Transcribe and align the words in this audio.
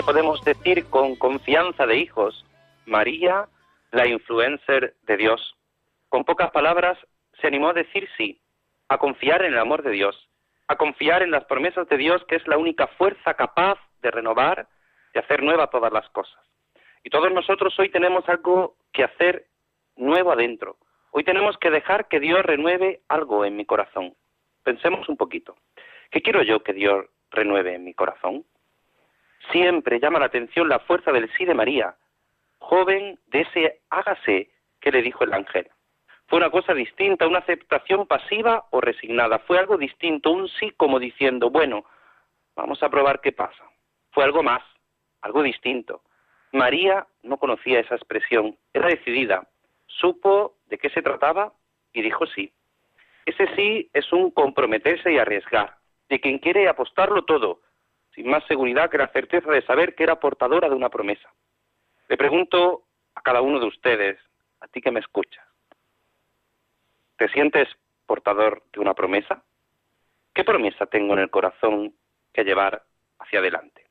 Le 0.00 0.04
podemos 0.04 0.42
decir 0.46 0.86
con 0.86 1.14
confianza 1.14 1.84
de 1.84 1.98
hijos, 1.98 2.46
María, 2.86 3.50
la 3.90 4.06
influencer 4.06 4.94
de 5.02 5.18
Dios. 5.18 5.54
Con 6.08 6.24
pocas 6.24 6.50
palabras, 6.52 6.96
se 7.38 7.48
animó 7.48 7.68
a 7.68 7.74
decir 7.74 8.08
sí, 8.16 8.40
a 8.88 8.96
confiar 8.96 9.44
en 9.44 9.52
el 9.52 9.58
amor 9.58 9.82
de 9.82 9.90
Dios, 9.90 10.30
a 10.68 10.76
confiar 10.76 11.20
en 11.20 11.30
las 11.30 11.44
promesas 11.44 11.86
de 11.90 11.98
Dios, 11.98 12.24
que 12.28 12.36
es 12.36 12.48
la 12.48 12.56
única 12.56 12.86
fuerza 12.86 13.34
capaz 13.34 13.78
de 14.00 14.10
renovar, 14.10 14.68
de 15.12 15.20
hacer 15.20 15.42
nueva 15.42 15.66
todas 15.66 15.92
las 15.92 16.08
cosas. 16.08 16.40
Y 17.04 17.10
todos 17.10 17.30
nosotros 17.30 17.78
hoy 17.78 17.90
tenemos 17.90 18.26
algo 18.26 18.76
que 18.94 19.04
hacer 19.04 19.48
nuevo 19.96 20.32
adentro. 20.32 20.78
Hoy 21.10 21.24
tenemos 21.24 21.58
que 21.58 21.70
dejar 21.70 22.08
que 22.08 22.20
Dios 22.20 22.42
renueve 22.42 23.02
algo 23.08 23.44
en 23.44 23.54
mi 23.54 23.66
corazón. 23.66 24.14
Pensemos 24.64 25.10
un 25.10 25.18
poquito. 25.18 25.56
¿Qué 26.10 26.22
quiero 26.22 26.42
yo 26.42 26.62
que 26.62 26.72
Dios 26.72 27.04
renueve 27.30 27.74
en 27.74 27.84
mi 27.84 27.92
corazón? 27.92 28.46
Siempre 29.52 30.00
llama 30.00 30.18
la 30.18 30.26
atención 30.26 30.68
la 30.68 30.78
fuerza 30.80 31.12
del 31.12 31.30
sí 31.36 31.44
de 31.44 31.54
María, 31.54 31.96
joven 32.58 33.18
de 33.26 33.40
ese 33.40 33.80
hágase 33.90 34.50
que 34.80 34.92
le 34.92 35.02
dijo 35.02 35.24
el 35.24 35.32
ángel. 35.32 35.68
Fue 36.26 36.38
una 36.38 36.50
cosa 36.50 36.74
distinta, 36.74 37.26
una 37.26 37.40
aceptación 37.40 38.06
pasiva 38.06 38.66
o 38.70 38.80
resignada. 38.80 39.40
Fue 39.40 39.58
algo 39.58 39.76
distinto, 39.76 40.30
un 40.30 40.48
sí 40.48 40.70
como 40.76 41.00
diciendo, 41.00 41.50
bueno, 41.50 41.84
vamos 42.54 42.82
a 42.82 42.88
probar 42.88 43.20
qué 43.20 43.32
pasa. 43.32 43.64
Fue 44.12 44.22
algo 44.22 44.42
más, 44.42 44.62
algo 45.22 45.42
distinto. 45.42 46.02
María 46.52 47.06
no 47.22 47.36
conocía 47.36 47.80
esa 47.80 47.96
expresión, 47.96 48.56
era 48.72 48.88
decidida, 48.88 49.48
supo 49.86 50.54
de 50.66 50.78
qué 50.78 50.90
se 50.90 51.02
trataba 51.02 51.52
y 51.92 52.02
dijo 52.02 52.26
sí. 52.26 52.52
Ese 53.26 53.48
sí 53.54 53.90
es 53.92 54.12
un 54.12 54.30
comprometerse 54.30 55.12
y 55.12 55.18
arriesgar, 55.18 55.76
de 56.08 56.20
quien 56.20 56.38
quiere 56.38 56.68
apostarlo 56.68 57.24
todo, 57.24 57.60
sin 58.14 58.28
más 58.28 58.44
seguridad 58.46 58.90
que 58.90 58.98
la 58.98 59.08
certeza 59.08 59.50
de 59.50 59.62
saber 59.62 59.94
que 59.94 60.02
era 60.02 60.20
portadora 60.20 60.68
de 60.68 60.74
una 60.74 60.88
promesa. 60.88 61.32
Le 62.08 62.16
pregunto 62.16 62.84
a 63.14 63.22
cada 63.22 63.40
uno 63.40 63.60
de 63.60 63.66
ustedes, 63.66 64.18
a 64.60 64.68
ti 64.68 64.80
que 64.80 64.90
me 64.90 65.00
escuchas, 65.00 65.46
¿te 67.16 67.28
sientes 67.28 67.68
portador 68.06 68.62
de 68.72 68.80
una 68.80 68.94
promesa? 68.94 69.42
¿Qué 70.34 70.44
promesa 70.44 70.86
tengo 70.86 71.14
en 71.14 71.20
el 71.20 71.30
corazón 71.30 71.94
que 72.32 72.44
llevar 72.44 72.82
hacia 73.18 73.38
adelante? 73.38 73.86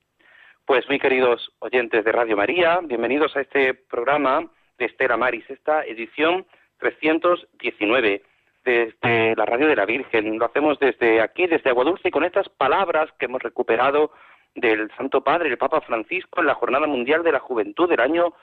Pues 0.65 0.87
muy 0.87 0.99
queridos 0.99 1.51
oyentes 1.59 2.03
de 2.05 2.11
Radio 2.11 2.37
María, 2.37 2.79
bienvenidos 2.83 3.35
a 3.35 3.41
este 3.41 3.73
programa 3.73 4.49
de 4.77 4.85
Estera 4.85 5.17
Maris, 5.17 5.49
esta 5.49 5.83
edición 5.83 6.45
319 6.77 8.23
desde 8.69 9.35
la 9.35 9.45
Radio 9.45 9.67
de 9.67 9.75
la 9.75 9.85
Virgen. 9.85 10.37
Lo 10.37 10.45
hacemos 10.45 10.77
desde 10.79 11.21
aquí, 11.21 11.47
desde 11.47 11.69
Aguadulce, 11.69 12.11
con 12.11 12.23
estas 12.23 12.47
palabras 12.49 13.09
que 13.17 13.25
hemos 13.25 13.41
recuperado 13.41 14.11
del 14.55 14.91
Santo 14.95 15.23
Padre, 15.23 15.49
el 15.49 15.57
Papa 15.57 15.81
Francisco, 15.81 16.39
en 16.39 16.47
la 16.47 16.55
Jornada 16.55 16.85
Mundial 16.85 17.23
de 17.23 17.31
la 17.31 17.39
Juventud 17.39 17.89
del 17.89 17.99
año 17.99 18.33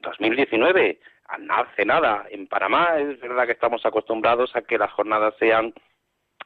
2019. 0.00 1.00
Hace 1.48 1.84
nada, 1.86 2.26
en 2.30 2.46
Panamá 2.46 2.98
es 2.98 3.18
verdad 3.20 3.46
que 3.46 3.52
estamos 3.52 3.84
acostumbrados 3.86 4.54
a 4.54 4.62
que 4.62 4.76
las 4.78 4.92
jornadas 4.92 5.34
sean 5.38 5.72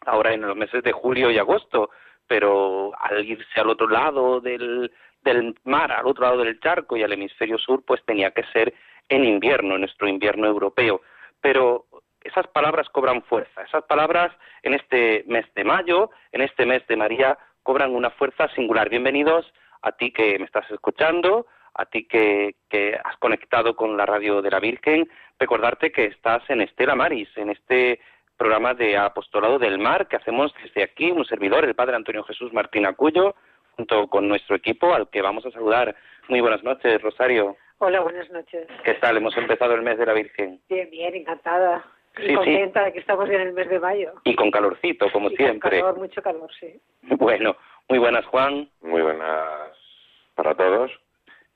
ahora 0.06 0.32
en 0.32 0.42
los 0.42 0.56
meses 0.56 0.82
de 0.84 0.92
julio 0.92 1.30
y 1.30 1.38
agosto, 1.38 1.90
pero 2.28 2.92
al 3.00 3.24
irse 3.24 3.60
al 3.60 3.70
otro 3.70 3.88
lado 3.88 4.40
del, 4.40 4.92
del 5.22 5.54
mar, 5.64 5.90
al 5.90 6.06
otro 6.06 6.24
lado 6.24 6.38
del 6.38 6.60
charco 6.60 6.96
y 6.96 7.02
al 7.02 7.12
hemisferio 7.12 7.58
sur, 7.58 7.82
pues 7.84 8.04
tenía 8.04 8.30
que 8.30 8.44
ser 8.52 8.74
en 9.08 9.24
invierno, 9.24 9.74
en 9.74 9.80
nuestro 9.80 10.06
invierno 10.06 10.46
europeo. 10.46 11.00
Pero 11.40 11.86
esas 12.24 12.46
palabras 12.48 12.88
cobran 12.88 13.22
fuerza, 13.22 13.62
esas 13.62 13.84
palabras 13.84 14.32
en 14.62 14.74
este 14.74 15.24
mes 15.26 15.46
de 15.54 15.62
mayo, 15.62 16.10
en 16.32 16.40
este 16.40 16.66
mes 16.66 16.84
de 16.88 16.96
María, 16.96 17.38
cobran 17.62 17.94
una 17.94 18.10
fuerza 18.10 18.48
singular. 18.48 18.88
Bienvenidos 18.88 19.52
a 19.82 19.92
ti 19.92 20.10
que 20.10 20.38
me 20.38 20.46
estás 20.46 20.68
escuchando, 20.70 21.46
a 21.74 21.84
ti 21.84 22.08
que, 22.08 22.56
que 22.70 22.98
has 23.04 23.16
conectado 23.18 23.76
con 23.76 23.96
la 23.96 24.06
radio 24.06 24.40
de 24.40 24.50
la 24.50 24.58
Virgen. 24.58 25.08
Recordarte 25.38 25.92
que 25.92 26.06
estás 26.06 26.42
en 26.48 26.62
Estela 26.62 26.94
Maris, 26.94 27.28
en 27.36 27.50
este 27.50 28.00
programa 28.36 28.74
de 28.74 28.96
Apostolado 28.96 29.58
del 29.58 29.78
Mar 29.78 30.08
que 30.08 30.16
hacemos 30.16 30.52
desde 30.62 30.82
aquí, 30.82 31.10
un 31.10 31.24
servidor, 31.26 31.64
el 31.64 31.74
Padre 31.74 31.96
Antonio 31.96 32.24
Jesús 32.24 32.52
Martín 32.52 32.86
Acuyo, 32.86 33.34
junto 33.76 34.08
con 34.08 34.28
nuestro 34.28 34.56
equipo, 34.56 34.94
al 34.94 35.10
que 35.10 35.22
vamos 35.22 35.44
a 35.44 35.50
saludar. 35.50 35.94
Muy 36.28 36.40
buenas 36.40 36.62
noches, 36.62 37.02
Rosario. 37.02 37.56
Hola, 37.78 38.00
buenas 38.00 38.30
noches. 38.30 38.66
¿Qué 38.82 38.94
tal? 38.94 39.16
Hemos 39.16 39.36
empezado 39.36 39.74
el 39.74 39.82
mes 39.82 39.98
de 39.98 40.06
la 40.06 40.14
Virgen. 40.14 40.60
Bien, 40.68 40.88
bien, 40.90 41.14
encantada. 41.14 41.84
Sí, 42.16 42.22
y 42.25 42.28
sí. 42.28 42.34
contenta 42.34 42.84
de 42.84 42.92
que 42.92 42.98
estamos 43.00 43.28
en 43.28 43.41
el 43.41 43.52
mes 43.52 43.69
de 43.69 43.80
mayo. 43.80 44.12
Y 44.25 44.34
con 44.36 44.50
calorcito, 44.50 45.10
como 45.12 45.26
Y 45.28 45.36
con 45.36 45.47
siempre. 45.47 45.80
calor, 45.80 45.98
mucho 45.98 46.22
calor, 46.22 46.50
sí. 46.60 46.80
Bueno, 47.19 47.56
muy 47.88 47.98
buenas, 47.98 48.25
Juan. 48.26 48.69
Muy 48.82 49.02
buenas 49.02 49.47
para 50.34 50.54
todos. 50.54 50.91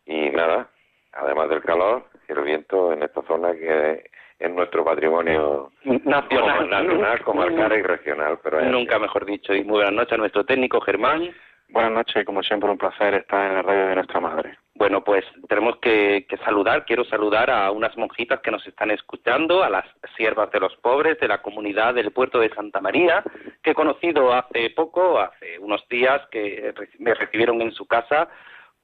Y 0.06 0.30
nada, 0.30 0.68
además 1.12 1.48
del 1.50 1.62
calor, 1.62 2.04
el 2.28 2.40
viento 2.42 2.92
en 2.92 3.02
esta 3.02 3.22
zona 3.22 3.52
que 3.52 4.04
es 4.38 4.50
nuestro 4.50 4.84
patrimonio 4.84 5.70
Nacional. 5.84 6.28
como 6.56 6.62
nacional, 6.70 7.22
comarcal 7.24 7.72
y 7.78 7.82
regional. 7.82 8.38
Pero 8.42 8.60
Nunca 8.62 8.94
así. 8.96 9.02
mejor 9.02 9.26
dicho. 9.26 9.54
Y 9.54 9.64
muy 9.64 9.76
buenas 9.76 9.92
noches 9.92 10.12
a 10.12 10.16
nuestro 10.18 10.44
técnico 10.44 10.80
Germán. 10.80 11.28
Buenas 11.70 11.92
noches, 11.92 12.24
como 12.24 12.42
siempre 12.42 12.70
un 12.70 12.78
placer 12.78 13.14
estar 13.14 13.46
en 13.46 13.54
la 13.54 13.62
radio 13.62 13.88
de 13.88 13.94
nuestra 13.96 14.20
madre. 14.20 14.58
Bueno, 14.74 15.04
pues 15.04 15.24
tenemos 15.48 15.76
que, 15.78 16.24
que 16.28 16.38
saludar, 16.38 16.86
quiero 16.86 17.04
saludar 17.04 17.50
a 17.50 17.70
unas 17.70 17.94
monjitas 17.98 18.40
que 18.40 18.50
nos 18.50 18.66
están 18.66 18.90
escuchando, 18.90 19.62
a 19.62 19.68
las 19.68 19.84
siervas 20.16 20.50
de 20.50 20.60
los 20.60 20.74
pobres 20.76 21.20
de 21.20 21.28
la 21.28 21.42
comunidad 21.42 21.94
del 21.94 22.10
puerto 22.12 22.38
de 22.38 22.48
Santa 22.54 22.80
María, 22.80 23.22
que 23.62 23.72
he 23.72 23.74
conocido 23.74 24.32
hace 24.32 24.70
poco, 24.70 25.20
hace 25.20 25.58
unos 25.58 25.86
días, 25.88 26.22
que 26.30 26.72
me 26.98 27.12
recibieron 27.12 27.60
en 27.60 27.72
su 27.72 27.86
casa 27.86 28.28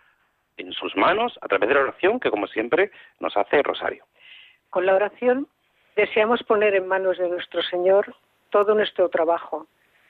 en 0.57 0.71
sus 0.73 0.95
manos 0.95 1.37
a 1.41 1.47
través 1.47 1.69
de 1.69 1.75
la 1.75 1.81
oración 1.81 2.19
que 2.19 2.31
como 2.31 2.47
siempre 2.47 2.91
nos 3.19 3.35
hace 3.37 3.61
Rosario. 3.63 4.05
Con 4.69 4.85
la 4.85 4.95
oración 4.95 5.47
deseamos 5.95 6.43
poner 6.43 6.75
en 6.75 6.87
manos 6.87 7.17
de 7.17 7.27
nuestro 7.27 7.61
Señor 7.63 8.15
todo 8.49 8.73
nuestro 8.73 9.09
trabajo, 9.09 9.67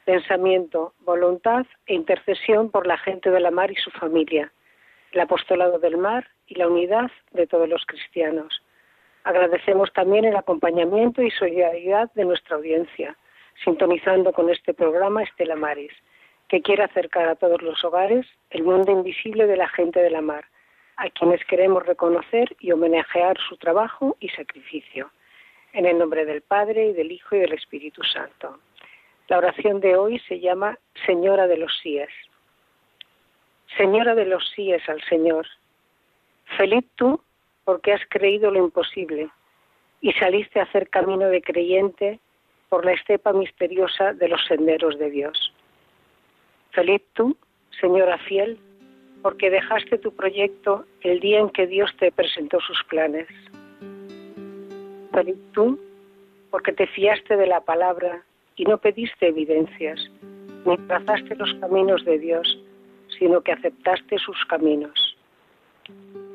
pensamiento, 0.10 0.96
voluntad 1.02 1.68
e 1.86 1.94
intercesión 1.94 2.72
por 2.72 2.88
la 2.88 2.98
gente 2.98 3.30
de 3.30 3.40
la 3.40 3.52
mar 3.52 3.70
y 3.70 3.76
su 3.76 3.92
familia, 3.92 4.52
el 5.12 5.20
apostolado 5.20 5.78
del 5.78 5.98
mar 5.98 6.28
y 6.48 6.56
la 6.56 6.68
unidad 6.68 7.12
de 7.32 7.46
todos 7.46 7.70
los 7.70 7.86
cristianos. 7.86 8.60
Agradecemos 9.24 9.94
también 9.94 10.26
el 10.26 10.36
acompañamiento 10.36 11.22
y 11.22 11.30
solidaridad 11.30 12.12
de 12.16 12.26
nuestra 12.26 12.56
audiencia, 12.56 13.16
sintonizando 13.64 14.34
con 14.34 14.50
este 14.50 14.74
programa 14.74 15.22
Estela 15.22 15.56
Maris, 15.56 15.94
que 16.48 16.64
quiere 16.64 16.86
acercar 16.86 17.30
a 17.30 17.36
todos 17.36 17.62
los 17.62 17.84
hogares 17.84 18.26
el 18.50 18.64
mundo 18.64 18.92
invisible 18.92 19.46
de 19.46 19.58
la 19.58 19.68
gente 19.68 20.00
de 20.00 20.10
la 20.10 20.22
mar, 20.22 20.46
a 20.98 21.12
quienes 21.12 21.46
queremos 21.46 21.86
reconocer 21.86 22.58
y 22.60 22.72
homenajear 22.72 23.38
su 23.48 23.58
trabajo 23.58 24.18
y 24.20 24.30
sacrificio. 24.30 25.12
En 25.72 25.86
el 25.86 26.00
nombre 26.00 26.26
del 26.26 26.42
Padre 26.42 26.88
y 26.88 26.94
del 26.94 27.12
Hijo 27.12 27.36
y 27.36 27.42
del 27.42 27.54
Espíritu 27.54 28.02
Santo. 28.04 28.58
La 29.30 29.38
oración 29.38 29.80
de 29.80 29.96
hoy 29.96 30.18
se 30.28 30.40
llama 30.40 30.80
Señora 31.06 31.46
de 31.46 31.58
los 31.58 31.72
Síes. 31.84 32.10
Señora 33.78 34.16
de 34.16 34.26
los 34.26 34.44
Síes 34.56 34.82
al 34.90 35.00
Señor. 35.04 35.46
Feliz 36.58 36.84
tú 36.96 37.22
porque 37.64 37.94
has 37.94 38.02
creído 38.10 38.50
lo 38.50 38.58
imposible 38.58 39.30
y 40.02 40.14
saliste 40.14 40.60
a 40.60 40.64
hacer 40.64 40.90
camino 40.90 41.28
de 41.28 41.44
creyente 41.44 42.20
por 42.70 42.86
la 42.86 42.94
estepa 42.94 43.32
misteriosa 43.32 44.14
de 44.14 44.30
los 44.30 44.44
senderos 44.48 44.98
de 44.98 45.12
Dios. 45.12 45.54
Feliz 46.72 47.04
tú, 47.14 47.38
Señora 47.80 48.18
fiel, 48.18 48.60
porque 49.22 49.52
dejaste 49.52 50.00
tu 50.00 50.12
proyecto 50.16 50.86
el 51.02 51.20
día 51.20 51.38
en 51.38 51.52
que 51.52 51.68
Dios 51.68 51.92
te 52.00 52.12
presentó 52.12 52.60
sus 52.62 52.84
planes. 52.86 53.28
Feliz 55.14 55.38
tú, 55.54 55.80
porque 56.50 56.74
te 56.74 56.88
fiaste 56.88 57.38
de 57.38 57.46
la 57.46 57.62
palabra 57.62 58.24
y 58.60 58.66
no 58.66 58.78
pediste 58.78 59.30
evidencias, 59.30 60.02
ni 60.66 60.76
trazaste 60.80 61.34
los 61.38 61.54
caminos 61.62 62.04
de 62.04 62.20
Dios, 62.20 62.60
sino 63.18 63.40
que 63.40 63.54
aceptaste 63.54 64.18
sus 64.20 64.38
caminos. 64.50 65.18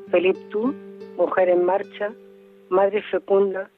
Feliz 0.09 0.35
tú, 0.49 0.73
mujer 1.17 1.49
en 1.49 1.63
marcha, 1.63 2.11
madre 2.69 3.03
fecunda, 3.03 3.69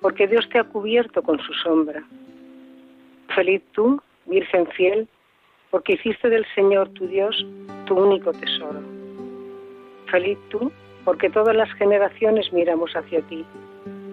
porque 0.00 0.26
Dios 0.26 0.48
te 0.48 0.58
ha 0.58 0.64
cubierto 0.64 1.22
con 1.22 1.38
su 1.40 1.52
sombra. 1.52 2.02
Feliz 3.34 3.62
tú, 3.72 4.00
Virgen 4.24 4.66
fiel, 4.68 5.06
porque 5.70 5.92
hiciste 5.92 6.30
del 6.30 6.46
Señor 6.54 6.88
tu 6.94 7.06
Dios 7.06 7.46
tu 7.84 7.94
único 7.94 8.32
tesoro. 8.32 8.80
Feliz 10.06 10.38
tú, 10.48 10.72
porque 11.04 11.28
todas 11.28 11.54
las 11.54 11.70
generaciones 11.74 12.50
miramos 12.54 12.96
hacia 12.96 13.20
ti, 13.22 13.44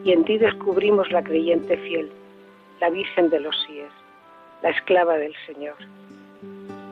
y 0.04 0.12
en 0.12 0.26
ti 0.26 0.38
descubrimos 0.38 1.10
la 1.12 1.24
creyente 1.24 1.78
fiel, 1.78 2.12
la 2.80 2.90
Virgen 2.90 3.30
de 3.30 3.40
los 3.40 3.56
Síes, 3.66 3.92
la 4.62 4.70
esclava 4.70 5.18
del 5.18 5.34
Señor. 5.46 5.76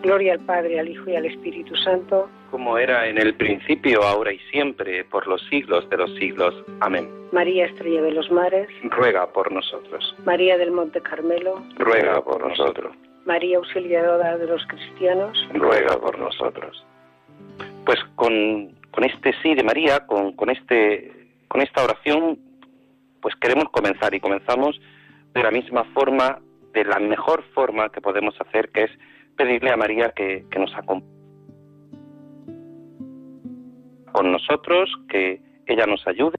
Gloria 0.01 0.33
al 0.33 0.39
Padre, 0.39 0.79
al 0.79 0.87
Hijo 0.89 1.09
y 1.09 1.15
al 1.15 1.25
Espíritu 1.25 1.75
Santo. 1.75 2.29
Como 2.51 2.77
era 2.77 3.07
en 3.07 3.17
el 3.17 3.33
principio, 3.35 4.03
ahora 4.03 4.31
y 4.31 4.39
siempre, 4.51 5.03
por 5.05 5.27
los 5.27 5.41
siglos 5.49 5.89
de 5.89 5.97
los 5.97 6.13
siglos. 6.15 6.53
Amén. 6.81 7.09
María 7.31 7.65
Estrella 7.65 8.01
de 8.01 8.11
los 8.11 8.29
Mares. 8.31 8.69
Ruega 8.83 9.27
por 9.27 9.51
nosotros. 9.51 10.15
María 10.23 10.57
del 10.57 10.71
Monte 10.71 11.01
Carmelo. 11.01 11.61
Ruega 11.77 12.23
por 12.23 12.47
nosotros. 12.47 12.95
María 13.25 13.57
Auxiliadora 13.57 14.37
de 14.37 14.47
los 14.47 14.65
Cristianos. 14.67 15.37
Ruega 15.53 15.99
por 15.99 16.17
nosotros. 16.17 16.85
Pues 17.85 17.99
con, 18.15 18.71
con 18.91 19.03
este 19.03 19.33
sí 19.41 19.55
de 19.55 19.63
María, 19.63 20.05
con, 20.05 20.33
con, 20.33 20.49
este, 20.49 21.11
con 21.47 21.61
esta 21.61 21.83
oración, 21.83 22.39
pues 23.21 23.35
queremos 23.35 23.65
comenzar 23.71 24.13
y 24.13 24.19
comenzamos 24.19 24.79
de 25.33 25.43
la 25.43 25.51
misma 25.51 25.83
forma, 25.93 26.39
de 26.73 26.83
la 26.85 26.99
mejor 26.99 27.43
forma 27.53 27.89
que 27.89 28.01
podemos 28.01 28.35
hacer, 28.41 28.69
que 28.69 28.83
es 28.85 28.91
pedirle 29.35 29.71
a 29.71 29.77
María 29.77 30.11
que, 30.15 30.45
que 30.49 30.59
nos 30.59 30.73
acompañe 30.75 31.17
con 34.11 34.31
nosotros, 34.31 34.89
que 35.09 35.39
ella 35.67 35.85
nos 35.85 36.05
ayude. 36.07 36.37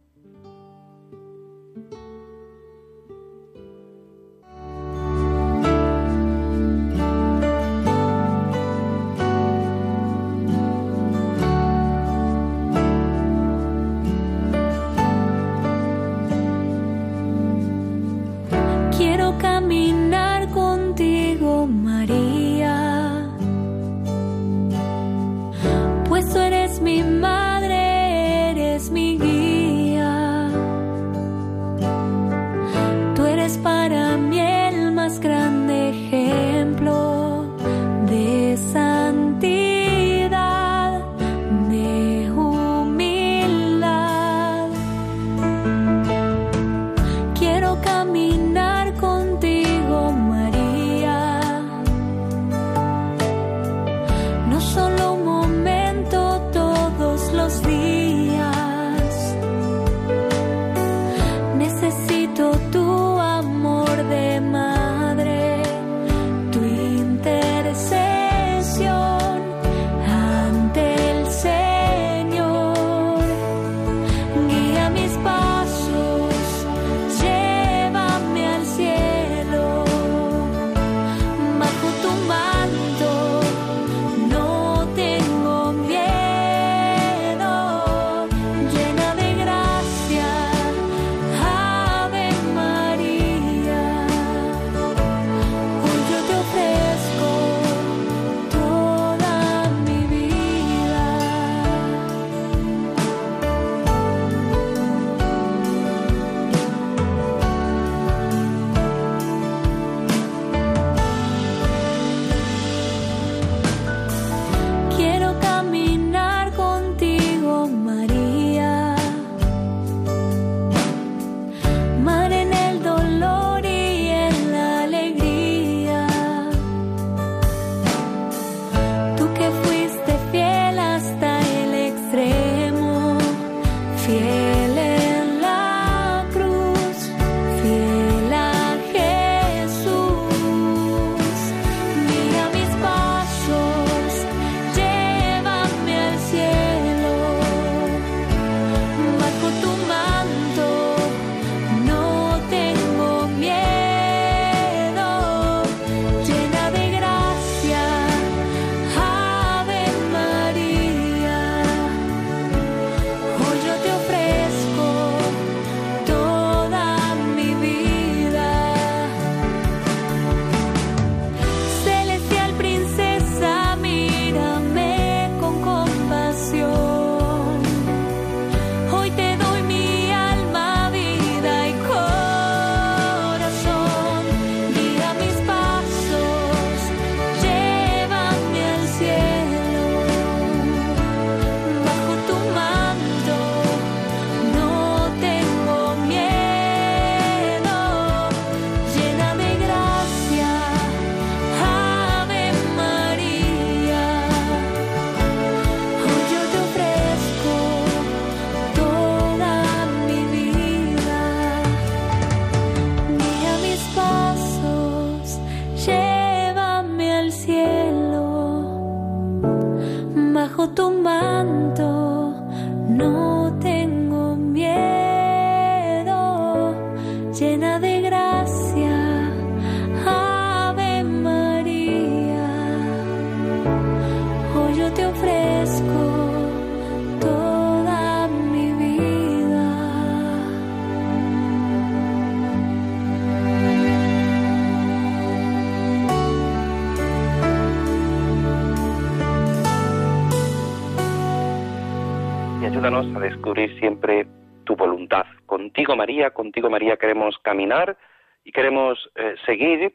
A 252.85 253.19
descubrir 253.19 253.77
siempre 253.81 254.25
tu 254.65 254.77
voluntad. 254.77 255.27
Contigo, 255.47 255.97
María, 255.97 256.31
contigo, 256.31 256.71
María, 256.71 256.97
queremos 256.97 257.37
caminar 257.39 257.97
y 258.45 258.53
queremos 258.53 259.11
eh, 259.17 259.35
seguir. 259.45 259.93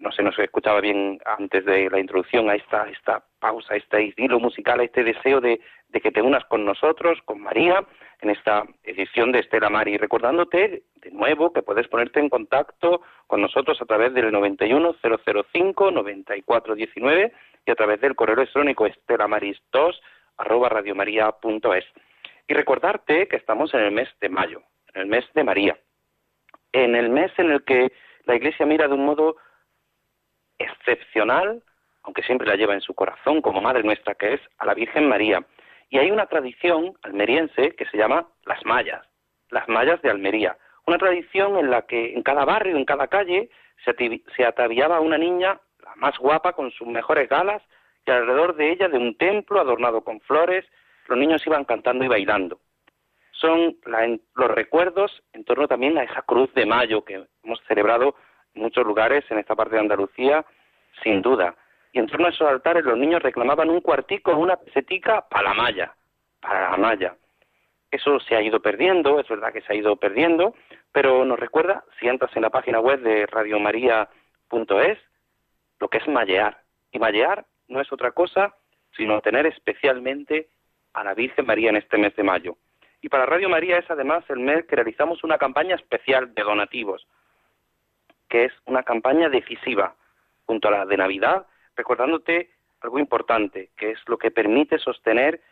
No 0.00 0.12
se 0.12 0.22
nos 0.22 0.38
escuchaba 0.38 0.82
bien 0.82 1.18
antes 1.24 1.64
de 1.64 1.88
la 1.88 1.98
introducción 1.98 2.50
a 2.50 2.54
esta, 2.54 2.90
esta 2.90 3.24
pausa, 3.38 3.72
a 3.72 3.78
este 3.78 4.12
hilo 4.18 4.38
musical, 4.38 4.80
a 4.80 4.84
este 4.84 5.02
deseo 5.02 5.40
de, 5.40 5.62
de 5.88 6.00
que 6.02 6.12
te 6.12 6.20
unas 6.20 6.44
con 6.44 6.66
nosotros, 6.66 7.18
con 7.24 7.40
María, 7.40 7.82
en 8.20 8.28
esta 8.28 8.64
edición 8.84 9.32
de 9.32 9.38
Estela 9.38 9.70
Mari. 9.70 9.96
Recordándote 9.96 10.82
de 10.96 11.10
nuevo 11.12 11.54
que 11.54 11.62
puedes 11.62 11.88
ponerte 11.88 12.20
en 12.20 12.28
contacto 12.28 13.00
con 13.26 13.40
nosotros 13.40 13.80
a 13.80 13.86
través 13.86 14.12
del 14.12 14.30
91005-9419 14.32 17.32
y 17.64 17.70
a 17.70 17.74
través 17.74 17.98
del 18.02 18.14
correo 18.14 18.34
electrónico 18.34 18.86
estelamaris2 18.86 19.94
arroba 20.36 20.68
radiomaria.es. 20.68 21.86
Y 22.48 22.54
recordarte 22.54 23.28
que 23.28 23.36
estamos 23.36 23.74
en 23.74 23.80
el 23.80 23.92
mes 23.92 24.08
de 24.20 24.28
mayo, 24.28 24.62
en 24.94 25.02
el 25.02 25.06
mes 25.06 25.24
de 25.34 25.44
María, 25.44 25.78
en 26.72 26.94
el 26.94 27.08
mes 27.08 27.32
en 27.38 27.50
el 27.50 27.64
que 27.64 27.92
la 28.24 28.36
Iglesia 28.36 28.66
mira 28.66 28.88
de 28.88 28.94
un 28.94 29.04
modo 29.04 29.36
excepcional, 30.58 31.62
aunque 32.02 32.22
siempre 32.22 32.46
la 32.46 32.56
lleva 32.56 32.74
en 32.74 32.80
su 32.80 32.94
corazón 32.94 33.42
como 33.42 33.60
Madre 33.60 33.82
nuestra 33.82 34.14
que 34.14 34.34
es, 34.34 34.40
a 34.58 34.66
la 34.66 34.74
Virgen 34.74 35.08
María. 35.08 35.44
Y 35.90 35.98
hay 35.98 36.10
una 36.10 36.26
tradición 36.26 36.96
almeriense 37.02 37.74
que 37.74 37.86
se 37.86 37.96
llama 37.96 38.28
las 38.44 38.64
mallas, 38.64 39.06
las 39.50 39.68
mallas 39.68 40.00
de 40.02 40.10
Almería. 40.10 40.56
Una 40.86 40.98
tradición 40.98 41.58
en 41.58 41.70
la 41.70 41.82
que 41.82 42.14
en 42.14 42.22
cada 42.22 42.44
barrio, 42.44 42.76
en 42.76 42.84
cada 42.84 43.08
calle, 43.08 43.50
se, 43.84 43.94
se 44.36 44.44
ataviaba 44.44 45.00
una 45.00 45.18
niña, 45.18 45.60
la 45.84 45.94
más 45.96 46.16
guapa, 46.18 46.52
con 46.52 46.70
sus 46.70 46.86
mejores 46.86 47.28
galas, 47.28 47.62
y 48.04 48.10
alrededor 48.10 48.54
de 48.54 48.70
ella 48.70 48.88
de 48.88 48.98
un 48.98 49.16
templo 49.16 49.60
adornado 49.60 50.02
con 50.02 50.20
flores, 50.20 50.64
los 51.08 51.18
niños 51.18 51.46
iban 51.46 51.64
cantando 51.64 52.04
y 52.04 52.08
bailando. 52.08 52.60
Son 53.32 53.76
los 54.34 54.50
recuerdos 54.50 55.22
en 55.32 55.44
torno 55.44 55.68
también 55.68 55.98
a 55.98 56.04
esa 56.04 56.22
cruz 56.22 56.52
de 56.54 56.64
mayo 56.64 57.04
que 57.04 57.26
hemos 57.42 57.60
celebrado 57.68 58.16
en 58.54 58.62
muchos 58.62 58.86
lugares 58.86 59.24
en 59.30 59.38
esta 59.38 59.54
parte 59.54 59.74
de 59.74 59.82
Andalucía, 59.82 60.44
sin 61.02 61.20
duda. 61.20 61.54
Y 61.92 61.98
en 61.98 62.06
torno 62.06 62.26
a 62.26 62.30
esos 62.30 62.48
altares 62.48 62.84
los 62.84 62.96
niños 62.96 63.22
reclamaban 63.22 63.68
un 63.68 63.80
cuartico, 63.80 64.34
una 64.36 64.56
pesetica 64.56 65.26
para 65.28 65.50
la 65.50 65.54
malla, 65.54 65.94
para 66.40 66.70
la 66.70 66.76
malla. 66.76 67.16
Eso 67.90 68.18
se 68.20 68.34
ha 68.34 68.42
ido 68.42 68.60
perdiendo, 68.60 69.20
es 69.20 69.28
verdad 69.28 69.52
que 69.52 69.60
se 69.62 69.72
ha 69.72 69.76
ido 69.76 69.96
perdiendo, 69.96 70.54
pero 70.92 71.24
nos 71.24 71.38
recuerda, 71.38 71.84
si 72.00 72.08
entras 72.08 72.34
en 72.36 72.42
la 72.42 72.50
página 72.50 72.80
web 72.80 73.00
de 73.00 73.26
radiomaria.es, 73.26 74.98
lo 75.78 75.88
que 75.88 75.98
es 75.98 76.08
mallear. 76.08 76.62
Y 76.90 76.98
mallear 76.98 77.44
no 77.68 77.80
es 77.80 77.92
otra 77.92 78.12
cosa 78.12 78.54
sino 78.96 79.20
tener 79.20 79.46
especialmente 79.46 80.48
a 80.96 81.04
la 81.04 81.14
Virgen 81.14 81.46
María 81.46 81.68
en 81.68 81.76
este 81.76 81.98
mes 81.98 82.16
de 82.16 82.22
mayo. 82.22 82.56
Y 83.02 83.10
para 83.10 83.26
Radio 83.26 83.50
María 83.50 83.78
es 83.78 83.90
además 83.90 84.24
el 84.30 84.40
mes 84.40 84.64
que 84.64 84.76
realizamos 84.76 85.22
una 85.22 85.36
campaña 85.36 85.76
especial 85.76 86.34
de 86.34 86.42
donativos, 86.42 87.06
que 88.28 88.46
es 88.46 88.52
una 88.64 88.82
campaña 88.82 89.28
decisiva, 89.28 89.94
junto 90.46 90.68
a 90.68 90.70
la 90.70 90.86
de 90.86 90.96
Navidad, 90.96 91.46
recordándote 91.76 92.50
algo 92.80 92.98
importante, 92.98 93.70
que 93.76 93.90
es 93.90 93.98
lo 94.06 94.16
que 94.16 94.30
permite 94.30 94.78
sostener 94.78 95.42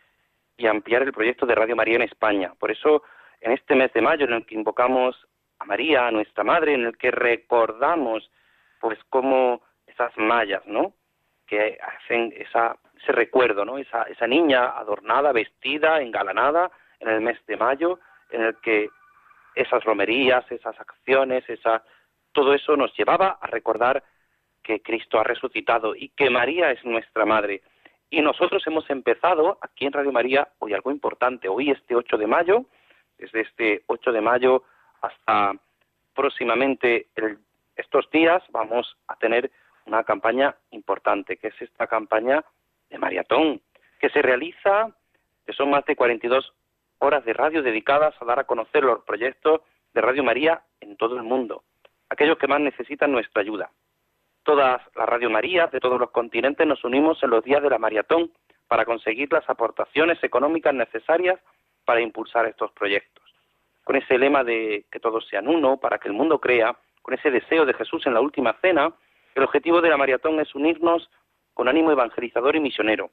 y 0.57 0.65
ampliar 0.65 1.03
el 1.03 1.13
proyecto 1.13 1.45
de 1.45 1.53
Radio 1.53 1.75
María 1.75 1.97
en 1.97 2.01
España. 2.01 2.53
Por 2.57 2.71
eso, 2.71 3.03
en 3.39 3.51
este 3.51 3.75
mes 3.75 3.93
de 3.93 4.01
mayo, 4.01 4.25
en 4.25 4.33
el 4.33 4.45
que 4.47 4.55
invocamos 4.55 5.27
a 5.59 5.65
María, 5.65 6.07
a 6.07 6.11
nuestra 6.11 6.43
Madre, 6.43 6.73
en 6.73 6.85
el 6.85 6.97
que 6.97 7.11
recordamos, 7.11 8.31
pues, 8.79 8.97
cómo 9.11 9.61
esas 9.85 10.11
mallas, 10.17 10.65
¿no?, 10.65 10.93
que 11.45 11.77
hacen 11.81 12.33
esa 12.37 12.77
ese 13.01 13.11
recuerdo, 13.11 13.65
¿no? 13.65 13.77
Esa, 13.77 14.03
esa 14.03 14.27
niña 14.27 14.77
adornada, 14.77 15.31
vestida, 15.31 16.01
engalanada 16.01 16.71
en 16.99 17.09
el 17.09 17.21
mes 17.21 17.37
de 17.45 17.57
mayo, 17.57 17.99
en 18.31 18.41
el 18.41 18.55
que 18.61 18.89
esas 19.53 19.83
romerías, 19.83 20.49
esas 20.51 20.79
acciones, 20.79 21.47
esa, 21.49 21.83
todo 22.31 22.53
eso 22.53 22.75
nos 22.75 22.95
llevaba 22.97 23.37
a 23.39 23.47
recordar 23.47 24.03
que 24.63 24.81
Cristo 24.81 25.19
ha 25.19 25.23
resucitado 25.23 25.95
y 25.95 26.09
que 26.09 26.29
María 26.29 26.71
es 26.71 26.83
nuestra 26.83 27.25
madre. 27.25 27.61
Y 28.09 28.21
nosotros 28.21 28.65
hemos 28.65 28.89
empezado 28.89 29.57
aquí 29.61 29.85
en 29.85 29.93
Radio 29.93 30.11
María 30.11 30.47
hoy 30.59 30.73
algo 30.73 30.91
importante. 30.91 31.47
Hoy 31.47 31.71
este 31.71 31.95
8 31.95 32.17
de 32.17 32.27
mayo, 32.27 32.65
desde 33.17 33.41
este 33.41 33.83
8 33.87 34.11
de 34.11 34.21
mayo 34.21 34.63
hasta 35.01 35.53
próximamente 36.15 37.07
estos 37.75 38.09
días 38.09 38.41
vamos 38.49 38.97
a 39.07 39.15
tener 39.17 39.51
una 39.85 40.03
campaña 40.03 40.55
importante, 40.71 41.37
que 41.37 41.47
es 41.47 41.61
esta 41.61 41.87
campaña 41.87 42.43
de 42.89 42.97
maratón, 42.97 43.61
que 43.99 44.09
se 44.09 44.21
realiza, 44.21 44.89
que 45.45 45.53
son 45.53 45.69
más 45.69 45.85
de 45.85 45.95
42 45.95 46.53
horas 46.99 47.23
de 47.25 47.33
radio 47.33 47.61
dedicadas 47.61 48.15
a 48.19 48.25
dar 48.25 48.39
a 48.39 48.45
conocer 48.45 48.83
los 48.83 49.03
proyectos 49.03 49.61
de 49.93 50.01
Radio 50.01 50.23
María 50.23 50.61
en 50.81 50.97
todo 50.97 51.15
el 51.15 51.23
mundo, 51.23 51.63
aquellos 52.09 52.37
que 52.37 52.47
más 52.47 52.59
necesitan 52.59 53.11
nuestra 53.11 53.41
ayuda. 53.41 53.69
Todas 54.43 54.81
las 54.95 55.09
Radio 55.09 55.29
María 55.29 55.67
de 55.67 55.79
todos 55.79 55.99
los 55.99 56.11
continentes 56.11 56.67
nos 56.67 56.83
unimos 56.83 57.21
en 57.23 57.31
los 57.31 57.43
días 57.43 57.63
de 57.63 57.69
la 57.69 57.79
maratón 57.79 58.31
para 58.67 58.85
conseguir 58.85 59.31
las 59.31 59.49
aportaciones 59.49 60.23
económicas 60.23 60.73
necesarias 60.73 61.39
para 61.85 62.01
impulsar 62.01 62.45
estos 62.45 62.71
proyectos. 62.71 63.23
Con 63.83 63.95
ese 63.95 64.17
lema 64.17 64.43
de 64.43 64.85
que 64.91 64.99
todos 64.99 65.27
sean 65.27 65.47
uno, 65.47 65.77
para 65.77 65.99
que 65.99 66.07
el 66.07 66.13
mundo 66.13 66.39
crea, 66.39 66.75
con 67.01 67.13
ese 67.13 67.29
deseo 67.29 67.65
de 67.65 67.73
Jesús 67.73 68.05
en 68.07 68.15
la 68.15 68.21
última 68.21 68.53
cena, 68.61 68.91
el 69.35 69.43
objetivo 69.43 69.81
de 69.81 69.89
la 69.89 69.97
maratón 69.97 70.39
es 70.39 70.55
unirnos 70.55 71.09
con 71.53 71.67
ánimo 71.67 71.91
evangelizador 71.91 72.55
y 72.55 72.59
misionero, 72.61 73.11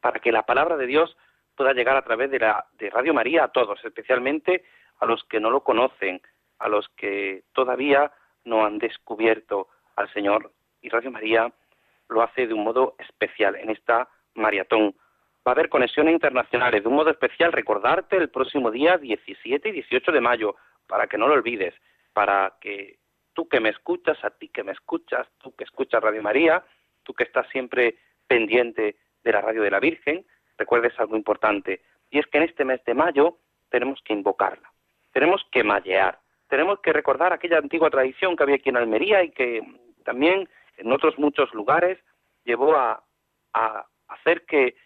para 0.00 0.20
que 0.20 0.32
la 0.32 0.44
palabra 0.44 0.76
de 0.76 0.86
Dios 0.86 1.16
pueda 1.56 1.72
llegar 1.72 1.96
a 1.96 2.02
través 2.02 2.30
de, 2.30 2.38
la, 2.38 2.66
de 2.72 2.90
Radio 2.90 3.14
María 3.14 3.44
a 3.44 3.48
todos, 3.48 3.84
especialmente 3.84 4.64
a 5.00 5.06
los 5.06 5.24
que 5.24 5.40
no 5.40 5.50
lo 5.50 5.62
conocen, 5.62 6.22
a 6.58 6.68
los 6.68 6.88
que 6.90 7.44
todavía 7.52 8.12
no 8.44 8.64
han 8.64 8.78
descubierto 8.78 9.68
al 9.96 10.12
Señor. 10.12 10.52
Y 10.82 10.88
Radio 10.88 11.10
María 11.10 11.52
lo 12.08 12.22
hace 12.22 12.46
de 12.46 12.54
un 12.54 12.64
modo 12.64 12.94
especial 12.98 13.56
en 13.56 13.70
esta 13.70 14.08
maratón. 14.34 14.94
Va 15.46 15.50
a 15.50 15.54
haber 15.54 15.68
conexiones 15.68 16.14
internacionales, 16.14 16.82
de 16.82 16.88
un 16.88 16.96
modo 16.96 17.10
especial 17.10 17.52
recordarte 17.52 18.16
el 18.16 18.30
próximo 18.30 18.70
día 18.70 18.98
17 18.98 19.68
y 19.68 19.72
18 19.72 20.12
de 20.12 20.20
mayo, 20.20 20.56
para 20.86 21.06
que 21.06 21.18
no 21.18 21.28
lo 21.28 21.34
olvides, 21.34 21.74
para 22.12 22.54
que 22.60 22.98
tú 23.34 23.48
que 23.48 23.60
me 23.60 23.68
escuchas, 23.68 24.22
a 24.24 24.30
ti 24.30 24.48
que 24.48 24.64
me 24.64 24.72
escuchas, 24.72 25.28
tú 25.38 25.54
que 25.54 25.64
escuchas 25.64 26.02
Radio 26.02 26.22
María, 26.22 26.64
tú 27.02 27.12
que 27.12 27.24
estás 27.24 27.48
siempre 27.50 27.96
pendiente 28.26 28.96
de 29.22 29.32
la 29.32 29.40
radio 29.40 29.62
de 29.62 29.70
la 29.70 29.80
Virgen, 29.80 30.24
recuerdes 30.56 30.98
algo 30.98 31.16
importante, 31.16 31.82
y 32.10 32.18
es 32.18 32.26
que 32.26 32.38
en 32.38 32.44
este 32.44 32.64
mes 32.64 32.82
de 32.84 32.94
mayo 32.94 33.38
tenemos 33.68 34.00
que 34.02 34.12
invocarla, 34.12 34.72
tenemos 35.12 35.44
que 35.50 35.64
mallear, 35.64 36.18
tenemos 36.48 36.80
que 36.80 36.92
recordar 36.92 37.32
aquella 37.32 37.58
antigua 37.58 37.90
tradición 37.90 38.36
que 38.36 38.42
había 38.42 38.56
aquí 38.56 38.68
en 38.68 38.76
Almería 38.76 39.22
y 39.24 39.30
que 39.30 39.62
también 40.04 40.48
en 40.76 40.92
otros 40.92 41.18
muchos 41.18 41.52
lugares 41.54 41.98
llevó 42.44 42.76
a, 42.76 43.02
hacer 44.08 44.44
que, 44.46 44.76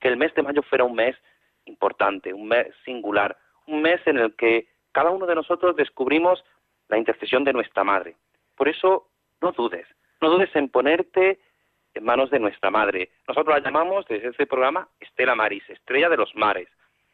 el 0.00 0.16
mes 0.16 0.34
de 0.34 0.42
mayo 0.42 0.62
fuera 0.62 0.84
un 0.84 0.94
mes 0.94 1.16
importante, 1.64 2.34
un 2.34 2.48
mes 2.48 2.68
singular, 2.84 3.36
un 3.66 3.80
mes 3.80 4.00
en 4.06 4.18
el 4.18 4.36
que 4.36 4.68
cada 4.92 5.10
uno 5.10 5.26
de 5.26 5.34
nosotros 5.34 5.74
descubrimos 5.74 6.44
la 6.94 6.98
intercesión 6.98 7.42
de 7.42 7.52
nuestra 7.52 7.82
Madre. 7.82 8.14
Por 8.56 8.68
eso, 8.68 9.08
no 9.42 9.50
dudes, 9.50 9.86
no 10.20 10.30
dudes 10.30 10.54
en 10.54 10.68
ponerte 10.68 11.40
en 11.92 12.04
manos 12.04 12.30
de 12.30 12.38
nuestra 12.38 12.70
Madre. 12.70 13.10
Nosotros 13.26 13.56
la 13.56 13.64
llamamos 13.64 14.06
desde 14.06 14.28
este 14.28 14.46
programa 14.46 14.88
Estela 15.00 15.34
Maris, 15.34 15.68
estrella 15.68 16.08
de 16.08 16.16
los 16.16 16.34
mares, 16.36 16.68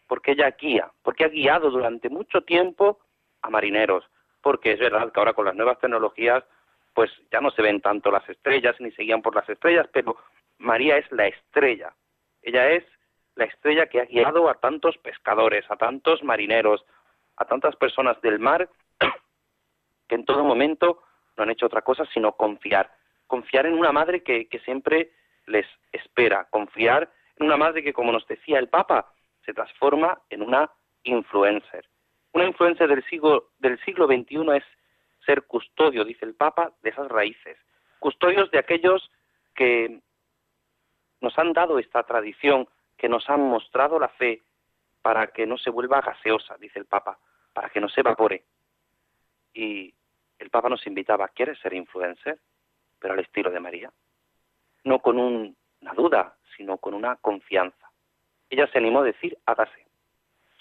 porque 0.06 0.32
ella 0.32 0.50
guía, 0.50 0.90
porque 1.02 1.25
ha 1.25 1.28
guiado 1.28 1.70
durante 1.70 2.10
mucho 2.10 2.42
tiempo 2.42 2.99
a 3.40 3.49
marineros, 3.49 4.04
porque 4.42 4.72
es 4.72 4.78
verdad 4.78 5.10
que 5.12 5.18
ahora 5.18 5.32
con 5.32 5.46
las 5.46 5.56
nuevas 5.56 5.78
tecnologías 5.78 6.44
pues 6.92 7.10
ya 7.32 7.40
no 7.40 7.50
se 7.50 7.62
ven 7.62 7.80
tanto 7.80 8.10
las 8.10 8.28
estrellas 8.28 8.76
ni 8.80 8.90
se 8.90 9.04
guían 9.04 9.22
por 9.22 9.34
las 9.34 9.49
estrellas, 9.49 9.87
pero 9.92 10.16
María 10.58 10.99
es 10.99 11.10
la 11.10 11.26
estrella. 11.26 11.94
Ella 12.42 12.68
es 12.70 12.84
la 13.34 13.44
estrella 13.44 13.87
que 13.87 14.00
ha 14.00 14.04
guiado 14.04 14.50
a 14.50 14.54
tantos 14.54 14.99
pescadores, 14.99 15.64
a 15.70 15.76
tantos 15.76 16.22
marineros, 16.22 16.84
a 17.37 17.46
tantas 17.46 17.76
personas 17.76 18.20
del 18.20 18.38
mar 18.40 18.68
que 20.10 20.16
en 20.16 20.24
todo 20.24 20.42
momento 20.44 21.04
no 21.36 21.44
han 21.44 21.50
hecho 21.50 21.66
otra 21.66 21.82
cosa 21.82 22.04
sino 22.12 22.32
confiar 22.32 22.90
confiar 23.30 23.64
en 23.64 23.74
una 23.74 23.92
madre 23.92 24.24
que, 24.24 24.60
siempre 24.64 25.12
les 25.46 25.64
espera, 25.92 26.48
confiar 26.50 27.08
en 27.36 27.46
una 27.46 27.56
madre 27.56 27.82
que, 27.82 27.92
como 27.92 28.10
nos 28.10 28.26
decía 28.26 28.58
el 28.58 28.68
Papa, 28.68 29.14
se 29.46 29.54
transforma 29.54 30.20
en 30.30 30.42
una 30.42 30.68
influencer. 31.04 31.88
Una 32.32 32.46
influencer 32.46 32.88
del 32.88 33.04
siglo, 33.04 33.50
del 33.60 33.78
siglo 33.84 34.06
XXI 34.06 34.56
es 34.56 34.64
ser 35.24 35.44
custodio, 35.44 36.04
dice 36.04 36.24
el 36.24 36.34
Papa, 36.34 36.72
de 36.82 36.90
esas 36.90 37.08
raíces. 37.08 37.56
Custodios 38.00 38.50
de 38.50 38.58
aquellos 38.58 39.08
que 39.54 40.00
nos 41.20 41.38
han 41.38 41.52
dado 41.52 41.78
esta 41.78 42.02
tradición, 42.02 42.68
que 42.98 43.08
nos 43.08 43.30
han 43.30 43.42
mostrado 43.42 44.00
la 44.00 44.08
fe 44.08 44.42
para 45.02 45.28
que 45.28 45.46
no 45.46 45.56
se 45.56 45.70
vuelva 45.70 46.00
gaseosa, 46.00 46.56
dice 46.58 46.80
el 46.80 46.86
Papa, 46.86 47.16
para 47.54 47.70
que 47.70 47.80
no 47.80 47.88
se 47.88 48.00
evapore. 48.00 48.42
Y 49.54 49.94
el 50.40 50.50
Papa 50.50 50.70
nos 50.70 50.87
invitaba, 50.87 51.28
¿quieres 51.28 51.59
ser 51.61 51.75
influencer? 51.75 52.38
Pero 52.99 53.14
al 53.14 53.20
estilo 53.20 53.50
de 53.50 53.61
María. 53.61 53.92
No 54.85 55.00
con 55.00 55.18
una 55.18 55.92
duda, 55.94 56.37
sino 56.56 56.78
con 56.78 56.94
una 56.94 57.16
confianza. 57.16 57.90
Ella 58.49 58.66
se 58.73 58.78
animó 58.78 59.00
a 59.00 59.04
decir, 59.04 59.38
hágase. 59.44 59.87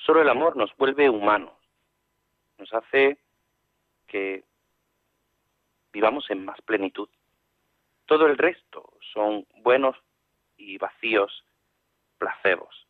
Solo 0.05 0.21
el 0.21 0.29
amor 0.29 0.57
nos 0.57 0.75
vuelve 0.75 1.09
humanos, 1.09 1.53
nos 2.57 2.73
hace 2.73 3.17
que 4.05 4.43
vivamos 5.93 6.29
en 6.29 6.43
más 6.43 6.61
plenitud. 6.61 7.09
Todo 8.05 8.27
el 8.27 8.37
resto 8.37 8.93
son 9.13 9.45
buenos 9.63 9.95
y 10.57 10.77
vacíos 10.77 11.45
placebos. 12.17 12.87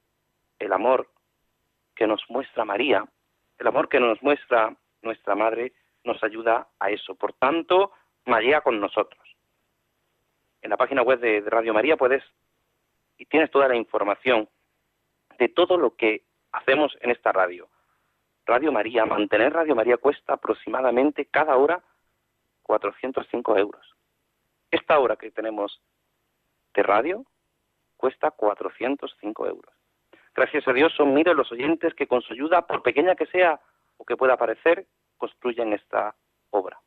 El 0.58 0.74
amor 0.74 1.10
que 1.96 2.08
nos 2.08 2.24
muestra 2.30 2.66
María, 2.66 3.06
el 3.60 3.68
amor 3.68 3.90
que 3.90 4.00
nos 4.00 4.22
muestra 4.24 4.76
nuestra 5.02 5.36
Madre, 5.36 5.74
nos 6.04 6.24
ayuda 6.24 6.68
a 6.80 6.90
eso. 6.90 7.16
Por 7.16 7.34
tanto, 7.34 7.92
María 8.26 8.62
con 8.62 8.80
nosotros. 8.80 9.24
En 10.62 10.70
la 10.70 10.78
página 10.78 11.02
web 11.02 11.20
de 11.20 11.42
Radio 11.42 11.74
María 11.74 11.98
puedes 11.98 12.24
y 13.18 13.26
tienes 13.26 13.52
toda 13.52 13.68
la 13.68 13.76
información 13.76 14.48
de 15.38 15.50
todo 15.50 15.78
lo 15.78 15.96
que 15.96 16.24
hacemos 16.52 16.98
en 17.02 17.12
esta 17.12 17.32
radio. 17.32 17.70
Radio 18.46 18.72
María, 18.72 19.06
mantener 19.06 19.54
Radio 19.54 19.76
María 19.76 19.98
cuesta 19.98 20.34
aproximadamente 20.34 21.26
cada 21.26 21.56
hora 21.56 21.84
405 22.64 23.58
euros. 23.58 23.96
Esta 24.72 25.00
hora 25.00 25.16
que 25.16 25.32
tenemos 25.32 25.82
de 26.74 26.84
radio 26.84 27.26
cuesta 27.98 28.32
405 28.32 29.48
euros. 29.48 29.74
Gracias 30.34 30.68
a 30.68 30.74
Dios 30.74 30.94
son 30.96 31.14
miles 31.14 31.36
los 31.36 31.52
oyentes 31.52 31.94
que 31.94 32.08
con 32.08 32.22
su 32.22 32.34
ayuda, 32.34 32.66
por 32.66 32.82
pequeña 32.82 33.16
que 33.16 33.26
sea 33.26 33.60
o 33.98 34.06
que 34.06 34.16
pueda 34.16 34.38
parecer, 34.38 34.86
construyen 35.20 35.74
esta 35.74 36.16
obra. 36.50 36.80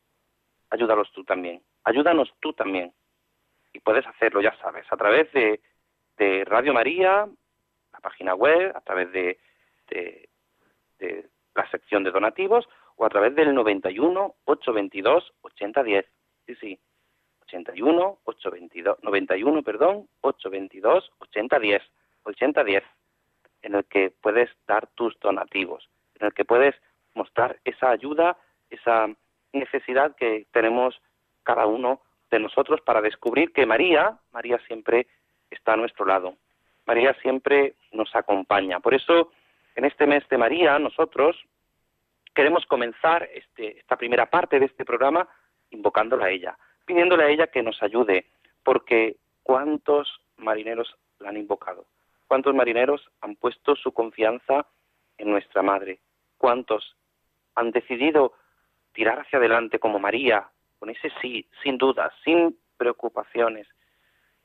Ayúdalos 0.70 1.12
tú 1.12 1.22
también. 1.22 1.62
Ayúdanos 1.84 2.34
tú 2.40 2.52
también. 2.52 2.92
Y 3.72 3.78
puedes 3.78 4.04
hacerlo, 4.06 4.40
ya 4.40 4.56
sabes, 4.58 4.84
a 4.90 4.96
través 4.96 5.32
de, 5.32 5.60
de 6.16 6.44
Radio 6.44 6.74
María, 6.74 7.28
la 7.92 8.00
página 8.00 8.34
web, 8.34 8.72
a 8.74 8.80
través 8.80 9.12
de, 9.12 9.38
de, 9.88 10.28
de 10.98 11.28
la 11.54 11.70
sección 11.70 12.02
de 12.02 12.10
donativos 12.10 12.68
o 12.96 13.04
a 13.04 13.08
través 13.08 13.36
del 13.36 13.54
91 13.54 14.34
822 14.44 15.32
8010. 15.42 16.06
Sí, 16.46 16.54
sí. 16.56 16.80
81 17.42 18.18
822 18.24 18.98
91, 19.02 19.62
perdón, 19.62 20.08
822 20.22 21.12
8010. 21.18 21.82
8010 22.24 22.84
en 23.62 23.74
el 23.74 23.84
que 23.84 24.12
puedes 24.20 24.50
dar 24.66 24.88
tus 24.88 25.18
donativos, 25.20 25.88
en 26.18 26.26
el 26.26 26.34
que 26.34 26.44
puedes 26.44 26.74
mostrar 27.14 27.58
esa 27.64 27.90
ayuda, 27.90 28.36
esa 28.70 29.08
necesidad 29.52 30.16
que 30.16 30.46
tenemos 30.52 31.00
cada 31.42 31.66
uno 31.66 32.00
de 32.30 32.38
nosotros 32.38 32.80
para 32.80 33.00
descubrir 33.00 33.52
que 33.52 33.66
María, 33.66 34.18
María 34.32 34.58
siempre 34.66 35.06
está 35.50 35.74
a 35.74 35.76
nuestro 35.76 36.06
lado. 36.06 36.36
María 36.86 37.14
siempre 37.20 37.74
nos 37.92 38.14
acompaña. 38.16 38.80
Por 38.80 38.94
eso, 38.94 39.30
en 39.76 39.84
este 39.84 40.06
mes 40.06 40.26
de 40.28 40.38
María, 40.38 40.78
nosotros 40.78 41.36
queremos 42.34 42.64
comenzar 42.66 43.28
este, 43.34 43.78
esta 43.78 43.96
primera 43.96 44.26
parte 44.26 44.58
de 44.58 44.66
este 44.66 44.84
programa 44.84 45.28
invocándola 45.70 46.26
a 46.26 46.30
ella, 46.30 46.58
pidiéndole 46.86 47.24
a 47.24 47.28
ella 47.28 47.46
que 47.48 47.62
nos 47.62 47.82
ayude, 47.82 48.26
porque 48.64 49.16
¿cuántos 49.42 50.20
marineros 50.38 50.96
la 51.18 51.28
han 51.28 51.36
invocado? 51.36 51.86
¿Cuántos 52.26 52.54
marineros 52.54 53.10
han 53.20 53.36
puesto 53.36 53.76
su 53.76 53.92
confianza 53.92 54.66
en 55.18 55.30
nuestra 55.30 55.62
Madre? 55.62 56.00
¿Cuántos 56.38 56.96
han 57.54 57.70
decidido 57.70 58.32
tirar 58.92 59.20
hacia 59.20 59.38
adelante 59.38 59.78
como 59.78 59.98
María, 59.98 60.48
con 60.78 60.90
ese 60.90 61.10
sí, 61.20 61.46
sin 61.62 61.78
dudas, 61.78 62.12
sin 62.24 62.58
preocupaciones? 62.76 63.66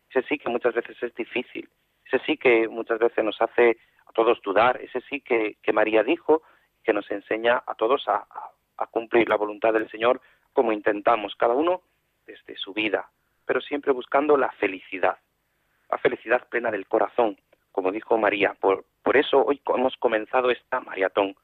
Ese 0.09 0.23
sí 0.27 0.37
que 0.37 0.49
muchas 0.49 0.73
veces 0.73 1.01
es 1.01 1.13
difícil, 1.15 1.69
ese 2.05 2.19
sí 2.25 2.37
que 2.37 2.67
muchas 2.67 2.99
veces 2.99 3.23
nos 3.23 3.41
hace 3.41 3.77
a 4.05 4.11
todos 4.13 4.41
dudar, 4.41 4.81
ese 4.81 5.01
sí 5.09 5.21
que, 5.21 5.57
María 5.73 6.03
dijo, 6.03 6.43
que 6.83 6.93
nos 6.93 7.09
enseña 7.11 7.61
a 7.65 7.75
todos 7.75 8.07
a, 8.07 8.25
a 8.77 8.87
cumplir 8.87 9.27
la 9.27 9.35
voluntad 9.35 9.73
del 9.73 9.89
Señor 9.89 10.21
como 10.53 10.71
intentamos, 10.71 11.35
cada 11.35 11.53
uno 11.53 11.81
desde 12.25 12.55
su 12.57 12.73
vida, 12.73 13.09
pero 13.45 13.61
siempre 13.61 13.91
buscando 13.91 14.37
la 14.37 14.51
felicidad, 14.53 15.17
la 15.89 15.97
felicidad 15.97 16.47
plena 16.49 16.71
del 16.71 16.87
corazón, 16.87 17.37
como 17.71 17.91
dijo 17.91 18.17
María. 18.17 18.55
Por, 18.59 18.85
por 19.03 19.17
eso 19.17 19.43
hoy 19.45 19.61
hemos 19.75 19.95
comenzado 19.97 20.49
esta 20.49 20.79
maratón. 20.79 21.35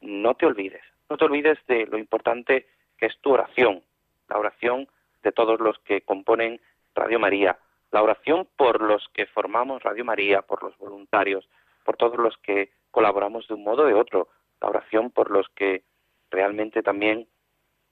No 0.00 0.34
te 0.34 0.46
olvides, 0.46 0.82
no 1.08 1.16
te 1.16 1.24
olvides 1.24 1.58
de 1.66 1.86
lo 1.86 1.98
importante 1.98 2.66
que 2.98 3.06
es 3.06 3.18
tu 3.20 3.32
oración, 3.32 3.82
la 4.28 4.38
oración 4.38 4.88
de 5.22 5.32
todos 5.32 5.60
los 5.60 5.78
que 5.80 6.02
componen 6.02 6.60
Radio 6.94 7.18
María, 7.18 7.58
la 7.90 8.02
oración 8.02 8.48
por 8.56 8.80
los 8.82 9.08
que 9.12 9.26
formamos 9.26 9.82
Radio 9.82 10.04
María, 10.04 10.42
por 10.42 10.62
los 10.62 10.76
voluntarios, 10.78 11.48
por 11.84 11.96
todos 11.96 12.18
los 12.18 12.36
que 12.38 12.72
colaboramos 12.90 13.46
de 13.48 13.54
un 13.54 13.64
modo 13.64 13.82
o 13.82 13.86
de 13.86 13.94
otro, 13.94 14.28
la 14.60 14.68
oración 14.68 15.10
por 15.10 15.30
los 15.30 15.48
que 15.50 15.82
realmente 16.30 16.82
también 16.82 17.28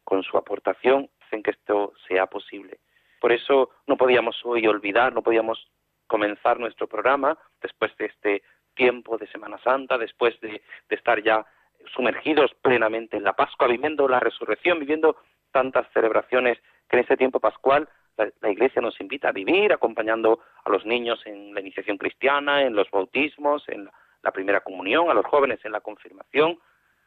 con 0.05 0.23
su 0.23 0.37
aportación 0.37 1.11
hacen 1.21 1.43
que 1.43 1.53
esto 1.53 1.93
sea 2.09 2.27
posible. 2.27 2.81
Por 3.21 3.33
eso 3.33 3.71
no 3.87 3.97
podíamos 3.97 4.41
hoy 4.45 4.67
olvidar, 4.67 5.13
no 5.13 5.23
podíamos 5.23 5.71
comenzar 6.07 6.59
nuestro 6.59 6.89
programa 6.89 7.39
después 7.61 7.97
de 7.97 8.07
este 8.07 8.43
tiempo 8.75 9.17
de 9.17 9.27
Semana 9.29 9.59
Santa, 9.59 9.97
después 9.99 10.39
de, 10.41 10.63
estar 10.89 11.23
ya 11.23 11.47
sumergidos 11.95 12.53
plenamente 12.63 13.17
en 13.17 13.25
la 13.25 13.35
Pascua, 13.35 13.69
viviendo 13.69 14.09
la 14.09 14.21
resurrección, 14.21 14.79
viviendo 14.79 15.17
tantas 15.51 15.87
celebraciones 15.93 16.59
que 16.89 16.97
en 16.97 17.01
este 17.01 17.17
tiempo 17.17 17.41
pascual 17.41 17.89
la, 18.17 18.51
Iglesia 18.51 18.83
nos 18.83 19.01
invita 19.01 19.29
a 19.29 19.33
vivir, 19.33 19.73
acompañando 19.73 20.41
a 20.65 20.71
los 20.71 20.85
niños 20.85 21.21
en 21.27 21.55
la 21.55 21.61
iniciación 21.61 21.97
cristiana, 21.97 22.63
en 22.63 22.75
los 22.75 22.91
bautismos, 22.91 23.69
en 23.69 23.89
la 24.23 24.31
primera 24.31 24.61
comunión, 24.61 25.11
a 25.11 25.15
los 25.15 25.27
jóvenes 25.27 25.65
en 25.65 25.73
la 25.73 25.81
confirmación, 25.81 26.59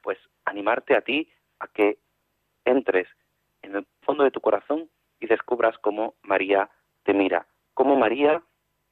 pues 0.02 0.18
animarte 0.46 0.96
a 0.96 1.02
ti 1.02 1.30
a 1.60 1.68
que 1.68 2.00
entres 2.66 3.08
en 3.62 3.76
el 3.76 3.88
fondo 4.02 4.24
de 4.24 4.32
tu 4.32 4.42
corazón 4.42 4.90
y 5.20 5.28
descubras 5.28 5.78
cómo 5.80 6.16
María 6.24 6.70
te 7.04 7.14
mira, 7.14 7.46
cómo 7.74 7.96
María 7.96 8.42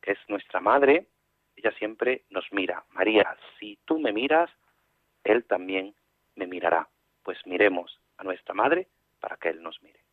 que 0.03 0.11
es 0.11 0.19
nuestra 0.27 0.59
madre, 0.59 1.07
ella 1.55 1.71
siempre 1.79 2.23
nos 2.29 2.45
mira. 2.51 2.83
María, 2.91 3.35
si 3.57 3.79
tú 3.85 3.99
me 3.99 4.11
miras, 4.11 4.51
Él 5.23 5.45
también 5.45 5.95
me 6.35 6.47
mirará. 6.47 6.89
Pues 7.23 7.37
miremos 7.45 7.99
a 8.17 8.23
nuestra 8.23 8.53
madre 8.53 8.87
para 9.19 9.37
que 9.37 9.49
Él 9.49 9.61
nos 9.63 9.81
mire. 9.81 10.03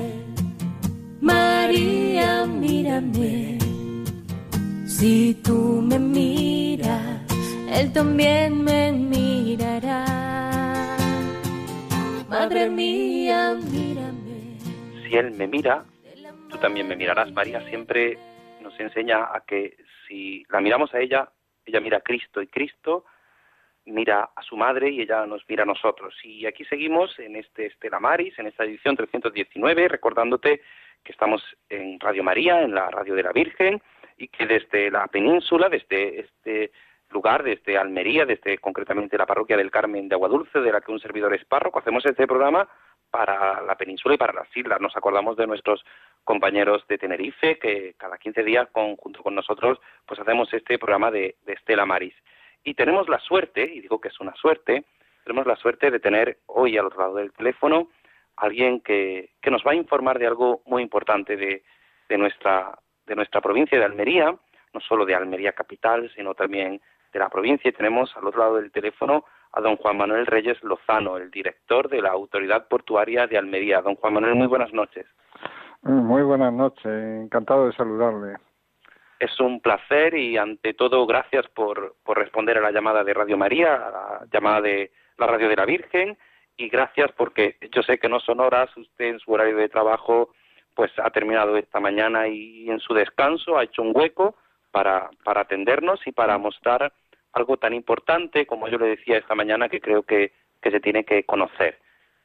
María, 1.20 2.46
mírame, 2.46 3.59
si 4.87 5.35
tú 5.42 5.83
me 5.83 5.99
miras, 5.99 7.20
Él 7.70 7.92
también 7.92 8.64
me 8.64 8.92
mirará. 8.92 9.10
Madre 12.40 12.70
mía, 12.70 13.55
mírame. 13.70 14.57
Si 15.03 15.14
Él 15.14 15.33
me 15.33 15.46
mira, 15.46 15.85
tú 16.48 16.57
también 16.57 16.88
me 16.88 16.96
mirarás. 16.96 17.31
María 17.33 17.61
siempre 17.68 18.16
nos 18.62 18.81
enseña 18.81 19.29
a 19.31 19.44
que 19.46 19.76
si 20.09 20.42
la 20.48 20.62
miramos 20.62 20.94
a 20.94 21.00
ella, 21.00 21.29
ella 21.66 21.81
mira 21.81 21.98
a 21.98 22.00
Cristo 22.00 22.40
y 22.40 22.46
Cristo 22.46 23.05
mira 23.85 24.31
a 24.35 24.42
su 24.42 24.57
madre 24.57 24.88
y 24.88 25.03
ella 25.03 25.26
nos 25.26 25.42
mira 25.50 25.64
a 25.64 25.66
nosotros. 25.66 26.14
Y 26.24 26.46
aquí 26.46 26.64
seguimos 26.64 27.18
en 27.18 27.37
este 27.37 27.66
Estela 27.66 28.00
Maris, 28.00 28.38
en 28.38 28.46
esta 28.46 28.64
edición 28.64 28.96
319, 28.96 29.88
recordándote 29.88 30.62
que 31.05 31.12
estamos 31.12 31.42
en 31.68 32.00
Radio 32.00 32.24
María, 32.24 32.62
en 32.62 32.74
la 32.74 32.88
Radio 32.88 33.16
de 33.16 33.22
la 33.22 33.33
Virgen, 33.33 33.83
y 34.16 34.29
que 34.29 34.46
desde 34.46 34.90
la 34.90 35.09
península, 35.09 35.68
desde 35.68 36.20
este 36.20 36.72
lugar, 37.11 37.42
desde 37.42 37.79
Almería, 37.79 38.25
desde 38.25 38.59
concretamente 38.59 39.18
la 39.18 39.27
parroquia 39.27 39.57
del 39.57 39.70
Carmen 39.70 40.09
de 40.09 40.14
Aguadulce, 40.14 40.61
de 40.61 40.73
la 40.73 40.81
que 40.81 40.92
un 40.92 41.01
servidor 41.01 41.35
es 41.35 41.44
párroco, 41.44 41.79
hacemos 41.79 42.05
este 42.07 42.27
programa 42.27 42.68
para 43.11 43.61
la 43.62 43.75
península 43.77 44.14
y 44.14 44.18
para 44.18 44.33
las 44.33 44.57
islas. 44.57 44.81
Nos 44.81 44.96
acordamos 44.96 45.37
de 45.37 45.46
nuestros 45.46 45.85
compañeros 46.25 46.87
de 46.88 46.99
Tenerife, 46.99 47.59
que 47.59 47.94
cada 47.99 48.18
15 48.18 48.44
días, 48.44 48.68
con, 48.70 48.96
junto 48.96 49.23
con 49.23 49.35
nosotros, 49.35 49.79
pues 50.07 50.20
hacemos 50.20 50.53
este 50.53 50.79
programa 50.79 51.11
de, 51.11 51.37
de 51.44 51.53
Estela 51.55 51.85
Maris. 51.87 52.14
Y 52.62 52.75
tenemos 52.75 53.09
la 53.09 53.18
suerte, 53.18 53.62
y 53.64 53.81
digo 53.81 54.01
que 54.01 54.09
es 54.09 54.20
una 54.20 54.35
suerte, 54.35 54.85
tenemos 55.25 55.46
la 55.46 55.57
suerte 55.57 55.90
de 55.90 56.01
tener 56.01 56.38
hoy 56.46 56.79
al 56.79 56.87
otro 56.87 57.01
lado 57.01 57.14
del 57.16 57.33
teléfono 57.33 57.88
alguien 58.37 58.81
que, 58.81 59.31
que 59.40 59.51
nos 59.51 59.62
va 59.66 59.73
a 59.73 59.77
informar 59.77 60.18
de 60.18 60.27
algo 60.27 60.62
muy 60.66 60.83
importante 60.83 61.37
de, 61.37 61.62
de, 62.09 62.18
nuestra, 62.18 62.79
de 63.07 63.14
nuestra 63.14 63.40
provincia 63.40 63.79
de 63.79 63.85
Almería, 63.85 64.35
no 64.73 64.81
solo 64.81 65.05
de 65.05 65.14
Almería 65.14 65.53
capital, 65.53 66.11
sino 66.14 66.35
también 66.35 66.81
de 67.12 67.18
la 67.18 67.29
provincia. 67.29 67.68
Y 67.68 67.73
tenemos 67.73 68.14
al 68.16 68.27
otro 68.27 68.40
lado 68.40 68.57
del 68.57 68.73
teléfono 68.73 69.25
a 69.53 69.61
don 69.61 69.77
Juan 69.77 69.96
Manuel 69.96 70.27
Reyes 70.27 70.62
Lozano, 70.62 71.16
el 71.16 71.31
director 71.31 71.88
de 71.88 72.03
la 72.03 72.11
Autoridad 72.11 72.68
Portuaria 72.68 73.27
de 73.27 73.38
Almería. 73.38 73.83
Don 73.83 73.96
Juan 73.96 74.14
Manuel, 74.14 74.35
muy 74.35 74.46
buenas 74.46 74.73
noches. 74.73 75.07
Muy 75.83 76.23
buenas 76.23 76.53
noches, 76.53 76.87
encantado 76.87 77.66
de 77.66 77.73
saludarle. 77.73 78.37
Es 79.18 79.38
un 79.40 79.61
placer 79.61 80.14
y 80.14 80.37
ante 80.37 80.75
todo 80.75 81.07
gracias 81.07 81.46
por, 81.49 81.96
por 82.05 82.18
responder 82.18 82.59
a 82.59 82.61
la 82.61 82.70
llamada 82.70 83.03
de 83.03 83.14
Radio 83.14 83.37
María, 83.37 83.75
a 83.75 83.90
la 83.90 84.27
llamada 84.31 84.61
de 84.61 84.92
la 85.18 85.27
Radio 85.27 85.49
de 85.49 85.57
la 85.57 85.64
Virgen 85.64 86.18
y 86.57 86.68
gracias 86.68 87.11
porque 87.12 87.57
yo 87.75 87.83
sé 87.83 87.99
que 87.99 88.09
no 88.09 88.20
son 88.20 88.40
horas, 88.40 88.75
usted 88.77 89.07
en 89.07 89.18
su 89.18 89.33
horario 89.33 89.57
de 89.57 89.68
trabajo 89.68 90.31
pues 90.75 90.90
ha 90.99 91.11
terminado 91.11 91.57
esta 91.57 91.81
mañana 91.81 92.29
y 92.29 92.70
en 92.70 92.81
su 92.81 92.94
descanso 92.94 93.59
ha 93.59 93.64
hecho 93.64 93.83
un 93.83 93.92
hueco 93.94 94.37
para, 94.70 95.11
para 95.25 95.42
atendernos 95.42 96.01
y 96.07 96.12
para 96.12 96.38
mostrar 96.38 96.92
algo 97.33 97.57
tan 97.57 97.75
importante 97.75 98.47
como 98.47 98.69
yo 98.69 98.79
le 98.79 98.88
decía 98.88 99.19
esta 99.19 99.35
mañana 99.35 99.69
que 99.69 99.81
creo 99.81 100.03
que, 100.03 100.33
que 100.61 100.71
se 100.71 100.81
tiene 100.81 101.05
que 101.05 101.25
conocer, 101.25 101.79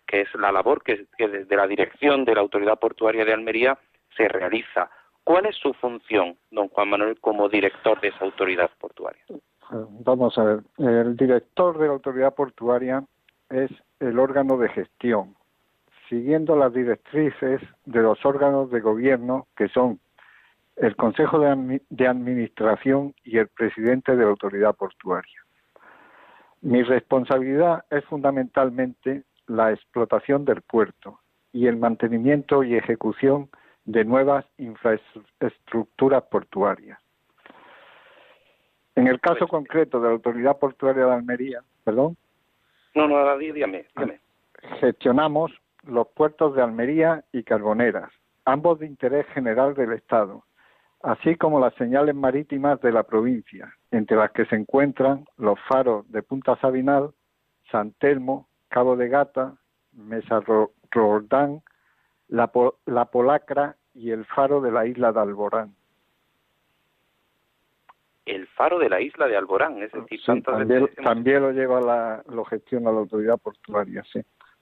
que 0.05 0.21
es 0.21 0.35
la 0.35 0.51
labor 0.51 0.83
que, 0.83 1.05
que 1.17 1.27
desde 1.27 1.55
la 1.55 1.67
dirección 1.67 2.25
de 2.25 2.35
la 2.35 2.41
Autoridad 2.41 2.79
Portuaria 2.79 3.25
de 3.25 3.33
Almería 3.33 3.77
se 4.15 4.27
realiza. 4.27 4.89
¿Cuál 5.23 5.47
es 5.47 5.55
su 5.55 5.73
función, 5.73 6.37
don 6.51 6.69
Juan 6.69 6.89
Manuel, 6.89 7.19
como 7.19 7.49
director 7.49 7.99
de 7.99 8.09
esa 8.09 8.25
autoridad 8.25 8.69
portuaria? 8.79 9.23
Vamos 9.71 10.37
a 10.37 10.43
ver, 10.43 10.59
el 10.77 11.17
director 11.17 11.77
de 11.79 11.87
la 11.87 11.93
autoridad 11.93 12.35
portuaria 12.35 13.03
es 13.49 13.71
el 13.99 14.19
órgano 14.19 14.57
de 14.57 14.69
gestión, 14.69 15.35
siguiendo 16.09 16.55
las 16.55 16.73
directrices 16.73 17.61
de 17.85 18.01
los 18.01 18.23
órganos 18.23 18.69
de 18.69 18.81
gobierno 18.81 19.47
que 19.57 19.67
son 19.69 19.99
el 20.75 20.95
Consejo 20.95 21.39
de, 21.39 21.81
de 21.89 22.07
Administración 22.07 23.13
y 23.23 23.37
el 23.37 23.47
presidente 23.47 24.15
de 24.15 24.23
la 24.23 24.29
autoridad 24.29 24.75
portuaria. 24.75 25.41
Mi 26.61 26.83
responsabilidad 26.83 27.85
es 27.89 28.03
fundamentalmente 28.05 29.23
la 29.47 29.71
explotación 29.71 30.45
del 30.45 30.61
puerto 30.61 31.19
y 31.53 31.67
el 31.67 31.77
mantenimiento 31.77 32.63
y 32.63 32.75
ejecución 32.75 33.49
de 33.85 34.03
nuevas 34.03 34.45
infraestructuras 34.57 36.23
portuarias. 36.23 36.99
En 38.95 39.07
el 39.07 39.19
caso 39.19 39.47
concreto 39.47 39.99
de 39.99 40.07
la 40.07 40.13
Autoridad 40.13 40.57
Portuaria 40.57 41.05
de 41.05 41.13
Almería, 41.13 41.61
perdón. 41.83 42.17
No, 42.95 43.07
no, 43.07 43.37
dígame, 43.37 43.85
dígame. 43.95 44.19
Gestionamos 44.79 45.51
los 45.83 46.07
puertos 46.07 46.55
de 46.55 46.63
Almería 46.63 47.23
y 47.31 47.43
Carboneras, 47.43 48.09
ambos 48.45 48.79
de 48.79 48.87
interés 48.87 49.27
general 49.27 49.75
del 49.75 49.93
Estado, 49.93 50.43
así 51.05 51.35
como 51.35 51.59
las 51.59 51.73
señales 51.75 52.15
marítimas 52.15 52.81
de 52.81 52.91
la 52.91 53.03
provincia, 53.03 53.71
entre 53.91 54.17
las 54.17 54.31
que 54.31 54.45
se 54.45 54.55
encuentran 54.55 55.25
los 55.37 55.59
faros 55.67 56.11
de 56.11 56.23
Punta 56.23 56.55
Sabinal, 56.57 57.11
San 57.71 57.91
Telmo, 57.93 58.49
Cabo 58.69 58.95
de 58.95 59.07
Gata, 59.07 59.53
Mesa 59.93 60.41
Roldán, 60.91 61.61
la, 62.27 62.51
la 62.87 63.05
Polacra 63.05 63.75
y 63.93 64.09
el 64.11 64.25
faro 64.25 64.61
de 64.61 64.71
la 64.71 64.87
isla 64.87 65.11
de 65.11 65.19
Alborán. 65.19 65.75
el 68.25 68.47
faro 68.47 68.79
de 68.79 68.89
la 68.89 68.99
isla 68.99 69.27
de 69.27 69.37
Alborán. 69.37 69.83
Es 69.83 69.91
decir, 69.91 70.19
también, 70.43 70.89
también, 71.03 71.43
lo 71.43 71.51
lleva 71.51 71.79
la, 71.81 72.23
lo 72.27 72.43
gestiona 72.45 72.91
la 72.91 72.97
autoridad 72.97 73.37
portuaria, 73.37 74.03
sí. 74.11 74.19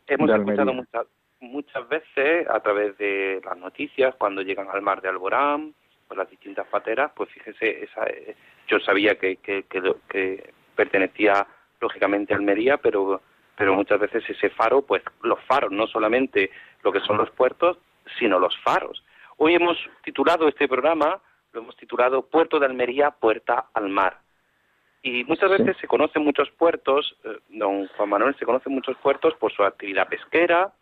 Hemos 0.08 0.30
escuchado 0.30 0.74
muchas, 0.74 1.08
muchas 1.40 1.88
veces 1.88 2.46
a 2.50 2.60
través 2.60 2.98
de 2.98 3.42
las 3.46 3.58
noticias 3.58 4.14
cuando 4.16 4.42
llegan 4.42 4.68
al 4.70 4.82
mar 4.82 5.02
de 5.02 5.08
Alborán, 5.08 5.74
por 6.14 6.20
las 6.20 6.30
distintas 6.30 6.68
pateras, 6.68 7.12
pues 7.16 7.28
fíjese, 7.32 7.86
esa, 7.86 8.06
eh, 8.06 8.36
yo 8.68 8.80
sabía 8.80 9.16
que, 9.16 9.38
que, 9.38 9.64
que, 9.64 9.82
que 10.08 10.54
pertenecía 10.76 11.48
lógicamente 11.82 12.34
a 12.34 12.38
Almería, 12.38 12.78
pero 12.78 13.20
pero 13.56 13.76
muchas 13.76 14.00
veces 14.00 14.24
ese 14.28 14.50
faro, 14.50 14.82
pues 14.82 15.04
los 15.22 15.40
faros, 15.44 15.72
no 15.72 15.88
solamente 15.88 16.50
lo 16.84 16.92
que 16.92 17.00
son 17.02 17.18
los 17.18 17.30
puertos, 17.30 17.78
sino 18.18 18.40
los 18.40 18.58
faros. 18.64 19.04
Hoy 19.38 19.54
hemos 19.54 19.78
titulado 20.04 20.48
este 20.48 20.68
programa, 20.68 21.20
lo 21.52 21.62
hemos 21.62 21.78
titulado 21.78 22.24
Puerto 22.24 22.60
de 22.60 22.66
Almería, 22.66 23.12
Puerta 23.12 23.66
al 23.74 23.90
Mar. 23.90 24.18
Y 25.04 25.24
muchas 25.26 25.52
veces 25.52 25.78
se 25.78 25.88
conocen 25.88 26.24
muchos 26.24 26.50
puertos, 26.52 27.16
eh, 27.24 27.38
don 27.50 27.88
Juan 27.90 28.10
Manuel, 28.10 28.36
se 28.40 28.46
conocen 28.46 28.74
muchos 28.74 28.98
puertos 28.98 29.36
por 29.36 29.52
su 29.52 29.64
actividad 29.64 30.08
pesquera, 30.08 30.74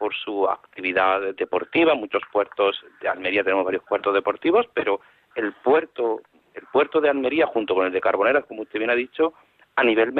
por 0.00 0.14
su 0.14 0.48
actividad 0.48 1.20
deportiva. 1.36 1.94
Muchos 1.94 2.22
puertos 2.32 2.82
de 3.02 3.08
Almería 3.08 3.44
tenemos 3.44 3.66
varios 3.66 3.84
puertos 3.84 4.14
deportivos, 4.14 4.66
pero 4.72 5.02
el 5.34 5.52
puerto, 5.52 6.22
el 6.54 6.64
puerto 6.72 7.02
de 7.02 7.10
Almería 7.10 7.46
junto 7.46 7.74
con 7.74 7.84
el 7.84 7.92
de 7.92 8.00
Carboneras, 8.00 8.46
como 8.46 8.62
usted 8.62 8.78
bien 8.78 8.90
ha 8.90 8.94
dicho, 8.94 9.34
a 9.76 9.84
nivel 9.84 10.14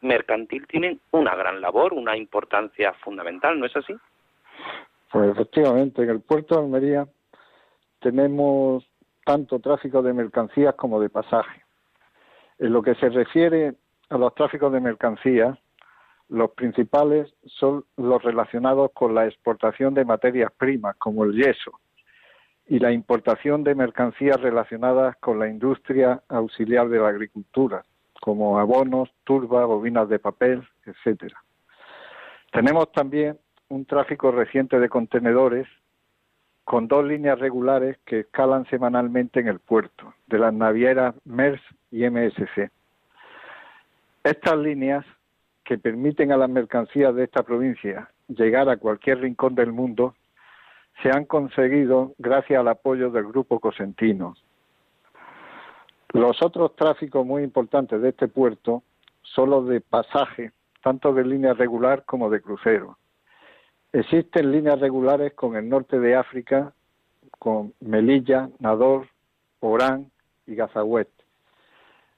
mercantil 0.00 0.66
tienen 0.66 0.98
una 1.10 1.36
gran 1.36 1.60
labor, 1.60 1.92
una 1.92 2.16
importancia 2.16 2.94
fundamental, 2.94 3.60
¿no 3.60 3.66
es 3.66 3.76
así? 3.76 3.94
Pues 5.12 5.30
efectivamente, 5.30 6.02
en 6.02 6.08
el 6.08 6.22
puerto 6.22 6.54
de 6.54 6.62
Almería 6.62 7.06
tenemos 8.00 8.84
tanto 9.26 9.58
tráfico 9.58 10.00
de 10.00 10.14
mercancías 10.14 10.74
como 10.74 10.98
de 11.00 11.10
pasaje. 11.10 11.64
En 12.58 12.72
lo 12.72 12.82
que 12.82 12.94
se 12.94 13.10
refiere 13.10 13.74
a 14.08 14.16
los 14.16 14.34
tráficos 14.34 14.72
de 14.72 14.80
mercancías, 14.80 15.58
los 16.28 16.50
principales 16.52 17.32
son 17.46 17.84
los 17.96 18.22
relacionados 18.22 18.90
con 18.92 19.14
la 19.14 19.26
exportación 19.26 19.94
de 19.94 20.04
materias 20.04 20.52
primas, 20.56 20.96
como 20.96 21.24
el 21.24 21.32
yeso, 21.32 21.80
y 22.66 22.78
la 22.78 22.92
importación 22.92 23.64
de 23.64 23.74
mercancías 23.74 24.40
relacionadas 24.40 25.16
con 25.16 25.38
la 25.38 25.48
industria 25.48 26.22
auxiliar 26.28 26.88
de 26.88 26.98
la 26.98 27.08
agricultura, 27.08 27.84
como 28.20 28.58
abonos, 28.58 29.10
turbas, 29.24 29.66
bobinas 29.66 30.08
de 30.08 30.18
papel, 30.18 30.66
etcétera. 30.84 31.42
Tenemos 32.52 32.92
también 32.92 33.38
un 33.68 33.84
tráfico 33.84 34.30
reciente 34.30 34.78
de 34.78 34.88
contenedores 34.88 35.66
con 36.64 36.86
dos 36.86 37.04
líneas 37.04 37.38
regulares 37.38 37.96
que 38.04 38.20
escalan 38.20 38.66
semanalmente 38.66 39.40
en 39.40 39.48
el 39.48 39.58
puerto, 39.58 40.12
de 40.26 40.38
las 40.38 40.52
navieras 40.52 41.14
MERS 41.24 41.62
y 41.90 42.08
MSC. 42.08 42.70
Estas 44.22 44.58
líneas, 44.58 45.06
que 45.68 45.76
permiten 45.76 46.32
a 46.32 46.38
las 46.38 46.48
mercancías 46.48 47.14
de 47.14 47.24
esta 47.24 47.42
provincia 47.42 48.08
llegar 48.28 48.70
a 48.70 48.78
cualquier 48.78 49.20
rincón 49.20 49.54
del 49.54 49.70
mundo, 49.70 50.14
se 51.02 51.10
han 51.10 51.26
conseguido 51.26 52.14
gracias 52.16 52.58
al 52.58 52.68
apoyo 52.68 53.10
del 53.10 53.24
Grupo 53.26 53.60
Cosentino, 53.60 54.34
los 56.14 56.42
otros 56.42 56.74
tráficos 56.74 57.26
muy 57.26 57.42
importantes 57.42 58.00
de 58.00 58.08
este 58.08 58.28
puerto 58.28 58.82
son 59.20 59.50
los 59.50 59.68
de 59.68 59.82
pasaje, 59.82 60.52
tanto 60.82 61.12
de 61.12 61.22
línea 61.22 61.52
regular 61.52 62.06
como 62.06 62.30
de 62.30 62.40
crucero. 62.40 62.96
Existen 63.92 64.50
líneas 64.50 64.80
regulares 64.80 65.34
con 65.34 65.54
el 65.54 65.68
norte 65.68 66.00
de 66.00 66.16
África, 66.16 66.72
con 67.38 67.74
Melilla, 67.80 68.48
Nador, 68.58 69.08
Orán 69.60 70.10
y 70.46 70.54
Gazahuet. 70.54 71.08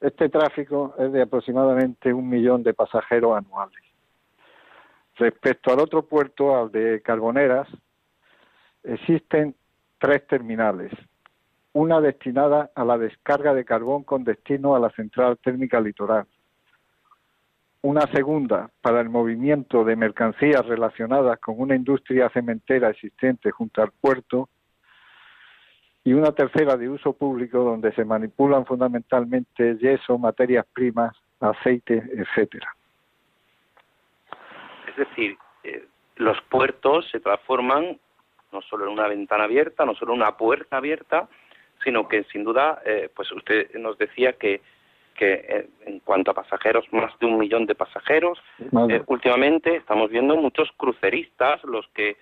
Este 0.01 0.31
tráfico 0.31 0.95
es 0.99 1.13
de 1.13 1.23
aproximadamente 1.23 2.13
un 2.13 2.29
millón 2.29 2.63
de 2.63 2.73
pasajeros 2.73 3.37
anuales. 3.37 3.83
Respecto 5.17 5.71
al 5.73 5.81
otro 5.81 6.07
puerto, 6.07 6.57
al 6.57 6.73
de 6.73 7.03
Carboneras, 7.03 7.69
existen 8.83 9.55
tres 9.99 10.27
terminales, 10.27 10.91
una 11.75 12.01
destinada 12.01 12.71
a 12.75 12.85
la 12.85 12.97
descarga 12.97 13.53
de 13.53 13.67
carbón 13.67 14.05
con 14.05 14.25
destino 14.25 14.75
a 14.75 14.81
la 14.81 14.89
central 14.91 15.37
térmica 15.37 15.79
litoral, 15.79 16.27
una 17.83 18.03
segunda 18.13 18.71
para 18.81 19.03
el 19.03 19.11
movimiento 19.11 19.85
de 19.85 19.97
mercancías 19.97 20.65
relacionadas 20.65 21.39
con 21.41 21.61
una 21.61 21.77
industria 21.77 22.31
cementera 22.31 22.89
existente 22.89 23.51
junto 23.51 23.83
al 23.83 23.93
puerto 23.93 24.49
y 26.11 26.13
una 26.13 26.33
tercera 26.33 26.77
de 26.77 26.89
uso 26.89 27.13
público 27.13 27.59
donde 27.59 27.93
se 27.93 28.05
manipulan 28.05 28.67
fundamentalmente 28.67 29.77
yeso, 29.77 30.19
materias 30.19 30.67
primas, 30.75 31.17
aceite, 31.39 32.03
etcétera. 32.13 32.75
Es 34.89 34.97
decir, 34.97 35.39
eh, 35.63 35.87
los 36.17 36.37
puertos 36.51 37.09
se 37.13 37.21
transforman 37.21 37.97
no 38.51 38.61
solo 38.63 38.87
en 38.87 38.91
una 38.91 39.07
ventana 39.07 39.45
abierta, 39.45 39.85
no 39.85 39.95
solo 39.95 40.15
en 40.15 40.23
una 40.23 40.37
puerta 40.37 40.79
abierta, 40.79 41.29
sino 41.85 42.09
que 42.09 42.25
sin 42.25 42.43
duda, 42.43 42.83
eh, 42.85 43.09
pues 43.15 43.31
usted 43.31 43.73
nos 43.75 43.97
decía 43.97 44.33
que, 44.33 44.63
que 45.15 45.33
eh, 45.49 45.69
en 45.87 46.01
cuanto 46.01 46.33
a 46.33 46.35
pasajeros, 46.35 46.87
más 46.91 47.17
de 47.21 47.27
un 47.27 47.39
millón 47.39 47.67
de 47.67 47.77
pasajeros. 47.77 48.43
Eh, 48.59 49.01
últimamente 49.07 49.77
estamos 49.77 50.11
viendo 50.11 50.37
muchos 50.37 50.73
cruceristas, 50.77 51.63
los 51.63 51.87
que 51.95 52.17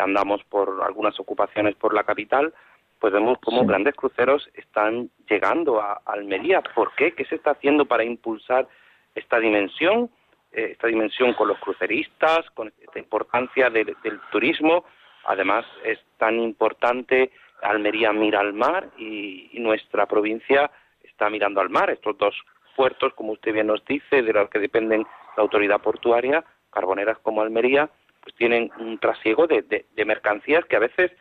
andamos 0.00 0.44
por 0.44 0.80
algunas 0.84 1.18
ocupaciones 1.18 1.74
por 1.74 1.92
la 1.92 2.04
capital, 2.04 2.54
pues 3.02 3.12
vemos 3.12 3.38
como 3.40 3.66
grandes 3.66 3.96
cruceros 3.96 4.48
están 4.54 5.10
llegando 5.28 5.80
a, 5.80 6.00
Almería. 6.06 6.62
¿Por 6.62 6.94
qué? 6.94 7.12
¿Qué 7.14 7.24
se 7.24 7.34
está 7.34 7.50
haciendo 7.50 7.84
para 7.84 8.04
impulsar 8.04 8.68
esta 9.14 9.38
dimensión? 9.38 10.08
esta 10.52 10.86
dimensión 10.86 11.32
con 11.32 11.48
los 11.48 11.58
cruceristas, 11.60 12.40
con 12.50 12.70
esta 12.78 12.98
importancia 12.98 13.70
del 13.70 13.96
turismo. 14.30 14.84
Además, 15.24 15.64
es 15.82 15.98
tan 16.18 16.38
importante 16.40 17.32
Almería 17.62 18.12
mira 18.12 18.40
al 18.40 18.52
mar 18.52 18.90
y, 18.98 19.50
nuestra 19.54 20.06
provincia 20.06 20.70
está 21.02 21.30
mirando 21.30 21.60
al 21.60 21.70
mar. 21.70 21.90
Estos 21.90 22.18
dos 22.18 22.34
puertos, 22.76 23.14
como 23.14 23.32
usted 23.32 23.52
bien 23.52 23.68
nos 23.68 23.84
dice, 23.84 24.22
de 24.22 24.32
los 24.32 24.50
que 24.50 24.58
dependen 24.58 25.06
la 25.36 25.42
autoridad 25.42 25.80
portuaria, 25.80 26.44
carboneras 26.70 27.18
como 27.22 27.40
Almería, 27.40 27.88
pues 28.20 28.34
tienen 28.36 28.70
un 28.78 28.98
trasiego 28.98 29.46
de, 29.46 29.86
mercancías 30.04 30.64
que 30.66 30.76
a 30.76 30.80
veces 30.80 31.12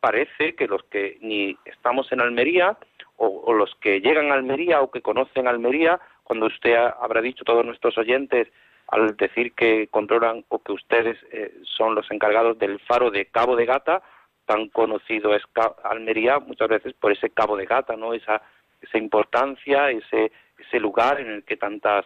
parece 0.00 0.54
que 0.54 0.66
los 0.66 0.82
que 0.84 1.18
ni 1.20 1.56
estamos 1.64 2.10
en 2.12 2.20
Almería 2.20 2.76
o, 3.16 3.52
los 3.52 3.74
que 3.76 4.00
llegan 4.00 4.30
a 4.30 4.34
Almería 4.34 4.80
o 4.80 4.90
que 4.90 5.02
conocen 5.02 5.46
Almería, 5.46 6.00
cuando 6.24 6.46
usted 6.46 6.74
habrá 6.74 7.20
dicho 7.20 7.44
todos 7.44 7.64
nuestros 7.66 7.98
oyentes 7.98 8.48
al 8.88 9.14
decir 9.16 9.52
que 9.52 9.88
controlan 9.88 10.44
o 10.48 10.58
que 10.58 10.72
ustedes 10.72 11.18
eh, 11.30 11.52
son 11.76 11.94
los 11.94 12.10
encargados 12.10 12.58
del 12.58 12.80
faro 12.80 13.10
de 13.10 13.26
Cabo 13.26 13.56
de 13.56 13.66
Gata, 13.66 14.02
tan 14.46 14.68
conocido 14.68 15.34
es 15.34 15.42
Almería 15.84 16.40
muchas 16.40 16.68
veces 16.68 16.92
por 16.94 17.12
ese 17.12 17.30
cabo 17.30 17.56
de 17.56 17.66
gata, 17.66 17.94
¿no? 17.94 18.14
Esa, 18.14 18.42
esa 18.80 18.98
importancia, 18.98 19.90
ese, 19.90 20.32
ese 20.58 20.80
lugar 20.80 21.20
en 21.20 21.30
el 21.30 21.44
que 21.44 21.56
tantas 21.56 22.04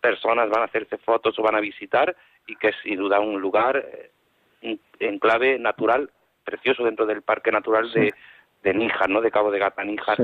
personas 0.00 0.50
van 0.50 0.62
a 0.62 0.64
hacerse 0.64 0.98
fotos 0.98 1.38
o 1.38 1.42
van 1.42 1.54
a 1.54 1.60
visitar 1.60 2.16
y 2.48 2.56
que 2.56 2.70
es 2.70 2.76
sin 2.82 2.96
duda 2.96 3.20
un 3.20 3.40
lugar 3.40 3.76
eh, 3.76 4.78
en 4.98 5.18
clave 5.20 5.60
natural 5.60 6.10
precioso 6.46 6.84
dentro 6.84 7.04
del 7.04 7.20
Parque 7.20 7.52
Natural 7.52 7.92
de, 7.92 8.14
de 8.62 8.74
Níjar, 8.74 9.10
¿no? 9.10 9.20
De 9.20 9.30
Cabo 9.30 9.50
de 9.50 9.58
Gata, 9.58 9.84
Níjar. 9.84 10.16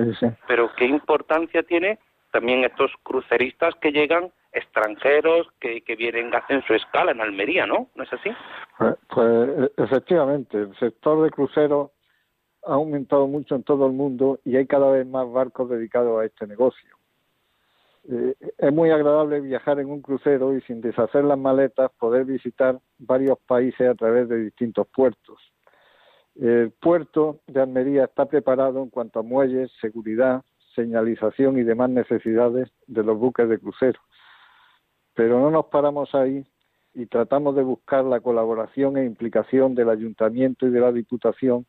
Pero 0.46 0.70
qué 0.76 0.87
importancia 0.87 1.62
tiene 1.64 1.98
también 2.32 2.64
estos 2.64 2.90
cruceristas 3.02 3.74
que 3.80 3.92
llegan 3.92 4.32
extranjeros 4.52 5.48
que, 5.61 5.82
que 5.82 5.96
vienen, 5.96 6.35
hacen 6.35 6.62
su 6.62 6.74
escala 6.74 7.12
en 7.12 7.20
Almería, 7.20 7.66
¿no? 7.66 7.88
¿No 7.94 8.04
es 8.04 8.12
así? 8.12 8.30
Pues, 8.78 8.96
pues 9.08 9.70
efectivamente, 9.76 10.58
el 10.58 10.76
sector 10.78 11.22
de 11.24 11.30
cruceros 11.30 11.90
ha 12.64 12.74
aumentado 12.74 13.26
mucho 13.26 13.54
en 13.54 13.64
todo 13.64 13.87
el 13.87 13.92
mundo 13.92 14.38
y 14.44 14.56
hay 14.56 14.66
cada 14.66 14.90
vez 14.90 15.06
más 15.06 15.30
barcos 15.30 15.68
dedicados 15.68 16.20
a 16.20 16.24
este 16.24 16.46
negocio. 16.46 16.96
Eh, 18.11 18.35
es 18.58 18.72
muy 18.72 18.90
agradable 18.90 19.40
viajar 19.40 19.78
en 19.78 19.88
un 19.88 20.02
crucero 20.02 20.56
y 20.56 20.61
sin 20.62 20.80
deshacer 20.80 21.24
las 21.24 21.38
maletas 21.38 21.90
poder 21.98 22.24
visitar 22.24 22.78
varios 22.98 23.38
países 23.46 23.88
a 23.88 23.94
través 23.94 24.28
de 24.28 24.38
distintos 24.38 24.87
puertos. 24.88 25.51
El 26.34 26.70
puerto 26.70 27.40
de 27.46 27.60
Almería 27.60 28.04
está 28.04 28.26
preparado 28.26 28.82
en 28.82 28.90
cuanto 28.90 29.20
a 29.20 29.22
muelles, 29.22 29.70
seguridad, 29.80 30.42
señalización 30.74 31.58
y 31.58 31.62
demás 31.62 31.90
necesidades 31.90 32.70
de 32.86 33.02
los 33.02 33.18
buques 33.18 33.48
de 33.48 33.58
crucero. 33.58 34.00
Pero 35.14 35.40
no 35.40 35.50
nos 35.50 35.66
paramos 35.66 36.14
ahí 36.14 36.46
y 36.94 37.06
tratamos 37.06 37.54
de 37.56 37.62
buscar 37.62 38.04
la 38.04 38.20
colaboración 38.20 38.96
e 38.96 39.04
implicación 39.04 39.74
del 39.74 39.90
ayuntamiento 39.90 40.66
y 40.66 40.70
de 40.70 40.80
la 40.80 40.92
diputación 40.92 41.66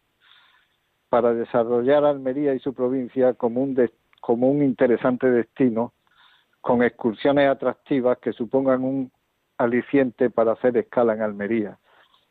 para 1.10 1.34
desarrollar 1.34 2.06
Almería 2.06 2.54
y 2.54 2.60
su 2.60 2.74
provincia 2.74 3.34
como 3.34 3.62
un, 3.62 3.90
como 4.22 4.50
un 4.50 4.64
interesante 4.64 5.30
destino 5.30 5.94
con 6.62 6.82
excursiones 6.82 7.50
atractivas 7.50 8.18
que 8.20 8.32
supongan 8.32 8.84
un 8.84 9.12
aliciente 9.58 10.30
para 10.30 10.54
hacer 10.54 10.78
escala 10.78 11.14
en 11.14 11.22
Almería. 11.22 11.78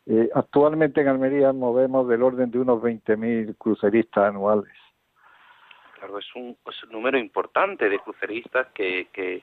Eh, 0.06 0.28
actualmente 0.34 1.00
en 1.00 1.08
Almería 1.08 1.52
movemos 1.52 2.08
del 2.08 2.22
orden 2.22 2.50
de 2.50 2.58
unos 2.58 2.82
20.000 2.82 3.56
cruceristas 3.56 4.24
anuales. 4.24 4.72
Claro, 5.98 6.18
es 6.18 6.26
un, 6.34 6.56
número 6.90 7.18
importante 7.18 7.88
de 7.88 7.98
cruceristas 8.00 8.66
que, 8.74 9.08
que, 9.12 9.42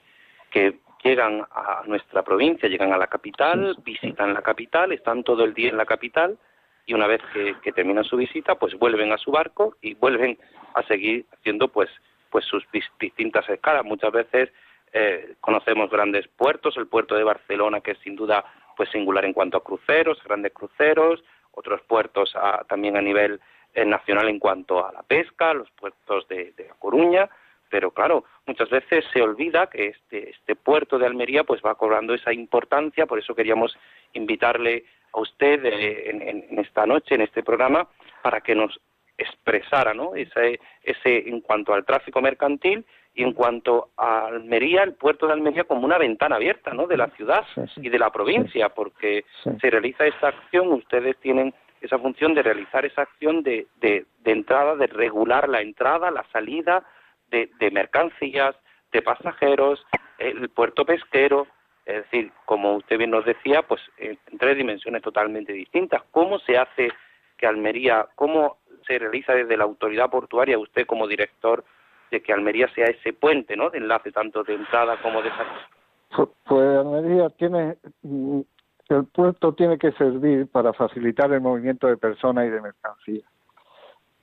que 0.51 0.79
llegan 1.03 1.45
a 1.51 1.83
nuestra 1.85 2.23
provincia, 2.23 2.67
llegan 2.67 2.91
a 2.93 2.97
la 2.97 3.07
capital, 3.07 3.77
visitan 3.83 4.33
la 4.33 4.41
capital, 4.41 4.91
están 4.91 5.23
todo 5.23 5.45
el 5.45 5.53
día 5.53 5.69
en 5.69 5.77
la 5.77 5.85
capital 5.85 6.37
y 6.85 6.93
una 6.93 7.07
vez 7.07 7.21
que, 7.33 7.71
terminan 7.71 8.03
su 8.03 8.17
visita, 8.17 8.55
pues 8.55 8.77
vuelven 8.77 9.11
a 9.11 9.17
su 9.17 9.31
barco 9.31 9.75
y 9.81 9.93
vuelven 9.93 10.37
a 10.73 10.83
seguir 10.83 11.25
haciendo 11.33 11.67
pues 11.69 11.89
pues 12.31 12.45
sus 12.45 12.63
distintas 12.99 13.49
escalas. 13.49 13.85
Muchas 13.85 14.11
veces 14.11 14.49
eh, 14.93 15.35
conocemos 15.41 15.89
grandes 15.89 16.27
puertos, 16.27 16.77
el 16.77 16.87
puerto 16.87 17.15
de 17.15 17.23
Barcelona 17.23 17.81
que 17.81 17.91
es 17.91 17.99
sin 17.99 18.15
duda 18.15 18.43
pues 18.79 18.91
singular 18.91 19.25
en 19.25 19.33
cuanto 19.33 19.57
a 19.57 19.61
cruceros, 19.61 20.23
grandes 20.23 20.53
cruceros, 20.53 21.21
otros 21.51 21.81
puertos 21.81 22.33
también 22.69 22.95
a 22.95 23.01
nivel 23.01 23.41
eh, 23.73 23.83
nacional 23.83 24.29
en 24.29 24.39
cuanto 24.39 24.87
a 24.87 24.93
la 24.93 25.03
pesca, 25.03 25.53
los 25.53 25.69
puertos 25.71 26.25
de, 26.29 26.53
La 26.65 26.75
Coruña, 26.75 27.29
pero 27.69 27.91
claro, 27.91 28.23
muchas 28.45 28.69
veces 28.69 29.03
se 29.11 29.21
olvida 29.21 29.67
que 29.67 29.87
este, 29.87 30.29
este 30.29 30.55
puerto 30.55 30.97
de 30.97 31.07
Almería 31.07 31.43
pues 31.43 31.61
va 31.61 31.75
cobrando 31.75 32.13
esa 32.13 32.31
importancia, 32.31 33.05
por 33.05 33.19
eso 33.19 33.35
queríamos 33.35 33.77
invitarle 34.13 34.85
a 35.11 35.19
usted 35.19 35.65
eh, 35.65 36.45
en, 36.49 36.57
esta 36.57 36.85
noche, 36.85 37.15
en 37.15 37.21
este 37.23 37.43
programa, 37.43 37.85
para 38.21 38.39
que 38.39 38.55
nos 38.55 38.79
expresara 39.17 39.93
¿no? 39.93 40.15
ese, 40.15 40.61
ese 40.83 41.27
en 41.27 41.41
cuanto 41.41 41.73
al 41.73 41.83
tráfico 41.83 42.21
mercantil 42.21 42.85
y 43.13 43.23
en 43.23 43.33
cuanto 43.33 43.89
a 43.97 44.27
Almería, 44.27 44.83
el 44.83 44.93
puerto 44.93 45.27
de 45.27 45.33
Almería 45.33 45.65
como 45.65 45.85
una 45.85 45.97
ventana 45.97 46.37
abierta 46.37 46.73
¿no? 46.73 46.87
de 46.87 46.97
la 46.97 47.07
ciudad 47.09 47.45
y 47.75 47.89
de 47.89 47.99
la 47.99 48.11
provincia, 48.11 48.69
porque 48.69 49.25
se 49.59 49.69
realiza 49.69 50.05
esta 50.05 50.29
acción, 50.29 50.71
ustedes 50.71 51.17
tienen 51.17 51.53
esa 51.81 51.97
función 51.97 52.33
de 52.33 52.43
realizar 52.43 52.85
esa 52.85 53.03
acción 53.03 53.41
de, 53.43 53.67
de, 53.81 54.05
de 54.19 54.31
entrada, 54.31 54.75
de 54.75 54.87
regular 54.87 55.49
la 55.49 55.61
entrada, 55.61 56.11
la 56.11 56.25
salida, 56.31 56.85
de, 57.29 57.71
mercancías, 57.71 58.55
de 58.91 59.01
pasajeros, 59.01 59.85
el 60.17 60.49
puerto 60.49 60.85
pesquero, 60.85 61.47
es 61.85 62.03
decir, 62.03 62.31
como 62.45 62.75
usted 62.75 62.97
bien 62.97 63.11
nos 63.11 63.25
decía, 63.25 63.63
pues 63.63 63.81
en, 63.97 64.17
tres 64.37 64.57
dimensiones 64.57 65.01
totalmente 65.01 65.53
distintas. 65.53 66.03
¿Cómo 66.11 66.39
se 66.39 66.57
hace 66.57 66.89
que 67.37 67.47
Almería, 67.47 68.07
cómo 68.15 68.57
se 68.85 68.99
realiza 68.99 69.33
desde 69.33 69.57
la 69.57 69.63
autoridad 69.63 70.09
portuaria, 70.09 70.57
usted 70.57 70.85
como 70.85 71.07
director, 71.07 71.63
de 72.11 72.21
que 72.21 72.33
Almería 72.33 72.67
sea 72.73 72.85
ese 72.85 73.13
puente, 73.13 73.55
¿no? 73.55 73.69
De 73.69 73.77
enlace 73.77 74.11
tanto 74.11 74.43
de 74.43 74.55
entrada 74.55 75.01
como 75.01 75.21
de 75.21 75.29
salida. 75.29 75.69
Pues, 76.15 76.29
pues 76.45 76.77
Almería 76.77 77.29
tiene, 77.29 77.77
mm, 78.01 78.41
el 78.89 79.05
puerto 79.05 79.53
tiene 79.53 79.77
que 79.77 79.91
servir 79.93 80.47
para 80.47 80.73
facilitar 80.73 81.31
el 81.31 81.41
movimiento 81.41 81.87
de 81.87 81.97
personas 81.97 82.47
y 82.47 82.49
de 82.49 82.61
mercancías. 82.61 83.29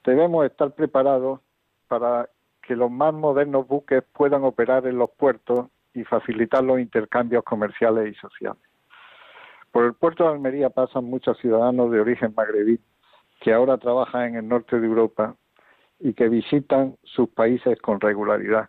Debemos 0.04 0.46
estar 0.46 0.72
preparados 0.72 1.40
para 1.88 2.28
que 2.62 2.74
los 2.74 2.90
más 2.90 3.14
modernos 3.14 3.66
buques 3.66 4.02
puedan 4.12 4.44
operar 4.44 4.86
en 4.86 4.98
los 4.98 5.10
puertos 5.10 5.68
y 5.94 6.04
facilitar 6.04 6.62
los 6.64 6.80
intercambios 6.80 7.44
comerciales 7.44 8.12
y 8.12 8.14
sociales. 8.14 8.62
Por 9.70 9.84
el 9.84 9.94
puerto 9.94 10.24
de 10.24 10.30
Almería 10.30 10.70
pasan 10.70 11.04
muchos 11.04 11.38
ciudadanos 11.38 11.90
de 11.90 12.00
origen 12.00 12.34
magrebí 12.36 12.80
que 13.40 13.52
ahora 13.52 13.78
trabajan 13.78 14.22
en 14.30 14.34
el 14.36 14.48
norte 14.48 14.80
de 14.80 14.86
Europa 14.86 15.36
y 15.98 16.12
que 16.14 16.28
visitan 16.28 16.96
sus 17.02 17.28
países 17.28 17.80
con 17.80 18.00
regularidad. 18.00 18.68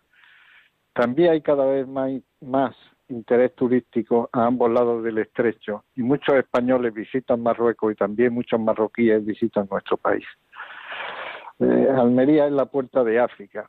También 0.92 1.32
hay 1.32 1.42
cada 1.42 1.66
vez 1.66 1.86
más, 1.86 2.10
más 2.40 2.74
interés 3.08 3.54
turístico 3.54 4.28
a 4.32 4.46
ambos 4.46 4.70
lados 4.70 5.04
del 5.04 5.18
estrecho 5.18 5.84
y 5.94 6.02
muchos 6.02 6.34
españoles 6.36 6.92
visitan 6.92 7.42
Marruecos 7.42 7.92
y 7.92 7.96
también 7.96 8.34
muchos 8.34 8.60
marroquíes 8.60 9.24
visitan 9.24 9.68
nuestro 9.70 9.96
país. 9.96 10.26
Eh, 11.60 11.88
Almería 11.96 12.46
es 12.46 12.52
la 12.52 12.66
puerta 12.66 13.02
de 13.04 13.18
África 13.18 13.68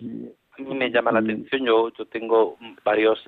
a 0.00 0.62
mí 0.62 0.74
me 0.74 0.90
llama 0.90 1.12
la 1.12 1.20
atención, 1.20 1.64
yo, 1.64 1.92
yo 1.92 2.06
tengo 2.06 2.56
varios 2.84 3.22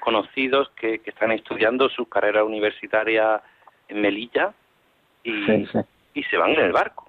conocidos 0.00 0.70
que, 0.70 0.98
que 1.00 1.10
están 1.10 1.32
estudiando 1.32 1.88
su 1.88 2.06
carrera 2.06 2.44
universitaria 2.44 3.42
en 3.88 4.00
Melilla 4.00 4.52
y, 5.22 5.66
y 6.14 6.22
se 6.24 6.36
van 6.36 6.50
en 6.50 6.60
el 6.60 6.72
barco, 6.72 7.03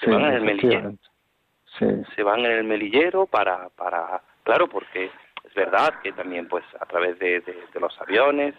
se 0.00 0.10
van 0.10 0.24
en 0.24 0.34
el 0.34 0.42
melillero. 0.42 0.94
Se 1.78 2.22
van 2.22 2.40
en 2.40 2.52
el 2.52 2.64
melillero 2.64 3.26
para, 3.26 3.68
para, 3.70 4.22
claro, 4.44 4.68
porque 4.68 5.10
es 5.44 5.54
verdad 5.54 5.94
que 6.02 6.12
también 6.12 6.48
pues 6.48 6.64
a 6.80 6.86
través 6.86 7.18
de, 7.18 7.40
de, 7.40 7.80
los 7.80 8.00
aviones 8.00 8.54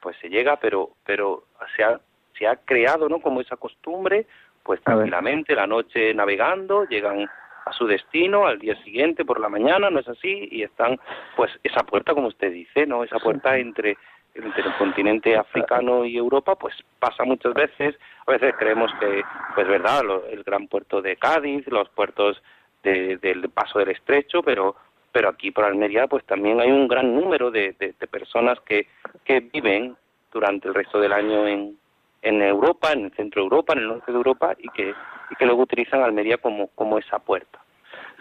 pues 0.00 0.16
se 0.20 0.28
llega, 0.28 0.56
pero, 0.56 0.90
pero 1.04 1.44
se 1.76 1.84
ha, 1.84 2.00
se 2.38 2.46
ha 2.46 2.56
creado, 2.56 3.08
¿no? 3.08 3.20
Como 3.20 3.40
esa 3.40 3.56
costumbre, 3.56 4.26
pues 4.62 4.80
tranquilamente 4.82 5.54
la 5.54 5.66
noche 5.66 6.14
navegando, 6.14 6.84
llegan 6.84 7.28
a 7.64 7.72
su 7.72 7.86
destino 7.86 8.46
al 8.46 8.58
día 8.58 8.74
siguiente 8.82 9.24
por 9.24 9.40
la 9.40 9.48
mañana, 9.48 9.90
¿no 9.90 10.00
es 10.00 10.08
así? 10.08 10.48
Y 10.50 10.62
están, 10.62 10.98
pues, 11.36 11.52
esa 11.62 11.84
puerta, 11.84 12.14
como 12.14 12.28
usted 12.28 12.52
dice, 12.52 12.86
¿no? 12.86 13.04
Esa 13.04 13.18
puerta 13.18 13.56
entre, 13.56 13.96
entre 14.34 14.62
el 14.62 14.74
continente 14.76 15.36
africano 15.36 16.04
y 16.04 16.16
Europa, 16.16 16.56
pues 16.56 16.74
pasa 16.98 17.24
muchas 17.24 17.54
veces. 17.54 17.96
A 18.26 18.32
veces 18.32 18.54
creemos 18.58 18.90
que, 18.98 19.22
pues, 19.54 19.68
verdad, 19.68 20.02
el 20.30 20.42
gran 20.42 20.68
puerto 20.68 21.02
de 21.02 21.16
Cádiz, 21.16 21.66
los 21.68 21.88
puertos 21.90 22.42
del 22.82 23.50
Paso 23.50 23.78
del 23.78 23.90
Estrecho, 23.90 24.42
pero 24.42 24.74
pero 25.12 25.28
aquí 25.28 25.50
por 25.50 25.64
Almería 25.64 26.06
pues 26.06 26.24
también 26.24 26.58
hay 26.58 26.70
un 26.70 26.88
gran 26.88 27.14
número 27.14 27.50
de, 27.50 27.76
de, 27.78 27.94
de 28.00 28.06
personas 28.06 28.58
que, 28.60 28.86
que 29.24 29.40
viven 29.40 29.94
durante 30.32 30.68
el 30.68 30.74
resto 30.74 30.98
del 30.98 31.12
año 31.12 31.46
en, 31.46 31.78
en 32.22 32.42
Europa, 32.42 32.92
en 32.92 33.04
el 33.04 33.12
centro 33.12 33.42
de 33.42 33.44
Europa, 33.44 33.74
en 33.74 33.80
el 33.80 33.88
norte 33.88 34.10
de 34.10 34.16
Europa 34.16 34.54
y 34.58 34.68
que, 34.70 34.94
y 35.30 35.34
que 35.36 35.44
luego 35.44 35.62
utilizan 35.62 36.02
Almería 36.02 36.38
como, 36.38 36.68
como 36.68 36.98
esa 36.98 37.18
puerta. 37.18 37.60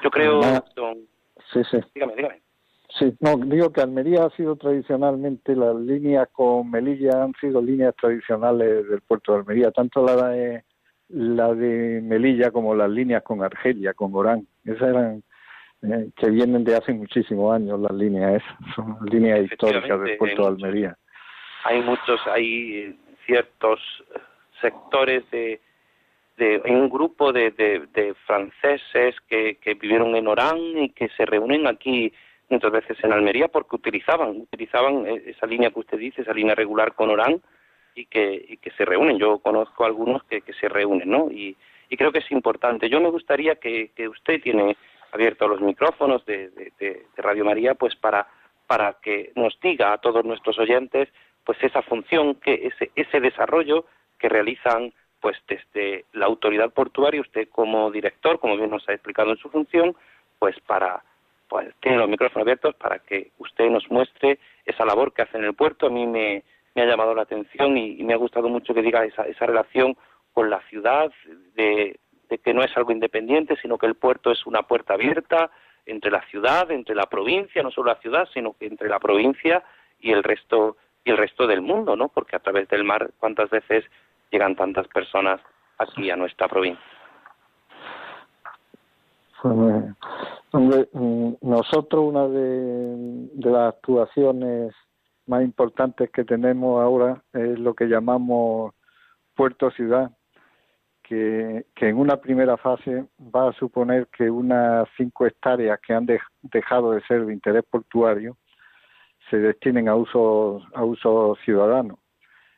Yo 0.04 0.12
creo, 0.12 0.42
Sí, 1.54 1.64
sí. 1.70 1.78
Dígame, 1.94 2.16
dígame. 2.16 2.42
Sí, 3.00 3.14
no, 3.20 3.38
digo 3.38 3.72
que 3.72 3.82
Almería 3.82 4.26
ha 4.26 4.30
sido 4.32 4.56
tradicionalmente, 4.56 5.56
las 5.56 5.76
líneas 5.76 6.28
con 6.32 6.70
Melilla 6.70 7.24
han 7.24 7.34
sido 7.40 7.62
líneas 7.62 7.96
tradicionales 7.96 8.88
del 8.90 9.02
puerto 9.02 9.32
de 9.32 9.40
Almería, 9.40 9.72
tanto 9.72 10.06
la 10.06 10.28
de, 10.30 10.64
la 11.10 11.54
de 11.54 12.02
Melilla 12.04 12.52
como 12.52 12.76
las 12.76 12.90
líneas 12.90 13.24
con 13.24 13.44
Argelia, 13.44 13.94
con 13.94 14.14
Orán. 14.14 14.46
Esas 14.66 14.90
eran 14.90 15.24
eh, 15.84 16.10
que 16.16 16.30
vienen 16.30 16.64
de 16.64 16.76
hace 16.76 16.94
muchísimos 16.94 17.56
años 17.56 17.80
las 17.80 17.94
líneas 17.94 18.44
esas, 18.44 18.76
son 18.76 18.98
líneas 19.10 19.50
históricas 19.50 20.02
del 20.02 20.18
puerto 20.18 20.42
de 20.42 20.48
Almería. 20.48 20.98
Hay 21.64 21.82
muchos, 21.82 22.20
hay 22.28 23.00
ciertos 23.26 23.80
sectores 24.60 25.24
de, 25.32 25.62
de 26.38 26.62
un 26.66 26.90
grupo 26.90 27.32
de, 27.32 27.52
de, 27.52 28.14
franceses 28.26 29.16
que, 29.28 29.56
que, 29.62 29.76
vivieron 29.76 30.16
en 30.16 30.28
Orán 30.28 30.58
y 30.58 30.90
que 30.90 31.08
se 31.10 31.26
reúnen 31.26 31.68
aquí 31.68 32.12
muchas 32.52 32.72
veces 32.72 32.98
en 33.04 33.14
Almería 33.14 33.48
porque 33.48 33.76
utilizaban 33.76 34.30
utilizaban 34.42 35.06
e, 35.08 35.32
esa 35.32 35.48
línea 35.48 35.72
que 35.72 35.80
usted 35.80 35.98
dice, 35.98 36.22
esa 36.22 36.34
línea 36.34 36.56
regular 36.56 36.94
con 36.94 37.10
Orán 37.10 37.42
y 37.96 38.06
que, 38.06 38.60
que 38.62 38.72
se 38.72 38.86
reúnen. 38.86 39.18
Yo 39.18 39.40
conozco 39.40 39.86
algunos 39.86 40.24
que, 40.24 40.42
que 40.42 40.54
se 40.54 40.70
reúnen, 40.70 41.10
¿no? 41.10 41.32
Y, 41.32 41.58
y 41.90 41.98
creo 41.98 42.12
que 42.12 42.20
es 42.20 42.32
importante. 42.32 42.90
Yo 42.90 43.02
me 43.02 43.10
gustaría 43.10 43.56
que, 43.56 43.92
que 43.96 44.08
usted 44.08 44.42
tiene 44.42 44.78
abiertos 45.12 45.50
los 45.50 45.62
micrófonos 45.62 46.26
de, 46.26 46.50
de, 46.50 46.72
de, 46.80 47.06
Radio 47.18 47.44
María, 47.44 47.76
pues 47.76 47.96
para, 47.96 48.28
para 48.66 48.94
que 49.02 49.32
nos 49.36 49.60
diga 49.60 49.94
a 49.94 49.98
todos 49.98 50.24
nuestros 50.24 50.58
oyentes 50.58 51.10
pues 51.44 51.58
esa 51.64 51.82
función, 51.82 52.36
que 52.36 52.68
ese, 52.68 52.92
ese 52.96 53.20
desarrollo 53.20 53.86
que 54.20 54.30
realizan 54.30 54.94
pues 55.20 55.38
desde 55.48 56.06
la 56.14 56.26
autoridad 56.26 56.72
portuaria, 56.72 57.22
usted 57.22 57.50
como 57.50 57.92
director, 57.92 58.40
como 58.40 58.58
bien 58.58 58.70
nos 58.70 58.88
ha 58.88 58.94
explicado 58.94 59.32
en 59.32 59.38
su 59.38 59.50
función, 59.50 59.96
pues 60.40 60.60
para 60.62 61.04
pues 61.52 61.68
tiene 61.82 61.98
los 61.98 62.08
micrófonos 62.08 62.44
abiertos 62.44 62.76
para 62.76 63.00
que 63.00 63.32
usted 63.38 63.70
nos 63.70 63.92
muestre 63.92 64.40
esa 64.66 64.86
labor 64.86 65.14
que 65.14 65.24
hace 65.24 65.38
en 65.38 65.44
el 65.44 65.54
puerto. 65.54 65.88
A 65.88 65.90
mí 65.90 66.08
me, 66.08 66.44
ha 66.78 66.86
llamado 66.86 67.14
la 67.14 67.24
atención 67.24 67.78
y, 67.78 68.02
me 68.04 68.14
ha 68.14 68.16
gustado 68.16 68.48
mucho 68.48 68.74
que 68.74 68.82
diga 68.82 69.04
esa, 69.04 69.24
esa 69.24 69.48
relación 69.48 69.98
con 70.32 70.50
la 70.50 70.62
ciudad, 70.70 71.12
de, 71.56 72.00
de 72.30 72.38
que 72.38 72.54
no 72.54 72.64
es 72.64 72.72
algo 72.78 72.94
independiente, 72.94 73.58
sino 73.62 73.78
que 73.78 73.86
el 73.86 73.96
puerto 73.96 74.32
es 74.32 74.46
una 74.46 74.62
puerta 74.64 74.94
abierta 74.94 75.52
entre 75.86 76.10
la 76.10 76.22
ciudad, 76.28 76.72
entre 76.72 76.96
la 76.96 77.08
provincia, 77.08 77.62
no 77.62 77.70
solo 77.70 77.92
la 77.92 78.00
ciudad, 78.00 78.30
sino 78.34 78.54
que 78.54 78.68
entre 78.68 78.88
la 78.88 79.02
provincia 79.02 79.62
y 80.00 80.14
el 80.14 80.24
resto 80.24 80.78
y 81.04 81.12
el 81.12 81.18
resto 81.18 81.48
del 81.48 81.60
mundo, 81.60 81.98
¿no? 81.98 82.08
Porque 82.08 82.38
a 82.38 82.40
través 82.40 82.70
del 82.70 82.86
mar, 82.86 83.12
¿cuántas 83.20 83.50
veces 83.50 83.84
llegan 84.32 84.56
tantas 84.56 84.88
personas 84.88 85.42
aquí 85.78 86.10
a 86.12 86.16
nuestra 86.16 86.48
provincia? 86.48 87.01
Hombre, 90.54 90.90
mm, 90.94 91.34
nosotros 91.42 92.04
una 92.04 92.28
de, 92.28 93.30
las 93.50 93.74
actuaciones 93.74 94.74
más 95.26 95.44
importantes 95.44 96.12
que 96.12 96.24
tenemos 96.24 96.82
ahora 96.82 97.24
es 97.34 97.58
lo 97.60 97.74
que 97.74 97.86
llamamos 97.86 98.74
Puerto 99.34 99.72
Ciudad, 99.72 100.12
que, 101.02 101.66
en 101.76 101.98
una 101.98 102.18
primera 102.18 102.58
fase 102.58 103.06
va 103.20 103.50
a 103.50 103.54
suponer 103.54 104.08
que 104.08 104.30
unas 104.30 104.88
cinco 104.96 105.26
hectáreas 105.26 105.80
que 105.86 105.94
han 105.94 106.08
dejado 106.44 106.92
de 106.92 107.02
ser 107.04 107.26
de 107.26 107.34
interés 107.34 107.64
portuario 107.70 108.38
se 109.30 109.38
destinen 109.38 109.90
a 109.90 109.96
uso, 109.96 110.62
a 110.76 110.84
uso 110.84 111.36
ciudadano. 111.44 112.00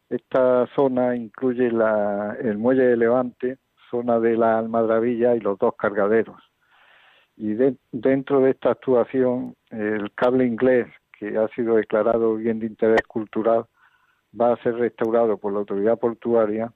Esta 0.09 0.67
zona 0.75 1.15
incluye 1.15 1.71
la, 1.71 2.35
el 2.41 2.57
muelle 2.57 2.83
de 2.83 2.97
Levante, 2.97 3.57
zona 3.89 4.19
de 4.19 4.35
la 4.35 4.59
Almadravilla 4.59 5.35
y 5.35 5.39
los 5.39 5.57
dos 5.57 5.75
cargaderos. 5.77 6.52
Y 7.35 7.55
dentro 7.91 8.41
de 8.41 8.51
esta 8.51 8.71
actuación, 8.71 9.55
el 9.71 10.13
cable 10.13 10.45
inglés, 10.45 10.87
que 11.17 11.37
ha 11.37 11.47
sido 11.49 11.75
declarado 11.75 12.35
bien 12.35 12.59
de 12.59 12.67
interés 12.67 13.01
cultural, 13.07 13.65
va 14.39 14.53
a 14.53 14.57
ser 14.57 14.75
restaurado 14.75 15.37
por 15.37 15.53
la 15.53 15.59
autoridad 15.59 15.97
portuaria 15.99 16.71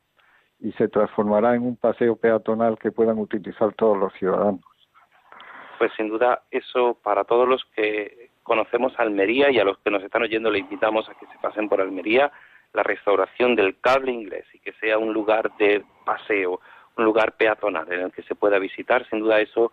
y 0.60 0.72
se 0.74 0.88
transformará 0.88 1.56
en 1.56 1.64
un 1.64 1.76
paseo 1.76 2.16
peatonal 2.16 2.78
que 2.80 2.92
puedan 2.92 3.20
utilizar 3.20 3.74
todos 3.74 3.98
los 3.98 4.14
ciudadanos. 4.14 4.62
Pues 5.78 5.92
sin 5.96 6.10
duda 6.10 6.44
eso 6.50 6.98
para 7.04 7.24
todos 7.24 7.48
los 7.48 7.64
que 7.76 8.32
conocemos 8.42 8.94
Almería 8.98 9.52
y 9.52 9.60
a 9.60 9.64
los 9.64 9.78
que 9.80 9.92
nos 9.92 10.04
están 10.04 10.24
oyendo 10.24 10.50
le 10.50 10.60
invitamos 10.60 11.08
a 11.10 11.14
que 11.14 11.28
se 11.28 11.38
pasen 11.40 11.70
por 11.70 11.82
Almería 11.82 12.32
la 12.74 12.82
restauración 12.82 13.56
del 13.56 13.80
cable 13.80 14.12
inglés 14.12 14.46
y 14.54 14.60
que 14.60 14.74
sea 14.74 14.98
un 14.98 15.14
lugar 15.14 15.52
de 15.58 15.84
paseo, 16.06 16.60
un 16.98 17.06
lugar 17.06 17.34
peatonal 17.34 17.92
en 17.92 18.02
el 18.02 18.12
que 18.12 18.24
se 18.24 18.36
pueda 18.36 18.58
visitar. 18.58 19.08
Sin 19.10 19.20
duda 19.20 19.40
eso 19.40 19.72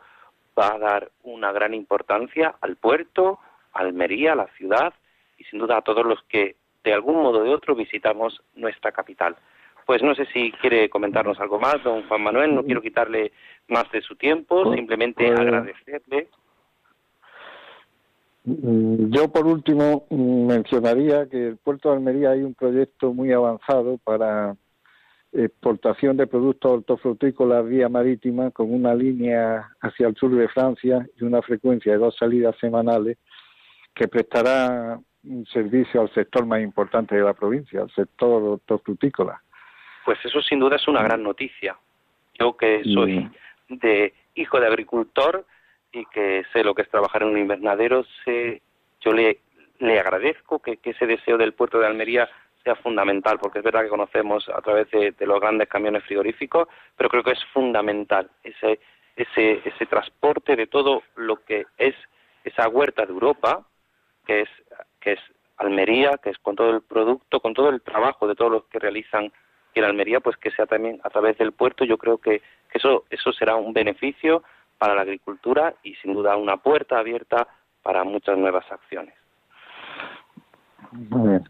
va 0.58 0.74
a 0.74 0.78
dar 0.78 1.10
una 1.22 1.52
gran 1.52 1.74
importancia 1.74 2.54
al 2.60 2.76
puerto, 2.76 3.38
a 3.72 3.80
Almería, 3.80 4.32
a 4.32 4.36
la 4.36 4.46
ciudad 4.56 4.94
y 5.38 5.44
sin 5.44 5.58
duda 5.58 5.78
a 5.78 5.82
todos 5.82 6.04
los 6.04 6.22
que 6.24 6.56
de 6.84 6.92
algún 6.92 7.16
modo 7.16 7.40
o 7.40 7.44
de 7.44 7.54
otro 7.54 7.74
visitamos 7.74 8.42
nuestra 8.54 8.92
capital. 8.92 9.36
Pues 9.86 10.02
no 10.02 10.14
sé 10.14 10.26
si 10.32 10.52
quiere 10.52 10.88
comentarnos 10.88 11.38
algo 11.40 11.58
más, 11.58 11.82
don 11.82 12.06
Juan 12.08 12.22
Manuel, 12.22 12.54
no 12.54 12.64
quiero 12.64 12.80
quitarle 12.80 13.32
más 13.68 13.90
de 13.90 14.00
su 14.00 14.16
tiempo, 14.16 14.62
pues, 14.62 14.76
simplemente 14.76 15.26
pues, 15.26 15.40
agradecerle. 15.40 16.28
Mm, 18.44 19.10
yo 19.10 19.28
por 19.30 19.46
último 19.46 20.06
mm, 20.10 20.46
mencionaría 20.46 21.28
que 21.28 21.48
el 21.48 21.56
puerto 21.56 21.90
de 21.90 21.96
Almería 21.96 22.30
hay 22.30 22.42
un 22.42 22.54
proyecto 22.54 23.12
muy 23.12 23.32
avanzado 23.32 23.98
para 24.04 24.56
exportación 25.34 26.16
de 26.16 26.26
productos 26.26 26.70
hortofrutícolas 26.70 27.66
vía 27.68 27.88
marítima 27.88 28.50
con 28.50 28.72
una 28.72 28.94
línea 28.94 29.70
hacia 29.80 30.06
el 30.06 30.14
sur 30.16 30.34
de 30.34 30.48
Francia 30.48 31.06
y 31.20 31.24
una 31.24 31.42
frecuencia 31.42 31.92
de 31.92 31.98
dos 31.98 32.16
salidas 32.16 32.56
semanales 32.58 33.18
que 33.94 34.08
prestará 34.08 34.98
un 35.24 35.46
servicio 35.46 36.00
al 36.00 36.12
sector 36.12 36.46
más 36.46 36.60
importante 36.60 37.16
de 37.16 37.22
la 37.22 37.34
provincia, 37.34 37.80
al 37.80 37.90
sector 37.90 38.42
hortofrutícola. 38.42 39.40
Pues 40.04 40.18
eso 40.24 40.40
sin 40.42 40.60
duda 40.60 40.76
es 40.76 40.86
una 40.86 41.02
gran 41.02 41.22
noticia. 41.22 41.76
Yo 42.38 42.56
que 42.56 42.82
soy 42.84 43.30
de 43.68 44.12
hijo 44.34 44.60
de 44.60 44.66
agricultor 44.66 45.46
y 45.92 46.04
que 46.06 46.42
sé 46.52 46.62
lo 46.62 46.74
que 46.74 46.82
es 46.82 46.90
trabajar 46.90 47.22
en 47.22 47.28
un 47.28 47.38
invernadero, 47.38 48.04
sé, 48.24 48.60
yo 49.00 49.12
le, 49.12 49.40
le 49.78 49.98
agradezco 49.98 50.60
que, 50.60 50.78
ese 50.82 51.06
deseo 51.06 51.38
del 51.38 51.54
puerto 51.54 51.78
de 51.78 51.86
Almería 51.86 52.28
sea 52.64 52.74
fundamental, 52.76 53.38
porque 53.38 53.58
es 53.58 53.64
verdad 53.64 53.82
que 53.82 53.88
conocemos 53.88 54.48
a 54.48 54.60
través 54.62 54.90
de, 54.90 55.14
los 55.26 55.40
grandes 55.40 55.68
camiones 55.68 56.02
frigoríficos, 56.04 56.66
pero 56.96 57.10
creo 57.10 57.22
que 57.22 57.32
es 57.32 57.44
fundamental 57.52 58.30
ese, 58.42 58.80
ese, 59.16 59.60
ese 59.64 59.86
transporte 59.86 60.56
de 60.56 60.66
todo 60.66 61.02
lo 61.14 61.44
que 61.44 61.66
es 61.76 61.94
esa 62.42 62.68
huerta 62.68 63.04
de 63.04 63.12
Europa, 63.12 63.66
que 64.26 64.42
es, 64.42 64.48
que 65.00 65.12
es 65.12 65.20
Almería, 65.58 66.18
que 66.22 66.30
es 66.30 66.38
con 66.38 66.56
todo 66.56 66.70
el 66.70 66.82
producto, 66.82 67.40
con 67.40 67.54
todo 67.54 67.68
el 67.68 67.82
trabajo 67.82 68.26
de 68.26 68.34
todos 68.34 68.50
los 68.50 68.64
que 68.64 68.78
realizan 68.78 69.30
en 69.74 69.84
Almería, 69.84 70.20
pues 70.20 70.36
que 70.36 70.50
sea 70.50 70.66
también 70.66 71.00
a 71.04 71.10
través 71.10 71.36
del 71.38 71.52
puerto. 71.52 71.84
Yo 71.84 71.98
creo 71.98 72.18
que, 72.18 72.42
eso, 72.72 73.04
eso 73.10 73.32
será 73.32 73.56
un 73.56 73.72
beneficio 73.72 74.42
para 74.78 74.94
la 74.94 75.02
agricultura 75.02 75.74
y 75.82 75.94
sin 75.96 76.14
duda 76.14 76.36
una 76.36 76.56
puerta 76.56 76.98
abierta 76.98 77.46
para 77.82 78.04
muchas 78.04 78.36
nuevas 78.38 78.64
acciones. 78.70 79.14
Muy 80.92 81.28
bien. 81.28 81.44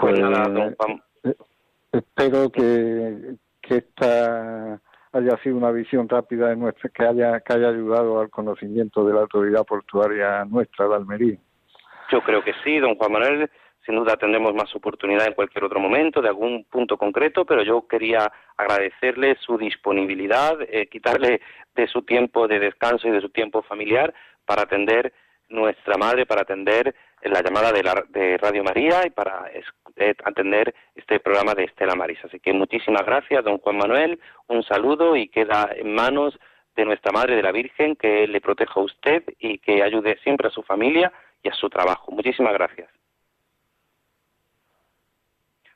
Pues, 0.00 0.18
eh, 0.18 1.34
espero 1.92 2.50
que, 2.50 3.34
que 3.60 3.76
esta 3.76 4.80
haya 5.12 5.36
sido 5.42 5.56
una 5.56 5.70
visión 5.72 6.08
rápida 6.08 6.48
de 6.48 6.56
nuestra, 6.56 6.88
que 6.90 7.04
haya, 7.04 7.40
que 7.40 7.52
haya 7.52 7.68
ayudado 7.68 8.20
al 8.20 8.30
conocimiento 8.30 9.04
de 9.04 9.14
la 9.14 9.20
autoridad 9.20 9.64
portuaria 9.64 10.44
nuestra 10.44 10.88
de 10.88 10.94
Almería. 10.94 11.38
Yo 12.10 12.22
creo 12.22 12.42
que 12.42 12.52
sí, 12.64 12.78
don 12.78 12.94
Juan 12.96 13.12
Manuel. 13.12 13.50
Sin 13.86 13.96
duda 13.96 14.16
tendremos 14.16 14.54
más 14.54 14.74
oportunidad 14.76 15.26
en 15.26 15.32
cualquier 15.32 15.64
otro 15.64 15.80
momento, 15.80 16.20
de 16.20 16.28
algún 16.28 16.64
punto 16.64 16.98
concreto, 16.98 17.46
pero 17.46 17.62
yo 17.62 17.88
quería 17.88 18.30
agradecerle 18.56 19.36
su 19.40 19.56
disponibilidad, 19.56 20.58
eh, 20.60 20.86
quitarle 20.86 21.40
de 21.74 21.86
su 21.88 22.02
tiempo 22.02 22.46
de 22.46 22.58
descanso 22.58 23.08
y 23.08 23.10
de 23.10 23.22
su 23.22 23.30
tiempo 23.30 23.62
familiar 23.62 24.12
para 24.44 24.62
atender 24.62 25.12
nuestra 25.48 25.96
madre, 25.96 26.26
para 26.26 26.42
atender 26.42 26.94
la 27.22 27.42
llamada 27.42 27.72
de, 27.72 27.82
la, 27.82 28.04
de 28.08 28.38
Radio 28.38 28.64
María 28.64 29.06
y 29.06 29.10
para 29.10 29.50
eh, 29.96 30.14
atender 30.24 30.74
este 30.94 31.20
programa 31.20 31.54
de 31.54 31.64
Estela 31.64 31.94
Maris. 31.94 32.18
Así 32.24 32.40
que 32.40 32.52
muchísimas 32.52 33.04
gracias, 33.04 33.44
don 33.44 33.58
Juan 33.58 33.76
Manuel, 33.76 34.20
un 34.48 34.62
saludo 34.62 35.16
y 35.16 35.28
queda 35.28 35.70
en 35.74 35.94
manos 35.94 36.38
de 36.76 36.84
nuestra 36.84 37.12
Madre 37.12 37.36
de 37.36 37.42
la 37.42 37.52
Virgen 37.52 37.96
que 37.96 38.26
le 38.26 38.40
proteja 38.40 38.80
a 38.80 38.84
usted 38.84 39.24
y 39.38 39.58
que 39.58 39.82
ayude 39.82 40.18
siempre 40.22 40.48
a 40.48 40.50
su 40.50 40.62
familia 40.62 41.12
y 41.42 41.48
a 41.48 41.54
su 41.54 41.68
trabajo. 41.68 42.10
Muchísimas 42.12 42.54
gracias. 42.54 42.88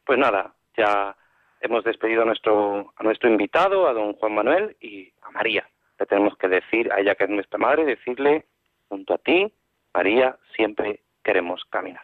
Pues 0.06 0.18
nada, 0.18 0.54
ya 0.76 1.16
hemos 1.60 1.84
despedido 1.84 2.22
a 2.22 2.26
nuestro, 2.26 2.92
a 2.96 3.02
nuestro 3.02 3.30
invitado, 3.30 3.88
a 3.88 3.92
don 3.92 4.14
Juan 4.14 4.34
Manuel 4.34 4.76
y 4.80 5.12
a 5.22 5.30
María. 5.30 5.68
Le 5.98 6.06
tenemos 6.06 6.36
que 6.36 6.48
decir 6.48 6.92
a 6.92 7.00
ella 7.00 7.14
que 7.14 7.24
es 7.24 7.30
nuestra 7.30 7.58
madre, 7.58 7.84
decirle, 7.84 8.46
junto 8.88 9.14
a 9.14 9.18
ti, 9.18 9.52
María, 9.92 10.36
siempre 10.56 11.00
queremos 11.24 11.62
caminar. 11.70 12.02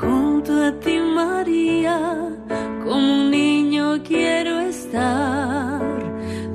Junto 0.00 0.52
a 0.62 0.72
ti, 0.80 1.00
María, 1.00 1.98
como 2.84 3.22
un 3.22 3.30
niño 3.30 4.02
quiero 4.04 4.60
estar. 4.60 5.80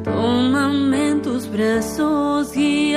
Tómame 0.03 1.09
en 1.09 1.21
tus 1.21 1.49
brazos, 1.51 2.53
guíame 2.53 2.92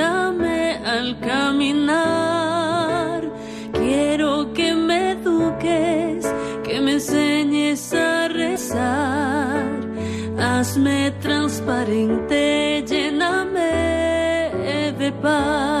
Hazme 10.59 11.13
transparente, 11.21 12.83
lléname 12.87 14.49
de 14.97 15.11
paz. 15.21 15.76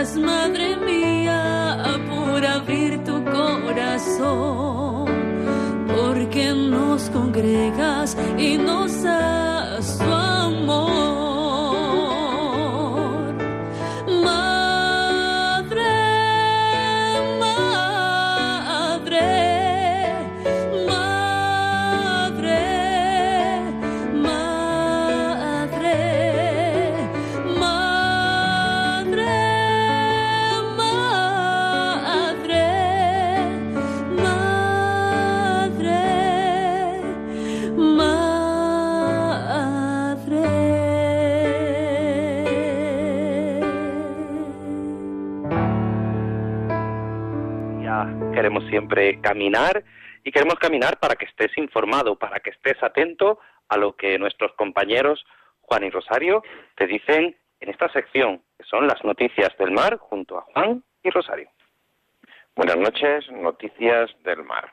Madre 0.00 0.76
mía, 0.76 1.76
por 2.08 2.42
abrir 2.46 3.04
tu 3.04 3.22
corazón, 3.22 5.04
porque 5.94 6.54
nos 6.54 7.10
congregas 7.10 8.16
y 8.38 8.56
nos 8.56 9.04
siempre 48.70 49.20
caminar 49.20 49.84
y 50.24 50.32
queremos 50.32 50.54
caminar 50.54 50.98
para 50.98 51.16
que 51.16 51.26
estés 51.26 51.56
informado, 51.58 52.16
para 52.16 52.40
que 52.40 52.50
estés 52.50 52.82
atento 52.82 53.38
a 53.68 53.76
lo 53.76 53.96
que 53.96 54.18
nuestros 54.18 54.52
compañeros 54.52 55.24
Juan 55.62 55.84
y 55.84 55.90
Rosario 55.90 56.42
te 56.76 56.86
dicen 56.86 57.36
en 57.60 57.68
esta 57.68 57.92
sección, 57.92 58.42
que 58.56 58.64
son 58.64 58.86
las 58.86 59.04
noticias 59.04 59.56
del 59.58 59.70
mar, 59.70 59.98
junto 59.98 60.38
a 60.38 60.42
Juan 60.42 60.82
y 61.02 61.10
Rosario. 61.10 61.50
Buenas 62.56 62.76
noches, 62.76 63.30
noticias 63.30 64.10
del 64.24 64.42
mar. 64.42 64.72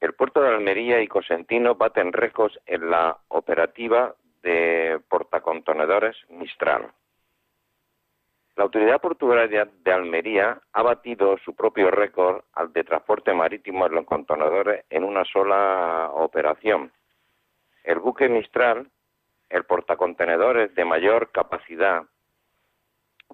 El 0.00 0.12
puerto 0.14 0.42
de 0.42 0.48
Almería 0.48 1.00
y 1.00 1.08
Cosentino 1.08 1.74
baten 1.74 2.12
récords 2.12 2.58
en 2.66 2.90
la 2.90 3.16
operativa 3.28 4.14
de 4.42 5.00
portacontenedores 5.08 6.16
Mistral. 6.28 6.92
La 8.56 8.64
autoridad 8.64 9.02
portuaria 9.02 9.68
de 9.84 9.92
Almería 9.92 10.58
ha 10.72 10.82
batido 10.82 11.36
su 11.44 11.54
propio 11.54 11.90
récord 11.90 12.42
al 12.54 12.72
de 12.72 12.84
transporte 12.84 13.34
marítimo 13.34 13.84
en 13.84 13.94
los 13.94 14.06
contenedores 14.06 14.86
en 14.88 15.04
una 15.04 15.26
sola 15.26 16.10
operación. 16.14 16.90
El 17.84 17.98
buque 17.98 18.30
Mistral, 18.30 18.88
el 19.50 19.64
portacontenedores 19.64 20.74
de 20.74 20.86
mayor 20.86 21.30
capacidad 21.32 22.04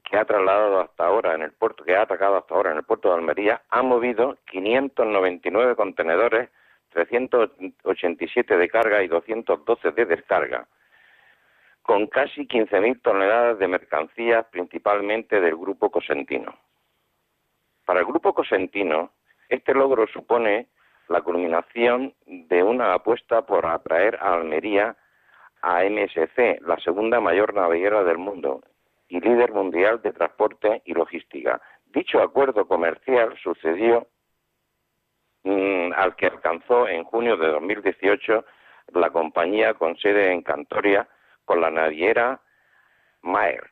que 0.03 0.17
ha 0.17 0.25
trasladado 0.25 0.81
hasta 0.81 1.07
ahora 1.07 1.37
en 1.37 1.43
el 1.43 1.53
puerto, 1.53 1.85
que 1.85 1.95
ha 1.95 2.03
atacado 2.03 2.39
hasta 2.39 2.57
ahora 2.57 2.73
en 2.73 2.79
el 2.79 2.85
puerto 2.85 3.09
de 3.09 3.15
Almería, 3.15 3.63
ha 3.71 3.83
movido 3.83 4.39
599 4.47 5.77
contenedores, 5.77 6.51
387 6.89 8.57
de 8.57 8.69
carga 8.69 9.05
y 9.05 9.09
212 9.09 9.93
de 9.93 10.05
descarga, 10.05 10.67
con 11.83 12.07
casi 12.07 12.47
15.000 12.47 13.03
toneladas 13.03 13.59
de 13.59 13.69
mercancías, 13.69 14.47
principalmente 14.47 15.41
del 15.41 15.57
grupo 15.57 15.91
Cosentino. 15.91 16.57
Para 17.85 18.01
el 18.01 18.07
grupo 18.07 18.33
Cosentino, 18.33 19.11
este 19.49 19.75
logro 19.75 20.07
supone 20.07 20.69
la 21.09 21.21
culminación 21.21 22.15
de 22.27 22.63
una 22.63 22.95
apuesta 22.95 23.45
por 23.45 23.67
atraer 23.67 24.17
a 24.21 24.35
Almería 24.35 24.97
a 25.61 25.85
MSC, 25.85 26.61
la 26.63 26.77
segunda 26.79 27.21
mayor 27.21 27.55
naviera 27.55 28.03
del 28.05 28.19
mundo, 28.19 28.63
y 29.09 29.21
líder 29.21 29.53
mundial 29.53 30.01
de 30.03 30.13
transporte 30.13 30.83
y 30.85 30.95
logística. 30.95 31.61
Dicho 31.87 32.23
acuerdo 32.23 32.67
comercial 32.67 33.37
sucedió 33.43 34.07
mm, 35.45 35.93
al 35.95 36.17
que 36.17 36.27
alcanzó 36.27 36.89
en 36.89 37.05
junio 37.05 37.37
de 37.37 37.49
2018 37.49 38.45
la 38.95 39.11
compañía 39.11 39.75
con 39.75 39.97
sede 39.99 40.33
en 40.33 40.43
Cantoria 40.43 41.07
con 41.53 41.61
la 41.61 41.71
naviera 41.71 42.41
Maer 43.21 43.65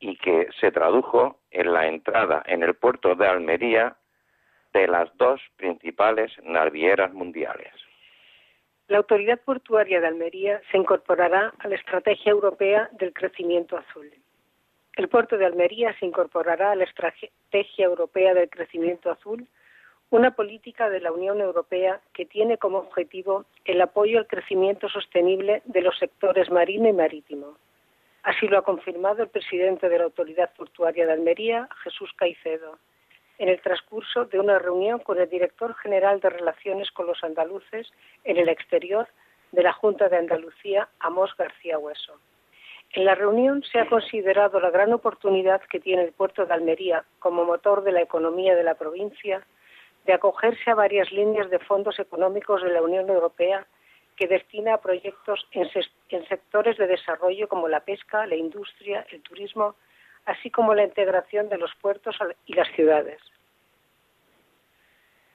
y 0.00 0.16
que 0.16 0.48
se 0.58 0.72
tradujo 0.72 1.38
en 1.52 1.72
la 1.72 1.86
entrada 1.86 2.42
en 2.46 2.64
el 2.64 2.74
puerto 2.74 3.14
de 3.14 3.28
Almería 3.28 3.96
de 4.72 4.88
las 4.88 5.16
dos 5.16 5.40
principales 5.54 6.32
navieras 6.42 7.12
mundiales. 7.12 7.72
La 8.88 8.98
Autoridad 8.98 9.38
Portuaria 9.38 10.00
de 10.00 10.08
Almería 10.08 10.60
se 10.72 10.78
incorporará 10.78 11.54
a 11.60 11.68
la 11.68 11.76
Estrategia 11.76 12.32
Europea 12.32 12.88
del 12.98 13.12
Crecimiento 13.12 13.76
Azul. 13.76 14.12
El 14.96 15.08
puerto 15.08 15.38
de 15.38 15.46
Almería 15.46 15.96
se 16.00 16.06
incorporará 16.06 16.72
a 16.72 16.74
la 16.74 16.82
Estrategia 16.82 17.84
Europea 17.84 18.34
del 18.34 18.50
Crecimiento 18.50 19.12
Azul, 19.12 19.46
una 20.10 20.32
política 20.32 20.90
de 20.90 21.00
la 21.00 21.12
Unión 21.12 21.40
Europea 21.40 22.00
que 22.12 22.26
tiene 22.26 22.58
como 22.58 22.78
objetivo 22.78 23.44
el 23.64 23.80
apoyo 23.80 24.18
al 24.18 24.26
crecimiento 24.26 24.88
sostenible 24.88 25.62
de 25.66 25.82
los 25.82 25.96
sectores 25.98 26.50
marino 26.50 26.88
y 26.88 26.92
marítimo. 26.92 27.56
Así 28.24 28.48
lo 28.48 28.58
ha 28.58 28.62
confirmado 28.62 29.22
el 29.22 29.28
presidente 29.28 29.88
de 29.88 29.98
la 29.98 30.04
Autoridad 30.04 30.50
Portuaria 30.56 31.06
de 31.06 31.12
Almería, 31.12 31.68
Jesús 31.84 32.10
Caicedo, 32.16 32.78
en 33.38 33.48
el 33.48 33.60
transcurso 33.62 34.26
de 34.26 34.40
una 34.40 34.58
reunión 34.58 34.98
con 34.98 35.18
el 35.18 35.30
director 35.30 35.74
general 35.76 36.20
de 36.20 36.28
Relaciones 36.28 36.90
con 36.90 37.06
los 37.06 37.22
Andaluces 37.22 37.90
en 38.24 38.36
el 38.36 38.48
exterior 38.48 39.08
de 39.52 39.62
la 39.62 39.72
Junta 39.72 40.08
de 40.08 40.18
Andalucía, 40.18 40.88
Amos 40.98 41.34
García 41.36 41.78
Hueso. 41.78 42.18
En 42.92 43.04
la 43.04 43.14
reunión 43.14 43.62
se 43.62 43.78
ha 43.78 43.88
considerado 43.88 44.58
la 44.58 44.70
gran 44.70 44.92
oportunidad 44.92 45.62
que 45.62 45.78
tiene 45.78 46.02
el 46.02 46.12
puerto 46.12 46.44
de 46.44 46.52
Almería 46.52 47.04
como 47.20 47.44
motor 47.44 47.84
de 47.84 47.92
la 47.92 48.02
economía 48.02 48.56
de 48.56 48.64
la 48.64 48.74
provincia 48.74 49.46
de 50.04 50.12
acogerse 50.12 50.70
a 50.70 50.74
varias 50.74 51.10
líneas 51.12 51.50
de 51.50 51.58
fondos 51.58 51.98
económicos 51.98 52.62
de 52.62 52.70
la 52.70 52.82
Unión 52.82 53.08
Europea 53.08 53.66
que 54.16 54.26
destina 54.26 54.74
a 54.74 54.80
proyectos 54.80 55.46
en, 55.52 55.70
sectores 56.28 56.76
de 56.76 56.86
desarrollo 56.86 57.48
como 57.48 57.68
la 57.68 57.80
pesca, 57.80 58.26
la 58.26 58.36
industria, 58.36 59.06
el 59.10 59.22
turismo, 59.22 59.76
así 60.26 60.50
como 60.50 60.74
la 60.74 60.84
integración 60.84 61.48
de 61.48 61.56
los 61.56 61.74
puertos 61.76 62.18
y 62.44 62.52
las 62.52 62.68
ciudades. 62.72 63.20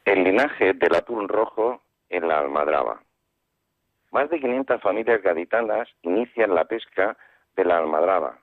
El 0.05 0.23
linaje 0.23 0.73
del 0.73 0.93
atún 0.93 1.27
rojo 1.27 1.81
en 2.09 2.27
la 2.27 2.39
Almadraba. 2.39 3.01
Más 4.11 4.29
de 4.29 4.39
500 4.39 4.79
familias 4.81 5.21
gaditanas 5.21 5.89
inician 6.03 6.53
la 6.53 6.65
pesca 6.65 7.17
de 7.55 7.65
la 7.65 7.79
almadraba, 7.79 8.39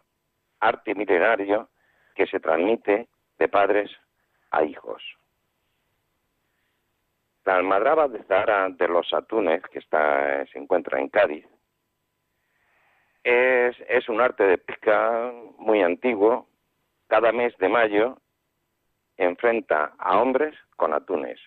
arte 0.61 0.95
milenario 0.95 1.69
que 2.15 2.27
se 2.27 2.41
transmite 2.41 3.09
de 3.39 3.49
padres 3.49 3.91
a 4.51 4.65
hijos. 4.65 5.03
La 7.45 7.57
almadraba 7.57 8.07
de 8.09 8.23
Zara 8.25 8.69
de 8.69 8.87
los 8.87 9.13
Atunes, 9.13 9.63
que 9.73 9.81
se 9.81 10.59
encuentra 10.59 11.01
en 11.01 11.09
Cádiz, 11.09 11.45
es, 13.25 13.77
es 13.89 14.09
un 14.09 14.21
arte 14.21 14.45
de 14.45 14.59
pesca 14.59 15.33
muy 15.59 15.83
antiguo. 15.83 16.49
Cada 17.09 17.33
mes 17.33 17.57
de 17.59 17.69
mayo 17.69 18.19
enfrenta 19.17 19.93
a 19.99 20.21
hombres 20.21 20.55
con 20.77 20.95
atunes, 20.95 21.39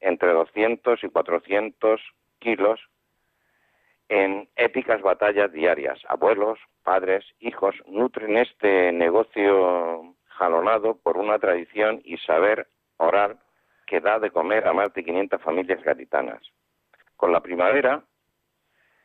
entre 0.00 0.32
200 0.32 1.02
y 1.02 1.08
400 1.08 2.00
kilos 2.38 2.80
en 4.08 4.48
épicas 4.56 5.02
batallas 5.02 5.52
diarias. 5.52 5.98
Abuelos, 6.08 6.58
padres, 6.82 7.24
hijos 7.40 7.74
nutren 7.86 8.36
este 8.36 8.92
negocio 8.92 10.14
jalonado 10.26 10.96
por 10.96 11.16
una 11.16 11.38
tradición 11.38 12.00
y 12.04 12.18
saber 12.18 12.68
orar 12.98 13.36
que 13.86 14.00
da 14.00 14.18
de 14.18 14.30
comer 14.30 14.66
a 14.66 14.72
más 14.72 14.92
de 14.92 15.04
500 15.04 15.40
familias 15.40 15.82
gaditanas. 15.82 16.42
Con 17.16 17.32
la 17.32 17.40
primavera, 17.40 18.02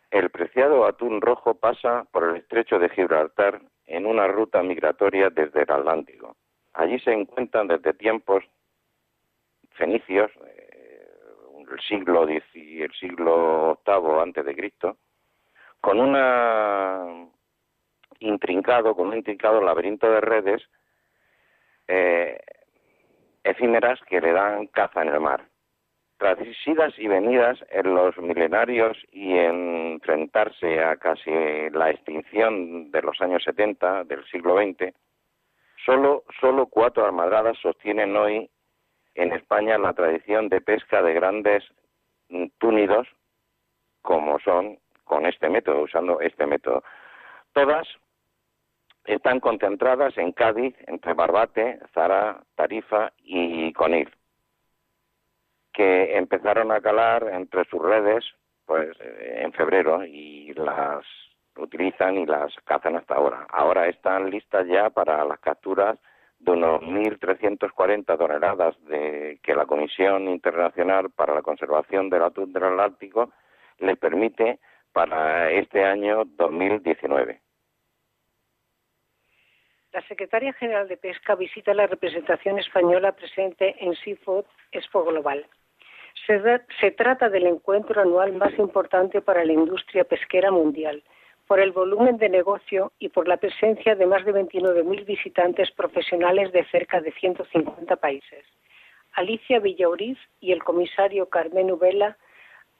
el 0.10 0.30
preciado 0.30 0.86
atún 0.86 1.22
rojo 1.22 1.54
pasa 1.56 2.06
por 2.12 2.24
el 2.24 2.38
estrecho 2.38 2.80
de 2.80 2.90
Gibraltar 2.90 3.62
en 3.86 4.06
una 4.06 4.28
ruta 4.28 4.62
migratoria 4.62 5.30
desde 5.30 5.62
el 5.64 5.72
Atlántico. 5.72 6.36
Allí 6.74 7.00
se 7.00 7.12
encuentran 7.12 7.68
desde 7.68 7.94
tiempos 7.94 8.44
fenicios, 9.72 10.32
el 11.72 11.80
siglo 11.88 12.28
X 12.28 12.44
el 12.54 12.92
siglo 12.94 13.80
VIII 13.86 14.22
antes 14.22 14.46
de 14.46 14.56
Cristo, 14.56 14.98
con 15.80 16.00
una 16.00 17.28
intrincado, 18.20 18.96
con 18.96 19.08
un 19.08 19.16
intrincado 19.16 19.62
laberinto 19.62 20.10
de 20.10 20.22
redes 20.22 20.62
eh, 21.88 22.38
efímeras 23.44 24.00
que 24.08 24.22
le 24.22 24.32
dan 24.32 24.68
caza 24.68 25.02
en 25.02 25.10
el 25.10 25.20
mar. 25.20 25.46
Tras 26.18 26.38
idas 26.68 26.94
y 27.00 27.08
venidas 27.08 27.58
en 27.72 27.96
los 27.96 28.16
milenarios 28.18 28.98
y 29.12 29.36
enfrentarse 29.38 30.84
a 30.84 30.98
casi 30.98 31.32
la 31.72 31.90
extinción 31.90 32.92
de 32.92 33.02
los 33.02 33.20
años 33.22 33.44
70 33.44 34.04
del 34.04 34.24
siglo 34.26 34.58
XX, 34.58 34.94
solo, 35.84 36.24
solo 36.40 36.68
cuatro 36.68 37.06
almadradas 37.06 37.58
sostienen 37.58 38.16
hoy 38.16 38.50
en 39.16 39.34
España 39.34 39.78
la 39.78 39.94
tradición 39.94 40.48
de 40.50 40.62
pesca 40.62 41.02
de 41.02 41.14
grandes 41.14 41.64
túnidos, 42.60 43.08
como 44.02 44.40
son 44.40 44.78
con 45.04 45.26
este 45.26 45.50
método, 45.50 45.82
usando 45.82 46.22
este 46.22 46.46
método. 46.46 46.84
Todas 47.54 47.88
están 49.06 49.40
concentradas 49.40 50.18
en 50.18 50.32
Cádiz, 50.32 50.76
entre 50.88 51.14
Barbate, 51.14 51.80
Zara, 51.94 52.42
Tarifa 52.56 53.12
y 53.18 53.74
Conil, 53.74 54.10
que 55.74 56.18
empezaron 56.18 56.72
a 56.72 56.82
calar 56.82 57.30
entre 57.34 57.66
sus 57.66 57.82
redes 57.82 58.24
pues 58.66 58.96
en 59.02 59.52
febrero 59.54 60.06
y 60.06 60.54
las 60.54 61.04
utilizan 61.58 62.18
y 62.18 62.26
las 62.26 62.54
cazan 62.64 62.96
hasta 62.96 63.16
ahora. 63.16 63.46
Ahora 63.50 63.88
están 63.88 64.30
listas 64.30 64.66
ya 64.68 64.90
para 64.90 65.26
las 65.26 65.40
capturas 65.40 66.00
de 66.40 66.52
unos 66.52 66.82
1.340 66.82 68.18
toneladas 68.18 68.76
de 68.86 69.40
que 69.44 69.54
la 69.54 69.66
Comisión 69.66 70.28
Internacional 70.28 71.12
para 71.12 71.36
la 71.36 71.42
Conservación 71.42 72.10
del 72.10 72.24
Atún 72.24 72.54
del 72.54 72.64
Atlántico 72.64 73.32
le 73.80 73.96
permite 73.96 74.60
para 74.92 75.52
este 75.52 75.84
año 75.84 76.24
2019. 76.26 77.42
La 79.94 80.02
secretaria 80.08 80.54
general 80.54 80.88
de 80.88 80.96
Pesca 80.96 81.36
visita 81.36 81.74
la 81.74 81.86
representación 81.86 82.58
española 82.58 83.12
presente 83.12 83.76
en 83.80 83.94
Seafood 83.96 84.46
Expo 84.72 85.04
Global. 85.04 85.46
Se, 86.26 86.92
trata 86.92 87.30
del 87.30 87.46
encuentro 87.46 88.02
anual 88.02 88.32
más 88.34 88.58
importante 88.58 89.22
para 89.22 89.44
la 89.44 89.52
industria 89.52 90.06
pesquera 90.06 90.50
mundial 90.50 91.04
por 91.46 91.60
el 91.60 91.74
volumen 91.74 92.18
de 92.18 92.30
negocio 92.30 92.94
y 93.00 93.10
por 93.10 93.28
la 93.28 93.36
presencia 93.36 93.96
de 93.96 94.06
más 94.06 94.24
de 94.24 94.34
29.000 94.34 95.06
visitantes 95.06 95.70
profesionales 95.72 96.54
de 96.54 96.64
cerca 96.68 97.02
de 97.02 97.12
150 97.12 97.94
países. 97.98 98.46
Alicia 99.12 99.60
Villauriz 99.60 100.18
y 100.40 100.54
el 100.54 100.64
comisario 100.64 101.28
Carmen 101.28 101.70
Ubela 101.70 102.18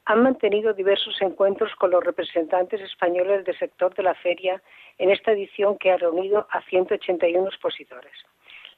han 0.06 0.24
mantenido 0.24 0.74
diversos 0.74 1.22
encuentros 1.22 1.76
con 1.76 1.92
los 1.92 2.04
representantes 2.04 2.82
españoles 2.82 3.46
del 3.46 3.58
sector 3.58 3.94
de 3.96 4.04
la 4.04 4.16
feria 4.16 4.62
en 4.98 5.12
esta 5.12 5.32
edición 5.32 5.78
que 5.78 5.92
ha 5.92 5.98
reunido 5.98 6.48
a 6.50 6.62
181 6.64 7.48
expositores. 7.48 8.14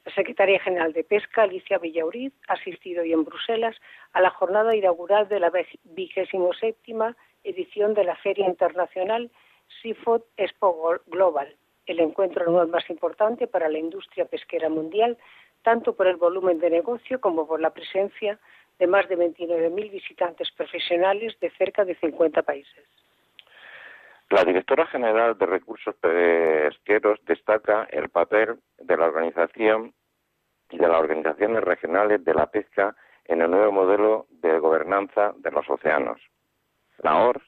La 0.04 0.12
secretaria 0.12 0.60
general 0.60 0.92
de 0.92 1.02
Pesca, 1.02 1.42
Alicia 1.42 1.78
Villauriz, 1.78 2.32
ha 2.48 2.54
asistido 2.54 3.02
hoy 3.02 3.12
en 3.12 3.24
Bruselas 3.24 3.74
a 4.12 4.20
la 4.20 4.30
jornada 4.30 4.76
inaugural 4.76 5.28
de 5.28 5.40
la 5.40 5.50
vigésimo 5.84 6.52
séptima 6.52 7.16
edición 7.42 7.94
de 7.94 8.04
la 8.04 8.16
Feria 8.16 8.46
Internacional 8.46 9.30
Seafood 9.80 10.22
Expo 10.36 11.00
Global, 11.06 11.56
el 11.86 12.00
encuentro 12.00 12.42
anual 12.42 12.68
más 12.68 12.88
importante 12.90 13.46
para 13.46 13.70
la 13.70 13.78
industria 13.78 14.26
pesquera 14.26 14.68
mundial, 14.68 15.16
tanto 15.62 15.94
por 15.94 16.06
el 16.06 16.16
volumen 16.16 16.58
de 16.58 16.68
negocio 16.68 17.18
como 17.20 17.46
por 17.46 17.60
la 17.60 17.70
presencia 17.70 18.38
de 18.78 18.86
más 18.86 19.08
de 19.08 19.16
29.000 19.16 19.90
visitantes 19.90 20.50
profesionales 20.52 21.38
de 21.40 21.50
cerca 21.50 21.84
de 21.84 21.94
50 21.96 22.42
países. 22.42 22.84
La 24.30 24.44
directora 24.44 24.86
general 24.86 25.38
de 25.38 25.46
Recursos 25.46 25.94
Pesqueros 25.96 27.20
destaca 27.24 27.86
el 27.90 28.08
papel 28.08 28.58
de 28.78 28.96
la 28.96 29.06
organización 29.06 29.92
y 30.70 30.78
de 30.78 30.88
las 30.88 30.98
organizaciones 30.98 31.62
regionales 31.62 32.24
de 32.24 32.34
la 32.34 32.46
pesca 32.46 32.96
en 33.26 33.42
el 33.42 33.50
nuevo 33.50 33.70
modelo 33.72 34.26
de 34.30 34.58
gobernanza 34.58 35.34
de 35.36 35.50
los 35.50 35.68
océanos. 35.68 36.20
La 36.98 37.16
ORS 37.24 37.42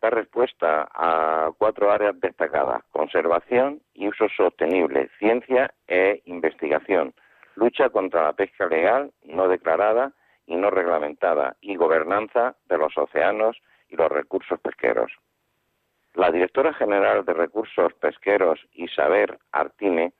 da 0.00 0.10
respuesta 0.10 0.88
a 0.92 1.50
cuatro 1.58 1.90
áreas 1.90 2.18
destacadas, 2.20 2.82
conservación 2.90 3.80
y 3.94 4.08
uso 4.08 4.28
sostenible, 4.36 5.10
ciencia 5.18 5.72
e 5.86 6.22
investigación, 6.24 7.14
lucha 7.54 7.88
contra 7.90 8.24
la 8.24 8.32
pesca 8.32 8.66
legal, 8.66 9.12
no 9.22 9.48
declarada 9.48 10.12
no 10.54 10.70
reglamentada, 10.70 11.56
y 11.60 11.74
gobernanza 11.74 12.54
de 12.68 12.78
los 12.78 12.96
océanos 12.96 13.56
y 13.88 13.96
los 13.96 14.12
recursos 14.12 14.60
pesqueros. 14.60 15.10
La 16.14 16.30
directora 16.30 16.72
general 16.72 17.24
de 17.24 17.34
Recursos 17.34 17.92
Pesqueros, 17.94 18.58
Isabel 18.72 19.36
Artime, 19.52 20.12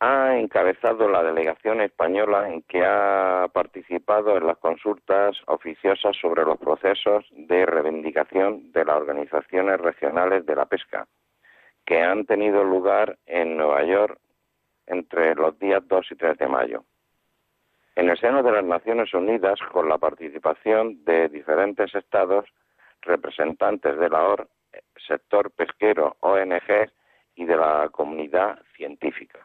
ha 0.00 0.36
encabezado 0.36 1.08
la 1.08 1.22
delegación 1.22 1.80
española 1.80 2.50
en 2.50 2.62
que 2.62 2.84
ha 2.84 3.48
participado 3.52 4.36
en 4.36 4.46
las 4.46 4.58
consultas 4.58 5.36
oficiosas 5.46 6.16
sobre 6.20 6.44
los 6.44 6.58
procesos 6.58 7.24
de 7.30 7.64
reivindicación 7.64 8.72
de 8.72 8.84
las 8.84 8.96
organizaciones 8.96 9.80
regionales 9.80 10.44
de 10.44 10.54
la 10.54 10.66
pesca, 10.66 11.06
que 11.86 12.02
han 12.02 12.26
tenido 12.26 12.62
lugar 12.62 13.16
en 13.24 13.56
Nueva 13.56 13.84
York 13.84 14.18
entre 14.86 15.34
los 15.34 15.58
días 15.58 15.80
2 15.88 16.12
y 16.12 16.14
3 16.16 16.36
de 16.36 16.48
mayo. 16.48 16.84
En 17.96 18.10
el 18.10 18.18
seno 18.18 18.42
de 18.42 18.52
las 18.52 18.64
Naciones 18.64 19.12
Unidas, 19.14 19.58
con 19.72 19.88
la 19.88 19.96
participación 19.96 21.02
de 21.06 21.30
diferentes 21.30 21.94
estados, 21.94 22.44
representantes 23.00 23.98
de 23.98 24.10
la 24.10 24.22
OR, 24.22 24.48
sector 25.06 25.50
pesquero, 25.50 26.14
ONG 26.20 26.90
y 27.36 27.46
de 27.46 27.56
la 27.56 27.88
comunidad 27.90 28.58
científica. 28.76 29.38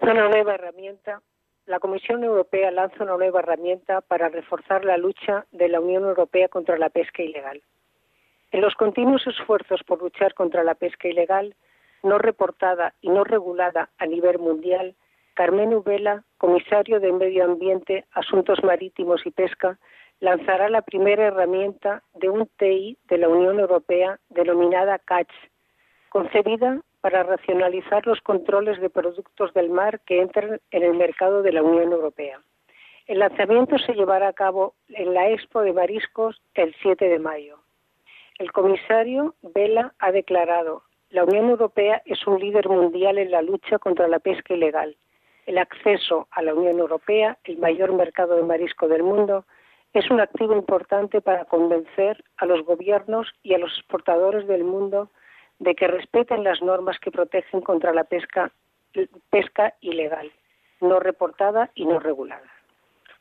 Una 0.00 0.28
nueva 0.28 0.54
herramienta. 0.54 1.20
La 1.66 1.80
Comisión 1.80 2.22
Europea 2.22 2.70
lanza 2.70 3.02
una 3.02 3.16
nueva 3.16 3.40
herramienta 3.40 4.00
para 4.00 4.28
reforzar 4.28 4.84
la 4.84 4.96
lucha 4.96 5.44
de 5.50 5.68
la 5.68 5.80
Unión 5.80 6.04
Europea 6.04 6.48
contra 6.48 6.78
la 6.78 6.88
pesca 6.88 7.22
ilegal. 7.22 7.62
En 8.52 8.60
los 8.60 8.76
continuos 8.76 9.26
esfuerzos 9.26 9.82
por 9.82 10.00
luchar 10.00 10.34
contra 10.34 10.62
la 10.62 10.76
pesca 10.76 11.08
ilegal, 11.08 11.56
no 12.04 12.18
reportada 12.18 12.94
y 13.00 13.10
no 13.10 13.24
regulada 13.24 13.90
a 13.98 14.06
nivel 14.06 14.38
mundial, 14.38 14.94
Carmen 15.38 15.72
Ubela, 15.72 16.24
comisario 16.36 16.98
de 16.98 17.12
Medio 17.12 17.44
Ambiente, 17.44 18.04
Asuntos 18.10 18.58
Marítimos 18.64 19.24
y 19.24 19.30
Pesca, 19.30 19.78
lanzará 20.18 20.68
la 20.68 20.82
primera 20.82 21.28
herramienta 21.28 22.02
de 22.14 22.28
un 22.28 22.48
TI 22.56 22.98
de 23.08 23.18
la 23.18 23.28
Unión 23.28 23.60
Europea 23.60 24.18
denominada 24.30 24.98
CATCH, 24.98 25.30
concebida 26.08 26.80
para 27.00 27.22
racionalizar 27.22 28.04
los 28.04 28.20
controles 28.20 28.80
de 28.80 28.90
productos 28.90 29.54
del 29.54 29.70
mar 29.70 30.00
que 30.00 30.20
entran 30.20 30.60
en 30.72 30.82
el 30.82 30.94
mercado 30.94 31.42
de 31.42 31.52
la 31.52 31.62
Unión 31.62 31.92
Europea. 31.92 32.40
El 33.06 33.20
lanzamiento 33.20 33.78
se 33.78 33.94
llevará 33.94 34.26
a 34.26 34.32
cabo 34.32 34.74
en 34.88 35.14
la 35.14 35.30
Expo 35.30 35.60
de 35.60 35.72
Mariscos 35.72 36.42
el 36.54 36.74
7 36.82 37.08
de 37.08 37.20
mayo. 37.20 37.60
El 38.40 38.50
comisario 38.50 39.36
Vela 39.42 39.94
ha 40.00 40.10
declarado, 40.10 40.82
la 41.10 41.22
Unión 41.22 41.48
Europea 41.48 42.02
es 42.06 42.26
un 42.26 42.40
líder 42.40 42.68
mundial 42.68 43.18
en 43.18 43.30
la 43.30 43.40
lucha 43.40 43.78
contra 43.78 44.08
la 44.08 44.18
pesca 44.18 44.54
ilegal. 44.54 44.96
El 45.48 45.56
acceso 45.56 46.28
a 46.30 46.42
la 46.42 46.52
Unión 46.52 46.78
Europea, 46.78 47.38
el 47.44 47.56
mayor 47.56 47.94
mercado 47.94 48.36
de 48.36 48.42
marisco 48.42 48.86
del 48.86 49.02
mundo, 49.02 49.46
es 49.94 50.10
un 50.10 50.20
activo 50.20 50.52
importante 50.52 51.22
para 51.22 51.46
convencer 51.46 52.22
a 52.36 52.44
los 52.44 52.66
gobiernos 52.66 53.32
y 53.42 53.54
a 53.54 53.58
los 53.58 53.72
exportadores 53.78 54.46
del 54.46 54.62
mundo 54.62 55.08
de 55.58 55.74
que 55.74 55.88
respeten 55.88 56.44
las 56.44 56.60
normas 56.60 56.98
que 56.98 57.10
protegen 57.10 57.62
contra 57.62 57.94
la 57.94 58.04
pesca, 58.04 58.52
pesca 59.30 59.72
ilegal, 59.80 60.30
no 60.82 61.00
reportada 61.00 61.70
y 61.74 61.86
no 61.86 61.98
regulada. 61.98 62.52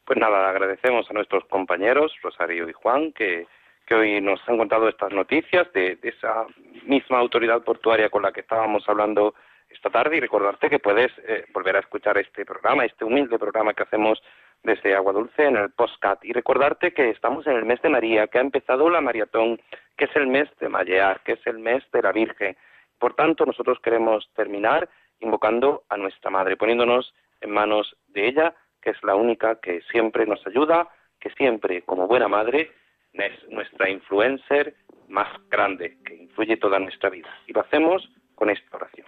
Pues 0.04 0.20
nada, 0.20 0.50
agradecemos 0.50 1.10
a 1.10 1.14
nuestros 1.14 1.46
compañeros, 1.46 2.14
Rosario 2.22 2.68
y 2.68 2.74
Juan, 2.74 3.14
que, 3.14 3.48
que 3.86 3.96
hoy 3.96 4.20
nos 4.20 4.42
han 4.50 4.58
contado 4.58 4.90
estas 4.90 5.14
noticias 5.14 5.72
de, 5.72 5.98
esa 6.04 6.46
misma 6.84 7.20
autoridad 7.20 7.64
portuaria 7.64 8.10
con 8.10 8.24
la 8.24 8.34
que 8.34 8.42
estábamos 8.42 8.84
hablando 8.90 9.34
esta 9.70 9.90
tarde 9.90 10.18
y 10.18 10.20
recordarte 10.20 10.70
que 10.70 10.80
puedes 10.80 11.12
eh, 11.20 11.46
volver 11.54 11.76
a 11.76 11.80
escuchar 11.80 12.18
este 12.18 12.46
programa, 12.46 12.86
este 12.86 13.06
humilde 13.06 13.38
programa 13.38 13.74
que 13.74 13.84
hacemos 13.84 14.22
desde 14.64 14.96
Agua 14.96 15.14
Dulce 15.14 15.46
en 15.46 15.58
el 15.58 15.72
postcat 15.72 16.24
y 16.26 16.34
recordarte 16.34 16.94
que 16.94 17.10
estamos 17.10 17.46
en 17.48 17.56
el 17.56 17.66
mes 17.66 17.82
de 17.82 17.90
María, 17.90 18.28
que 18.28 18.38
ha 18.38 18.42
empezado 18.42 18.90
la 18.90 19.02
maratón, 19.02 19.60
que 19.96 20.06
es 20.06 20.16
el 20.16 20.28
mes 20.28 20.50
de 20.60 20.70
Mallear, 20.70 21.22
que 21.24 21.34
es 21.34 21.48
el 21.48 21.60
mes 21.60 21.84
de 21.92 22.02
la 22.02 22.12
Virgen. 22.12 22.58
Por 22.98 23.14
tanto, 23.14 23.46
nosotros 23.46 23.80
queremos 23.82 24.30
terminar 24.36 24.90
invocando 25.20 25.84
a 25.90 25.98
nuestra 25.98 26.32
Madre, 26.32 26.58
poniéndonos 26.58 27.14
en 27.42 27.52
manos 27.52 27.96
de 28.08 28.28
ella, 28.28 28.56
que 28.82 28.92
es 28.92 29.04
la 29.04 29.16
única 29.16 29.60
que 29.60 29.82
siempre 29.92 30.26
nos 30.26 30.46
ayuda, 30.48 30.88
que 31.20 31.30
siempre, 31.32 31.82
como 31.84 32.08
buena 32.08 32.28
madre, 32.28 32.72
es 33.14 33.50
nuestra 33.50 33.90
influencer 33.90 34.76
más 35.08 35.28
grande, 35.50 35.98
que 36.06 36.16
influye 36.16 36.58
toda 36.58 36.80
nuestra 36.80 37.10
vida. 37.10 37.30
Y 37.48 37.54
lo 37.54 37.62
hacemos 37.62 38.10
con 38.36 38.50
esta 38.50 38.78
oración. 38.78 39.08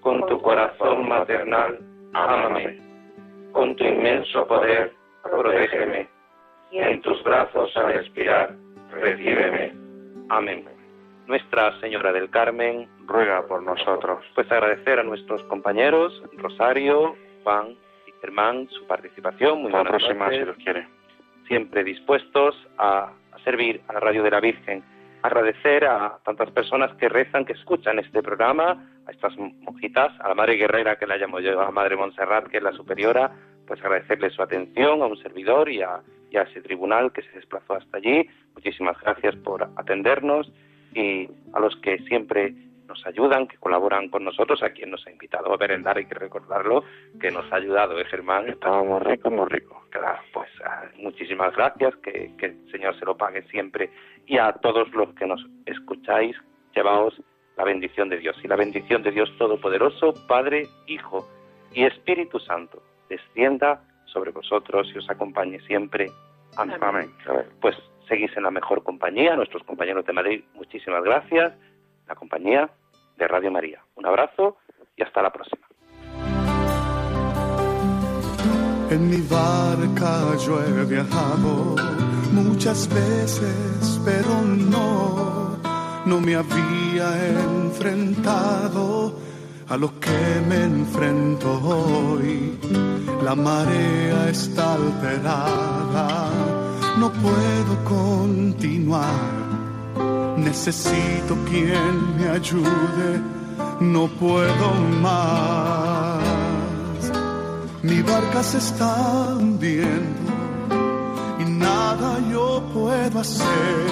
Con 0.00 0.26
tu 0.26 0.40
corazón 0.40 1.08
maternal, 1.08 1.78
ámame 2.14 2.90
con 3.52 3.74
tu 3.76 3.84
inmenso 3.84 4.46
poder, 4.46 4.92
protégeme, 5.22 6.08
y 6.70 6.78
en 6.78 7.00
tus 7.02 7.22
brazos 7.24 7.76
al 7.76 7.96
expirar, 7.96 8.54
recíbeme. 8.90 9.72
Amén. 10.28 10.64
Nuestra 11.26 11.78
Señora 11.80 12.12
del 12.12 12.30
Carmen, 12.30 12.88
ruega 13.06 13.46
por 13.46 13.62
nosotros. 13.62 14.24
Pues 14.34 14.50
agradecer 14.50 14.98
a 14.98 15.02
nuestros 15.02 15.42
compañeros, 15.44 16.22
Rosario, 16.38 17.16
Juan 17.44 17.76
y 18.06 18.12
Germán, 18.20 18.68
su 18.70 18.86
participación. 18.86 19.62
Muy 19.62 19.72
buenas 19.72 19.88
próxima, 19.88 20.30
si 20.30 20.64
quiere. 20.64 20.88
Siempre 21.46 21.84
dispuestos 21.84 22.56
a, 22.78 23.12
a 23.32 23.38
servir 23.44 23.80
a 23.88 23.94
la 23.94 24.00
Radio 24.00 24.22
de 24.22 24.30
la 24.30 24.40
Virgen 24.40 24.84
agradecer 25.22 25.84
a 25.84 26.18
tantas 26.24 26.50
personas 26.50 26.94
que 26.96 27.08
rezan, 27.08 27.44
que 27.44 27.52
escuchan 27.52 27.98
este 27.98 28.22
programa, 28.22 28.99
a 29.10 29.12
estas 29.12 29.36
monjitas, 29.36 30.12
a 30.20 30.28
la 30.28 30.34
Madre 30.34 30.54
Guerrera 30.54 30.96
que 30.96 31.06
la 31.06 31.16
llamo 31.16 31.40
yo, 31.40 31.60
a 31.60 31.64
la 31.64 31.70
Madre 31.70 31.96
Montserrat 31.96 32.46
que 32.46 32.58
es 32.58 32.62
la 32.62 32.72
superiora, 32.72 33.30
pues 33.66 33.80
agradecerle 33.80 34.30
su 34.30 34.40
atención 34.40 35.02
a 35.02 35.06
un 35.06 35.16
servidor 35.16 35.68
y 35.68 35.82
a, 35.82 36.00
y 36.30 36.36
a 36.36 36.42
ese 36.42 36.62
tribunal 36.62 37.12
que 37.12 37.22
se 37.22 37.32
desplazó 37.32 37.74
hasta 37.74 37.98
allí. 37.98 38.28
Muchísimas 38.54 38.98
gracias 39.00 39.34
por 39.36 39.64
atendernos 39.76 40.50
y 40.94 41.28
a 41.52 41.60
los 41.60 41.76
que 41.76 41.98
siempre 42.04 42.54
nos 42.86 43.04
ayudan, 43.06 43.46
que 43.46 43.56
colaboran 43.58 44.08
con 44.08 44.24
nosotros, 44.24 44.62
a 44.64 44.70
quien 44.70 44.90
nos 44.90 45.06
ha 45.06 45.12
invitado 45.12 45.52
a 45.52 45.56
merendar, 45.56 45.96
hay 45.96 46.06
que 46.06 46.14
recordarlo, 46.14 46.84
que 47.20 47.30
nos 47.30 47.50
ha 47.52 47.56
ayudado, 47.56 48.00
¿eh, 48.00 48.04
Germán? 48.06 48.48
Estábamos 48.48 49.00
ricos, 49.04 49.32
muy 49.32 49.46
ricos. 49.46 49.78
Claro, 49.90 50.18
pues 50.32 50.48
ah, 50.64 50.86
muchísimas 50.98 51.54
gracias, 51.54 51.94
que, 51.98 52.32
que 52.36 52.46
el 52.46 52.70
Señor 52.72 52.98
se 52.98 53.04
lo 53.04 53.16
pague 53.16 53.42
siempre. 53.42 53.90
Y 54.26 54.38
a 54.38 54.52
todos 54.54 54.92
los 54.92 55.14
que 55.14 55.26
nos 55.26 55.44
escucháis, 55.66 56.36
llevaos 56.74 57.14
la 57.60 57.66
bendición 57.66 58.08
de 58.08 58.16
Dios. 58.16 58.36
Y 58.42 58.48
la 58.48 58.56
bendición 58.56 59.02
de 59.02 59.10
Dios 59.10 59.28
Todopoderoso, 59.36 60.14
Padre, 60.26 60.66
Hijo 60.86 61.28
y 61.74 61.84
Espíritu 61.84 62.38
Santo 62.38 62.82
descienda 63.10 63.82
sobre 64.06 64.30
vosotros 64.30 64.90
y 64.94 64.98
os 64.98 65.10
acompañe 65.10 65.60
siempre. 65.66 66.10
Amén. 66.56 66.78
Amén. 66.80 67.10
Pues 67.60 67.76
seguís 68.08 68.34
en 68.34 68.44
la 68.44 68.50
mejor 68.50 68.82
compañía, 68.82 69.36
nuestros 69.36 69.62
compañeros 69.64 70.06
de 70.06 70.12
Madrid, 70.14 70.44
muchísimas 70.54 71.04
gracias. 71.04 71.52
La 72.08 72.14
compañía 72.14 72.70
de 73.18 73.28
Radio 73.28 73.50
María. 73.50 73.84
Un 73.94 74.06
abrazo 74.06 74.56
y 74.96 75.02
hasta 75.02 75.20
la 75.20 75.30
próxima. 75.30 75.66
En 78.90 79.10
mi 79.10 79.20
barca 79.28 80.34
yo 80.46 80.60
he 80.64 80.84
viajado 80.86 81.76
muchas 82.32 82.88
veces, 82.88 84.00
pero 84.04 84.40
no, 84.42 85.39
no 86.06 86.20
me 86.20 86.34
había 86.34 87.08
enfrentado 87.30 89.14
a 89.68 89.76
lo 89.76 90.00
que 90.00 90.42
me 90.48 90.64
enfrento 90.64 91.48
hoy. 91.62 92.58
La 93.22 93.34
marea 93.34 94.28
está 94.28 94.74
alterada, 94.74 96.30
no 96.98 97.10
puedo 97.12 97.84
continuar. 97.84 99.40
Necesito 100.36 101.36
quien 101.48 102.16
me 102.16 102.28
ayude, 102.28 103.20
no 103.80 104.08
puedo 104.08 104.74
más. 105.00 106.20
Mi 107.82 108.02
barca 108.02 108.42
se 108.42 108.58
está 108.58 109.34
hundiendo 109.38 110.30
y 111.40 111.44
nada 111.44 112.18
yo 112.30 112.62
puedo 112.74 113.20
hacer, 113.20 113.86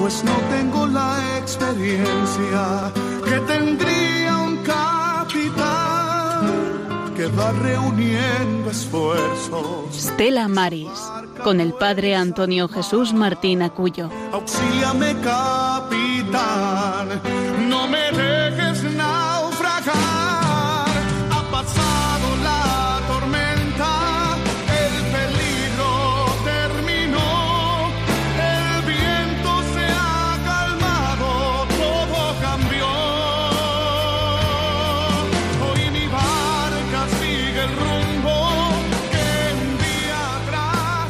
pues 0.00 0.24
no 0.24 0.32
tengo 0.50 0.86
la 0.86 1.38
experiencia 1.38 2.92
que 3.24 3.40
tendría 3.40 4.38
un 4.38 4.56
capitán 4.58 6.44
que 7.16 7.26
va 7.28 7.52
reuniendo 7.52 8.70
esfuerzos. 8.70 9.92
Stella 9.92 10.48
Maris, 10.48 10.90
con 11.42 11.60
el 11.60 11.72
padre 11.72 12.14
Antonio 12.16 12.68
Jesús 12.68 13.12
Martín 13.12 13.62
Acuyo. 13.62 14.10
Auxíliame, 14.32 15.14
capitán 15.20 17.08